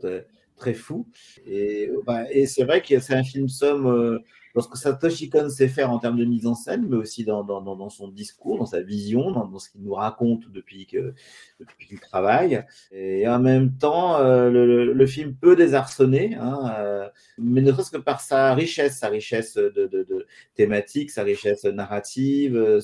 [0.57, 1.07] très, fou.
[1.45, 4.19] Et, bah, et c'est vrai que c'est un film somme
[4.56, 8.07] lorsque Satoshi Kon sait faire en termes de mise en scène, mais aussi dans, son
[8.07, 12.64] discours, dans sa vision, dans, ce qu'il nous raconte depuis qu'il travaille.
[12.91, 17.98] Et en même temps, euh, le, film peut désarçonner, hein, euh, mais ne serait-ce que
[17.98, 20.26] par sa richesse, sa richesse de, de,
[20.56, 22.80] thématique, sa richesse narrative, euh,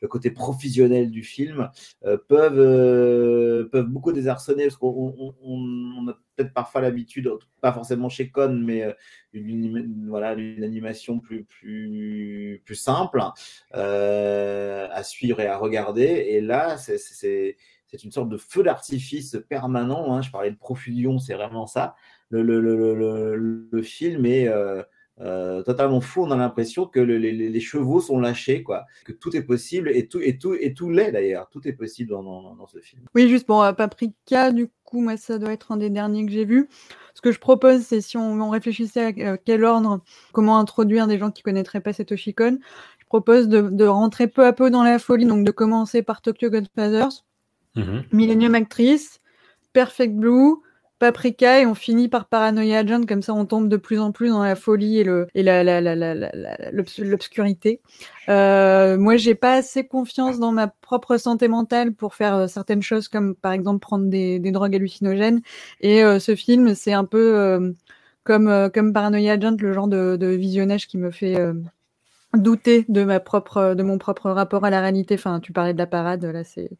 [0.00, 1.70] le côté professionnel du film,
[2.28, 7.30] peuvent, beaucoup désarçonner, parce qu'on on, on, a peut-être parfois l'habitude,
[7.60, 8.94] pas forcément chez Con, mais
[9.32, 13.22] une, voilà, une animation plus, plus, plus simple
[13.74, 16.02] euh, à suivre et à regarder.
[16.02, 17.56] Et là, c'est
[18.04, 20.14] une sorte de feu d'artifice permanent.
[20.14, 20.22] Hein.
[20.22, 21.94] Je parlais de profusion, c'est vraiment ça.
[22.30, 24.82] Le, le, le, le film est euh,
[25.20, 26.22] euh, totalement fou.
[26.22, 28.86] On a l'impression que les, les, chevaux sont lâchés, quoi.
[29.04, 31.48] Que tout est possible et tout, et tout, et tout l'est d'ailleurs.
[31.50, 33.02] Tout est possible dans, dans, dans, ce film.
[33.14, 36.44] Oui, juste pour Paprika, du coup, moi, ça doit être un des derniers que j'ai
[36.44, 36.68] vu.
[37.14, 40.00] Ce que je propose, c'est si on, réfléchissait à quel ordre,
[40.32, 42.58] comment introduire des gens qui connaîtraient pas Satoshi Kon,
[42.98, 46.48] je propose de, rentrer peu à peu dans la folie, donc de commencer par Tokyo
[46.48, 47.24] Godfathers,
[47.76, 48.04] mm-hmm.
[48.12, 49.20] Millennium Actress,
[49.72, 50.56] Perfect Blue,
[51.02, 54.28] Paprika et on finit par Paranoia Agent, comme ça on tombe de plus en plus
[54.28, 55.42] dans la folie et le et
[57.02, 57.80] l'obscurité.
[58.28, 62.82] Euh, moi, j'ai pas assez confiance dans ma propre santé mentale pour faire euh, certaines
[62.82, 65.40] choses, comme par exemple prendre des, drogues hallucinogènes.
[65.80, 67.74] Et euh, ce film, c'est un peu
[68.22, 71.36] comme comme Paranoia Agent, le genre de visionnage qui me fait
[72.34, 75.14] douter de ma propre de mon propre rapport à la réalité.
[75.14, 76.70] Enfin tu parlais de la parade là c'est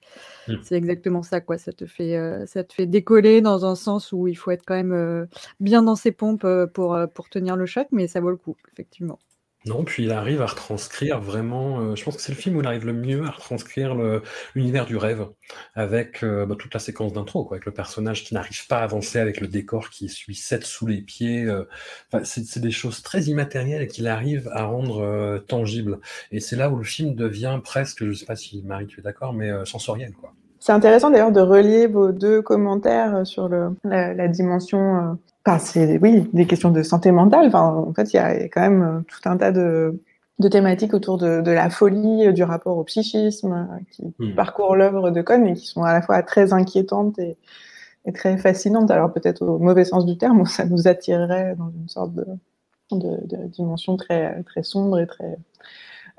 [0.48, 0.54] mmh.
[0.62, 1.58] c'est exactement ça quoi.
[1.58, 4.64] Ça te fait euh, ça te fait décoller dans un sens où il faut être
[4.66, 5.26] quand même euh,
[5.60, 8.56] bien dans ses pompes euh, pour pour tenir le choc mais ça vaut le coup
[8.72, 9.18] effectivement
[9.64, 12.60] non, puis il arrive à retranscrire vraiment, euh, je pense que c'est le film où
[12.60, 13.94] il arrive le mieux à retranscrire
[14.54, 15.28] l'univers du rêve,
[15.74, 19.20] avec euh, bah, toute la séquence d'intro, avec le personnage qui n'arrive pas à avancer,
[19.20, 21.44] avec le décor qui suit 7 sous les pieds.
[21.44, 21.64] Euh,
[22.24, 26.00] c'est des choses très immatérielles qu'il arrive à rendre tangibles.
[26.32, 28.98] Et c'est là où le film devient presque, je ne sais pas si Marie tu
[28.98, 30.12] es d'accord, mais sensoriel.
[30.12, 30.32] quoi.
[30.58, 35.98] C'est intéressant d'ailleurs de relier vos deux commentaires sur le, la, la dimension Enfin, c'est
[35.98, 37.46] oui, des questions de santé mentale.
[37.46, 40.00] Enfin, en fait, il y a quand même euh, tout un tas de,
[40.38, 44.34] de thématiques autour de, de, la folie, euh, du rapport au psychisme, euh, qui mmh.
[44.34, 47.36] parcourent l'œuvre de Cohn et qui sont à la fois très inquiétantes et,
[48.06, 48.90] et très fascinantes.
[48.90, 52.26] Alors peut-être au mauvais sens du terme, ça nous attirerait dans une sorte de,
[52.92, 55.38] de, de dimension très très sombre et très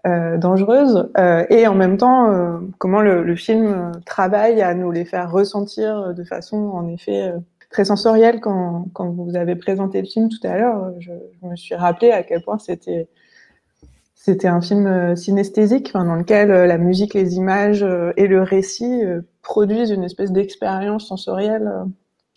[0.05, 1.09] euh, dangereuse.
[1.17, 5.31] Euh, et en même temps, euh, comment le, le, film travaille à nous les faire
[5.31, 7.31] ressentir de façon, en effet,
[7.73, 10.93] très sensoriel quand, vous avez présenté le film tout à l'heure.
[10.99, 16.67] Je, me suis rappelé à quel point c'était un film euh, synesthésique dans lequel euh,
[16.67, 19.01] la musique, les images euh, et le récit
[19.41, 21.69] produisent une espèce d'expérience sensorielle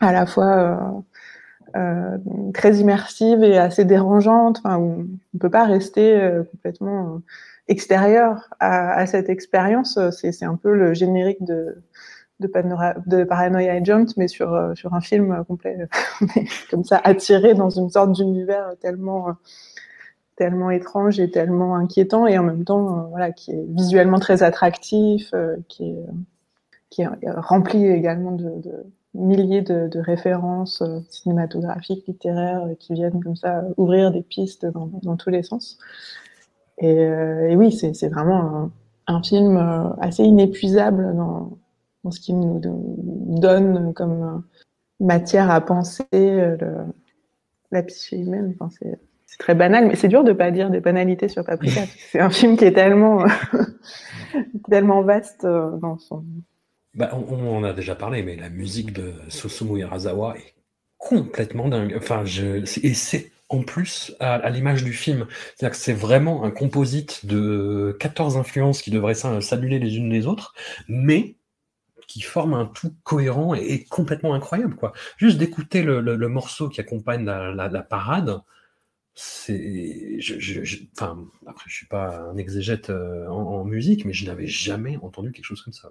[0.01, 1.05] à la fois
[2.55, 4.61] très immersive et assez dérangeante.
[4.65, 5.05] On
[5.35, 6.19] ne peut pas rester
[6.51, 7.21] complètement
[7.69, 9.99] extérieur à cette expérience.
[10.11, 11.83] C'est un peu le générique de,
[12.41, 12.51] de,
[13.07, 15.89] de Paranoia Agent, mais sur, euh, sur un film complet,
[16.71, 19.33] comme ça, attiré dans une sorte d'univers tellement, euh,
[20.37, 24.43] tellement étrange et tellement inquiétant, et en même temps, euh, voilà, qui est visuellement très
[24.43, 25.33] attractif,
[25.69, 26.07] qui, est,
[26.91, 28.53] qui est rempli également de,
[29.15, 35.31] milliers de, références cinématographiques, littéraires, qui viennent comme ça ouvrir des pistes dans, dans tous
[35.31, 35.79] les sens.
[36.79, 38.71] Et, et oui, c'est vraiment un,
[39.07, 39.57] un film
[39.99, 41.57] assez inépuisable dans,
[42.11, 42.61] ce qui nous
[43.39, 46.57] donne comme euh, matière à penser euh,
[47.71, 48.55] la psyché humaine.
[48.59, 48.99] Enfin, c'est,
[49.39, 51.83] très banal, mais c'est dur de pas dire des banalités sur Paprika.
[52.11, 53.25] c'est un film qui est tellement,
[54.71, 56.25] tellement vaste euh, dans son.
[56.95, 60.55] Bah, on, en a déjà parlé, mais la musique de Susumu Hirasawa est
[60.97, 61.95] complètement dingue.
[61.99, 65.27] Enfin, je, et c'est en plus à, l'image du film.
[65.55, 70.27] C'est-à-dire que c'est vraiment un composite de 14 influences qui devraient s'annuler les unes les
[70.27, 70.55] autres,
[70.89, 71.37] mais
[72.07, 74.77] qui forme un tout cohérent et, complètement incroyable.
[74.77, 74.93] Quoi.
[75.17, 78.41] Juste d'écouter le, morceau qui accompagne la, parade,
[79.15, 80.21] c'est.
[80.21, 84.47] Je, je, enfin, après, je suis pas un exégète euh, en, musique, mais je n'avais
[84.47, 85.91] jamais entendu quelque chose comme ça.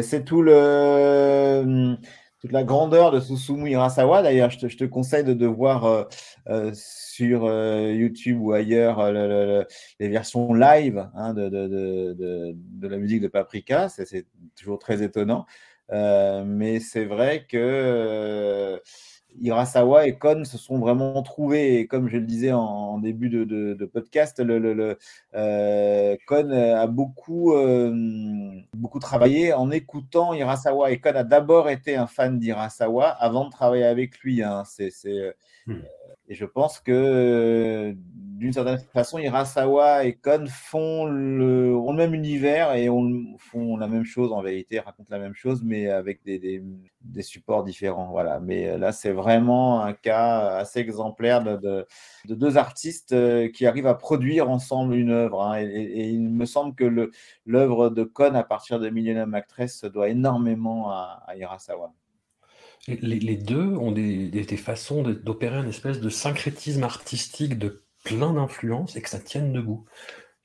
[0.00, 1.96] C'est tout le
[2.42, 4.22] toute la grandeur de Susumu Hirasawa.
[4.22, 6.04] D'ailleurs, je je te, conseille de, de voir euh,
[6.48, 6.72] euh,
[7.12, 9.12] sur euh, YouTube ou ailleurs
[10.00, 13.88] les versions live hein, de, de, de, la musique de Paprika.
[13.88, 14.26] C'est
[14.56, 15.46] toujours très étonnant.
[15.90, 18.80] mais c'est vrai que
[19.40, 21.78] Hirasawa et Kon se sont vraiment trouvés.
[21.78, 24.96] Et comme je le disais en, début de, podcast, le,
[25.34, 30.90] euh, a beaucoup, euh, beaucoup travaillé en écoutant Hirasawa.
[30.90, 34.42] Et Kon a d'abord été un fan d'Hirasawa avant de travailler avec lui.
[34.42, 34.64] Hein.
[34.66, 34.90] C'est,
[35.66, 35.80] hmm.
[36.28, 37.94] Et je pense que
[38.42, 43.86] d'une certaine façon, Hirasawa et Kon font ont le même univers et on, font la
[43.86, 46.62] même chose en vérité, racontent la même chose, mais avec des,
[47.20, 48.10] supports différents.
[48.10, 48.40] Voilà.
[48.40, 51.86] Mais là, c'est vraiment un cas assez exemplaire de, de,
[52.26, 55.42] de deux artistes euh, qui arrivent à produire ensemble une œuvre.
[55.42, 55.60] Hein.
[55.60, 57.10] et, il me semble que
[57.46, 61.34] l'œuvre de Kon à partir de Millennium Actress doit énormément à, à.
[62.88, 69.02] Les, deux ont des, façons d'opérer une espèce de syncrétisme artistique de plein d'influences et
[69.02, 69.86] que ça tienne debout.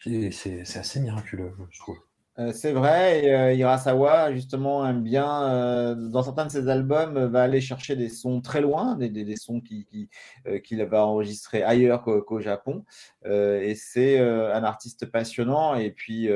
[0.04, 1.98] C'est assez miraculeux, je trouve.
[2.40, 7.18] Euh, c'est vrai, et, euh, Hirasawa justement aime bien, euh, dans certains de ses albums,
[7.18, 10.08] euh, va aller chercher des sons très loin, des, des- sons qui, qui,
[10.46, 12.86] euh, qu'il va enregistrer ailleurs qu'au, Japon.
[13.26, 15.76] Et c'est un artiste passionnant.
[15.76, 16.28] Et puis,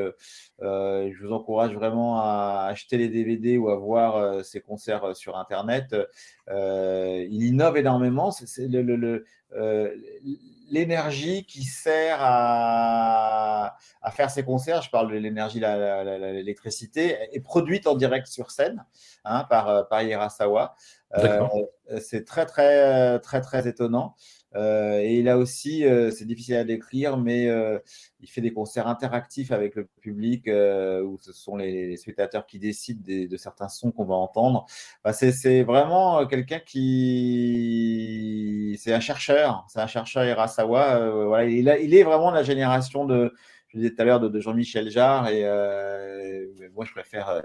[0.59, 5.95] je vous encourage vraiment à acheter les DVD ou à voir ses concerts sur Internet.
[6.49, 8.31] Il innove énormément.
[8.31, 9.25] C'est, le, le- le,
[10.71, 17.85] l'énergie qui sert à, à faire ses concerts, je parle de l'énergie, l'électricité, est produite
[17.85, 18.83] en direct sur scène
[19.25, 20.75] hein, par, euh, par Hirasawa.
[21.17, 21.45] Euh,
[21.99, 24.15] c'est très, très, très, très étonnant.
[24.55, 27.79] Euh, et il a aussi, euh, c'est difficile à décrire, mais euh,
[28.19, 32.45] il fait des concerts interactifs avec le public euh, où ce sont les, les spectateurs
[32.45, 34.65] qui décident des- de certains sons qu'on va entendre.
[35.03, 41.09] Bah, c'est, vraiment euh, quelqu'un qui, c'est un chercheur, c'est un chercheur Hirasawa.
[41.25, 43.33] voilà, il, a- il est vraiment de la génération de,
[43.73, 47.41] je disais tout à l'heure, de, de Jean-Michel Jarre et euh, moi je préfère euh,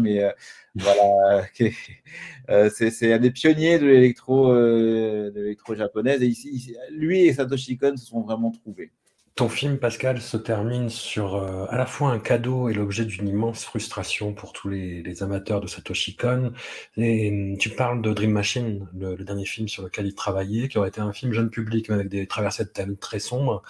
[0.00, 0.30] mais euh,
[0.74, 1.44] voilà,
[2.50, 7.22] euh, c'est, c'est un des pionniers de l'électro, euh, de l'électro japonaise et ici- lui
[7.22, 8.92] et Satoshi Kon se sont vraiment trouvés.
[9.36, 13.26] Ton film, Pascal, se termine sur euh, à la fois un cadeau et l'objet d'une
[13.26, 16.52] immense frustration pour tous les, amateurs de Satoshi Kon.
[16.96, 20.76] Et hum, tu parles de Dream Machine, le, dernier film sur lequel il travaillait, qui
[20.78, 23.62] aurait été un film jeune public, mais avec des traversées de thèmes très sombres.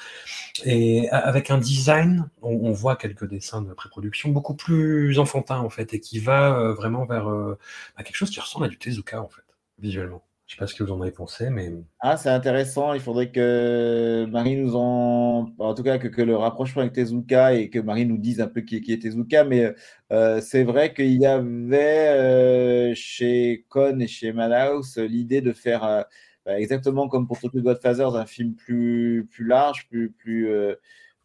[0.65, 5.95] Et avec un design, on, voit quelques dessins de pré-production beaucoup plus enfantin, en fait,
[5.95, 7.59] et qui va euh, vraiment vers euh,
[7.97, 9.43] bah, quelque chose qui ressemble à du Tezuka, en fait,
[9.79, 10.23] visuellement.
[10.51, 12.93] Je sais pas ce que vous en avez pensé, mais Ah, c'est intéressant.
[12.93, 17.55] Il faudrait que Marie nous en, en tout cas que, que le rapprochement avec Tezuka
[17.55, 19.45] et que Marie nous dise un peu qui, qui est Tezuka.
[19.45, 19.73] Mais
[20.11, 25.85] euh, c'est vrai qu'il y avait euh, chez Kon et chez Madhouse l'idée de faire
[25.85, 26.03] euh,
[26.45, 30.49] bah, exactement comme pour Tokyo Godfathers un film plus plus large, plus plus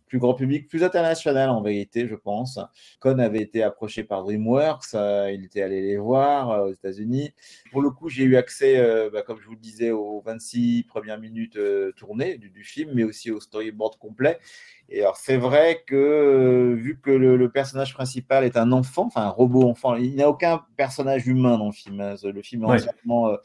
[0.08, 2.60] plus grand public, plus international en vérité, je pense.
[3.00, 7.34] Kon avait été approché par DreamWorks, euh, il était allé les voir euh, aux États-Unis.
[7.72, 10.84] Pour le coup, j'ai eu accès, euh, bah, comme je vous le disais, aux 26
[10.88, 11.58] premières minutes
[11.98, 14.38] tournées du, du film, mais aussi au storyboard complet.
[14.90, 19.24] Et alors, c'est vrai que, vu que le, le personnage principal est un enfant, enfin
[19.24, 22.00] un robot enfant, il n'y a aucun personnage humain dans le film.
[22.02, 22.16] hein.
[22.24, 22.74] Le film est Ouais.
[22.76, 23.36] entièrement.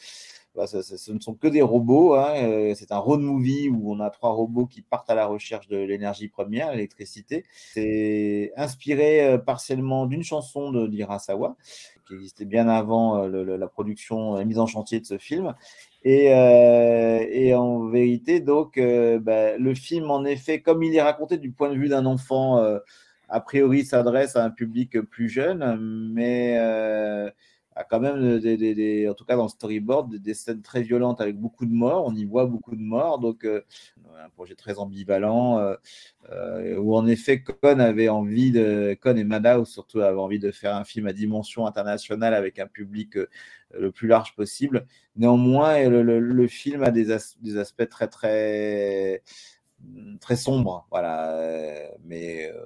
[0.66, 2.14] Ce ne sont que des robots.
[2.14, 5.26] hein, euh, C'est un road movie où on a trois robots qui partent à la
[5.26, 7.44] recherche de l'énergie première, l'électricité.
[7.72, 11.56] C'est inspiré euh, partiellement d'une chanson de d'Hirasawa
[12.06, 15.54] qui existait bien avant euh, la production, la mise en chantier de ce film.
[16.02, 16.32] Et,
[17.54, 21.76] en vérité, donc, bah, le film, en effet, comme il est raconté du point de
[21.76, 22.56] vue d'un enfant,
[23.28, 26.58] a priori s'adresse à un public plus jeune, mais
[27.76, 31.20] a quand même, des, des- en tout cas dans le storyboard, des, scènes très violentes
[31.20, 32.04] avec beaucoup de morts.
[32.06, 33.62] On y voit beaucoup de morts, donc euh,
[34.18, 35.58] un projet très ambivalent.
[35.58, 35.76] euh,
[36.30, 40.50] euh, où en effet Con avait envie de Con et Madhouse surtout avaient envie de
[40.50, 43.28] faire un film à dimension internationale avec un public euh,
[43.78, 44.86] le plus large possible.
[45.16, 49.22] Néanmoins, le, film a des aspects très très
[50.20, 51.30] très sombres, voilà.
[51.36, 52.60] euh, Mais euh,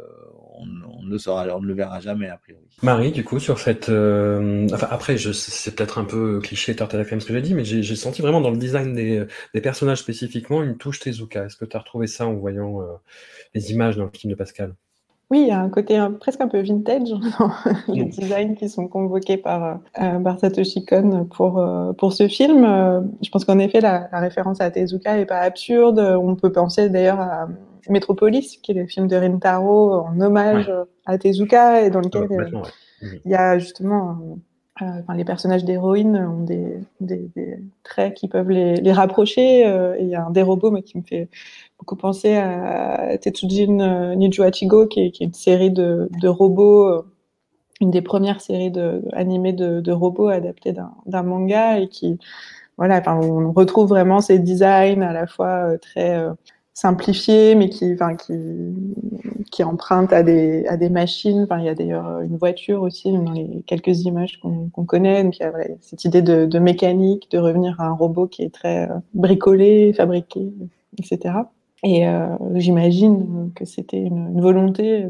[0.59, 0.67] on,
[1.03, 2.65] ne le saura, on ne le verra jamais a priori.
[2.83, 3.89] Marie, du coup, sur cette.
[3.89, 5.33] euh, Enfin, après, je...
[5.33, 8.23] c'est peut-être un peu cliché, Turtle FM, ce que j'ai dit, mais j'ai j'ai senti
[8.23, 9.25] vraiment dans le design des,
[9.55, 11.45] des personnages spécifiquement une touche Tezuka.
[11.47, 12.87] Est-ce que tu as retrouvé ça en voyant euh,
[13.55, 14.75] les images dans le film de Pascal?
[15.31, 17.51] Oui, il y a un côté euh, presque un peu vintage dans
[17.89, 22.65] les designs qui sont convoqués par, euh, par Satoshi Kon pour, euh, pour ce film.
[22.65, 25.99] Euh, je pense qu'en effet, la, la référence à Tezuka est pas absurde.
[25.99, 27.49] On peut penser d'ailleurs à
[27.89, 30.71] Metropolis, qui est le film de Rintaro en hommage
[31.07, 33.21] à Tezuka et dans lequel Euh, euh, ouais.
[33.25, 34.17] Il y a justement,
[34.83, 39.67] euh, enfin, les personnages d'héroïnes ont des, des, des traits qui peuvent les, les rapprocher.
[39.67, 41.29] euh, et il y a un des robots moi, qui me fait
[41.85, 47.03] beaucoup penser à Tetsujin Niju Hachigo, qui est, qui est une série de, robots, euh,
[47.83, 52.19] une des premières séries de, animées de, robots adaptées d'un manga et qui,
[52.79, 56.31] voilà, on retrouve vraiment ces designs à la fois euh, très euh,
[56.73, 57.85] simplifiés, mais qui,
[59.63, 61.47] empruntent à des, machines.
[61.59, 65.23] Il y a d'ailleurs une voiture aussi dans les quelques images qu'on connaît.
[65.23, 65.53] Donc, il y a
[65.83, 70.51] cette idée de, mécanique, de revenir à un robot qui est très bricolé, fabriqué,
[70.99, 71.35] etc.
[71.83, 75.05] Et euh, j'imagine que c'était une, volonté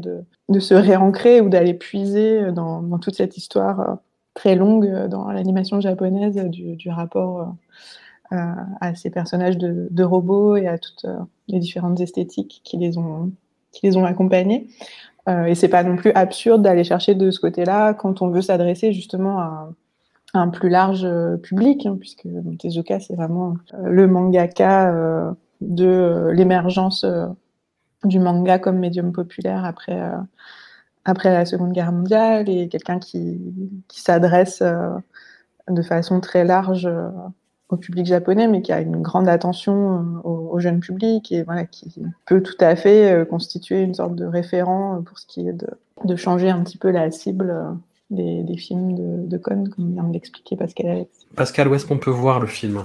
[0.49, 3.95] de, se réancrer ou d'aller puiser dans, toute cette histoire euh,
[4.33, 7.55] très longue dans l'animation japonaise du, rapport
[8.33, 8.35] euh,
[8.81, 11.05] à, ces personnages de, robots et à toutes
[11.47, 13.31] les différentes esthétiques qui les ont,
[13.71, 14.67] qui les ont accompagnés.
[15.29, 18.41] Euh, et c'est pas non plus absurde d'aller chercher de ce côté-là quand on veut
[18.41, 19.69] s'adresser justement à,
[20.33, 21.07] un plus large
[21.41, 22.27] public, hein, puisque
[22.59, 27.05] Tezuka, c'est vraiment le mangaka de l'émergence
[28.03, 29.99] du manga comme médium populaire après,
[31.05, 33.39] après la Seconde Guerre mondiale et quelqu'un qui,
[33.87, 36.89] qui s'adresse de façon très large
[37.69, 41.93] au public japonais, mais qui a une grande attention au, jeune public et qui
[42.25, 45.67] peut tout à fait constituer une sorte de référent pour ce qui est de,
[46.03, 47.75] de changer un petit peu la cible
[48.09, 51.09] des, films de, de comme vient de l'expliquer Pascal Alex.
[51.35, 52.83] Pascal, où est-ce qu'on peut voir le film?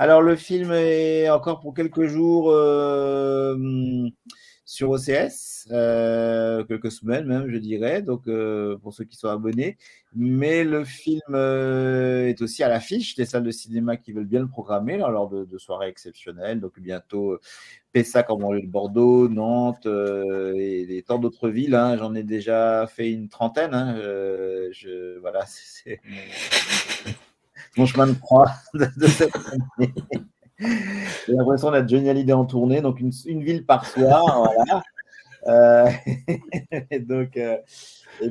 [0.00, 3.56] Alors, le film est encore pour quelques jours euh,
[4.64, 9.76] sur OCS, euh, quelques semaines même, je dirais, donc euh, pour ceux qui sont abonnés.
[10.14, 14.46] Mais le film est aussi à l'affiche des salles de cinéma qui veulent bien le
[14.46, 16.60] programmer lors de, soirées exceptionnelles.
[16.60, 17.36] Donc bientôt
[17.90, 21.74] Pessac en banlieue de Bordeaux, Nantes et, et, tant d'autres villes.
[21.74, 21.96] Hein.
[21.98, 23.74] J'en ai déjà fait une trentaine.
[23.74, 23.96] Hein.
[24.70, 26.00] je, voilà, c'est
[27.78, 29.94] mon, chemin de croix de, cette année.
[30.58, 34.50] J'ai l'impression d'être Johnny Hallyday en tournée, donc une, ville par soir.
[35.46, 35.88] Euh,
[37.00, 37.56] donc, euh,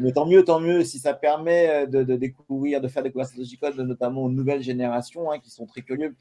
[0.02, 3.38] mais tant mieux, tant mieux si ça permet de, de découvrir, de faire découvrir cette
[3.38, 6.14] logique notamment aux nouvelles générations hein, qui sont très curieux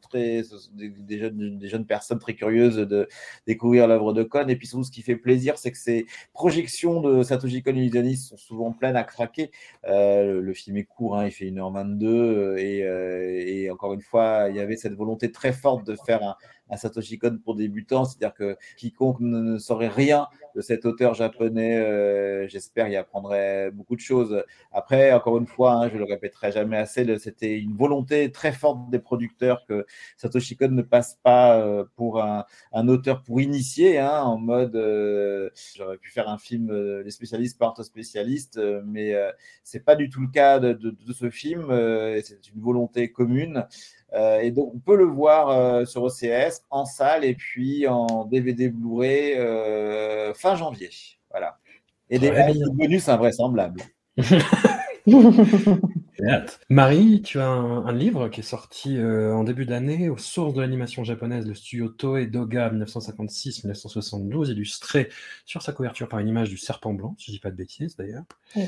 [0.00, 0.42] très,
[0.72, 3.08] des, jeunes, des, jeunes, personnes très curieuses de
[3.46, 4.48] découvrir l'œuvre de Kon.
[4.48, 8.28] Et puis surtout, ce qui fait plaisir, c'est que ces projections de Satoshi Kon illusionniste
[8.28, 9.50] sont souvent pleines à craquer.
[9.86, 12.56] Euh, le film est court, hein, il fait 1h22.
[12.58, 16.22] Et, euh, et, encore une fois, il y avait cette volonté très forte de faire
[16.22, 16.36] un,
[16.70, 21.76] un Satoshi Kon pour débutants, c'est-à-dire que quiconque ne, saurait rien de cet auteur japonais,
[21.76, 24.44] euh, j'espère y apprendrait beaucoup de choses.
[24.72, 28.90] Après, encore une fois, hein, je le répéterai jamais assez, c'était une volonté très forte
[28.90, 29.86] des producteurs que
[30.16, 34.76] Satoshi Kon ne passe pas euh, pour un, un, auteur pour initier, hein, en mode
[34.76, 39.14] euh, j'aurais pu faire un film euh, les spécialistes partent aux spécialistes, euh, mais
[39.62, 41.66] c'est pas du tout le cas de, de, de ce film.
[42.22, 43.66] c'est une volonté commune.
[44.14, 48.24] Euh, et donc, on peut le voir euh, sur OCS, en salle et puis en
[48.24, 50.90] DVD Blu-ray euh, fin janvier.
[51.30, 51.58] Voilà.
[52.10, 52.54] Et des ouais.
[52.72, 53.82] bonus invraisemblables.
[56.68, 60.54] Marie, tu as un, un, livre qui est sorti euh, en début d'année aux sources
[60.54, 65.08] de l'animation japonaise, le studio Toei Doga 1956-1972, illustré
[65.44, 67.96] sur sa couverture par une image du serpent blanc, si je dis pas de bêtises
[67.96, 68.24] d'ailleurs.
[68.56, 68.62] Mmh.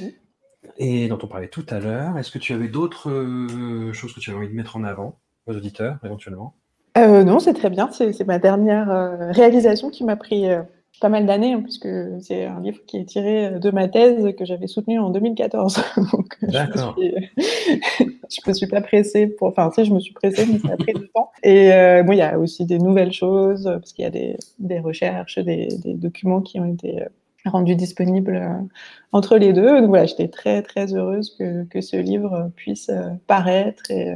[0.77, 2.19] Et dont on parlait tout à l'heure.
[2.19, 5.19] Est-ce que tu avais d'autres euh, choses que tu avais envie de mettre en avant?
[5.47, 6.55] Aux auditeurs, éventuellement
[6.99, 7.91] euh, Non, c'est très bien.
[7.93, 10.63] C'est ma dernière euh, réalisation qui m'a pris euh,
[11.01, 11.89] pas mal d'années, hein, puisque
[12.21, 15.83] c'est un livre qui est tiré de ma thèse que j'avais soutenue en 2014.
[16.43, 16.97] D'accord.
[16.99, 19.49] Je, je me suis pas pressée pour.
[19.49, 21.31] Enfin, si, je me suis pressée, mais ça a pris du temps.
[21.43, 24.37] Et euh, bon, il y a aussi des nouvelles choses, parce qu'il y a des,
[24.59, 27.05] des recherches, des, des, documents qui ont été
[27.47, 28.69] rendus disponibles
[29.13, 29.81] entre les deux.
[29.81, 32.91] Donc voilà, j'étais très, très heureuse que, que ce livre puisse
[33.27, 34.15] paraître et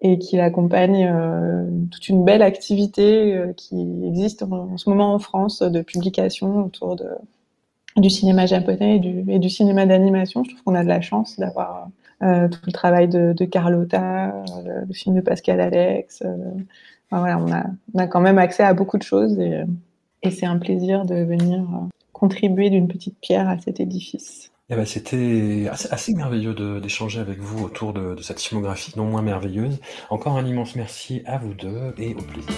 [0.00, 3.76] et qu'il accompagne euh, toute une belle activité euh, qui
[4.06, 6.96] existe en, ce moment en France de publication autour
[7.96, 10.44] du cinéma japonais et du, cinéma d'animation.
[10.44, 11.88] Je trouve qu'on a de la chance d'avoir
[12.22, 16.22] euh, tout le travail de, de Carlotta, le, le, film de Pascal Alex.
[17.10, 21.16] Voilà, on a, quand même accès à beaucoup de choses et c'est un plaisir de
[21.16, 21.64] venir
[22.12, 24.50] contribuer d'une petite pierre à cet édifice.
[24.70, 29.22] Eh ben, C'était assez, merveilleux d'échanger avec vous autour de, de cette filmographie non moins
[29.22, 29.80] merveilleuse.
[30.10, 32.52] Encore un immense merci à vous deux et au plaisir.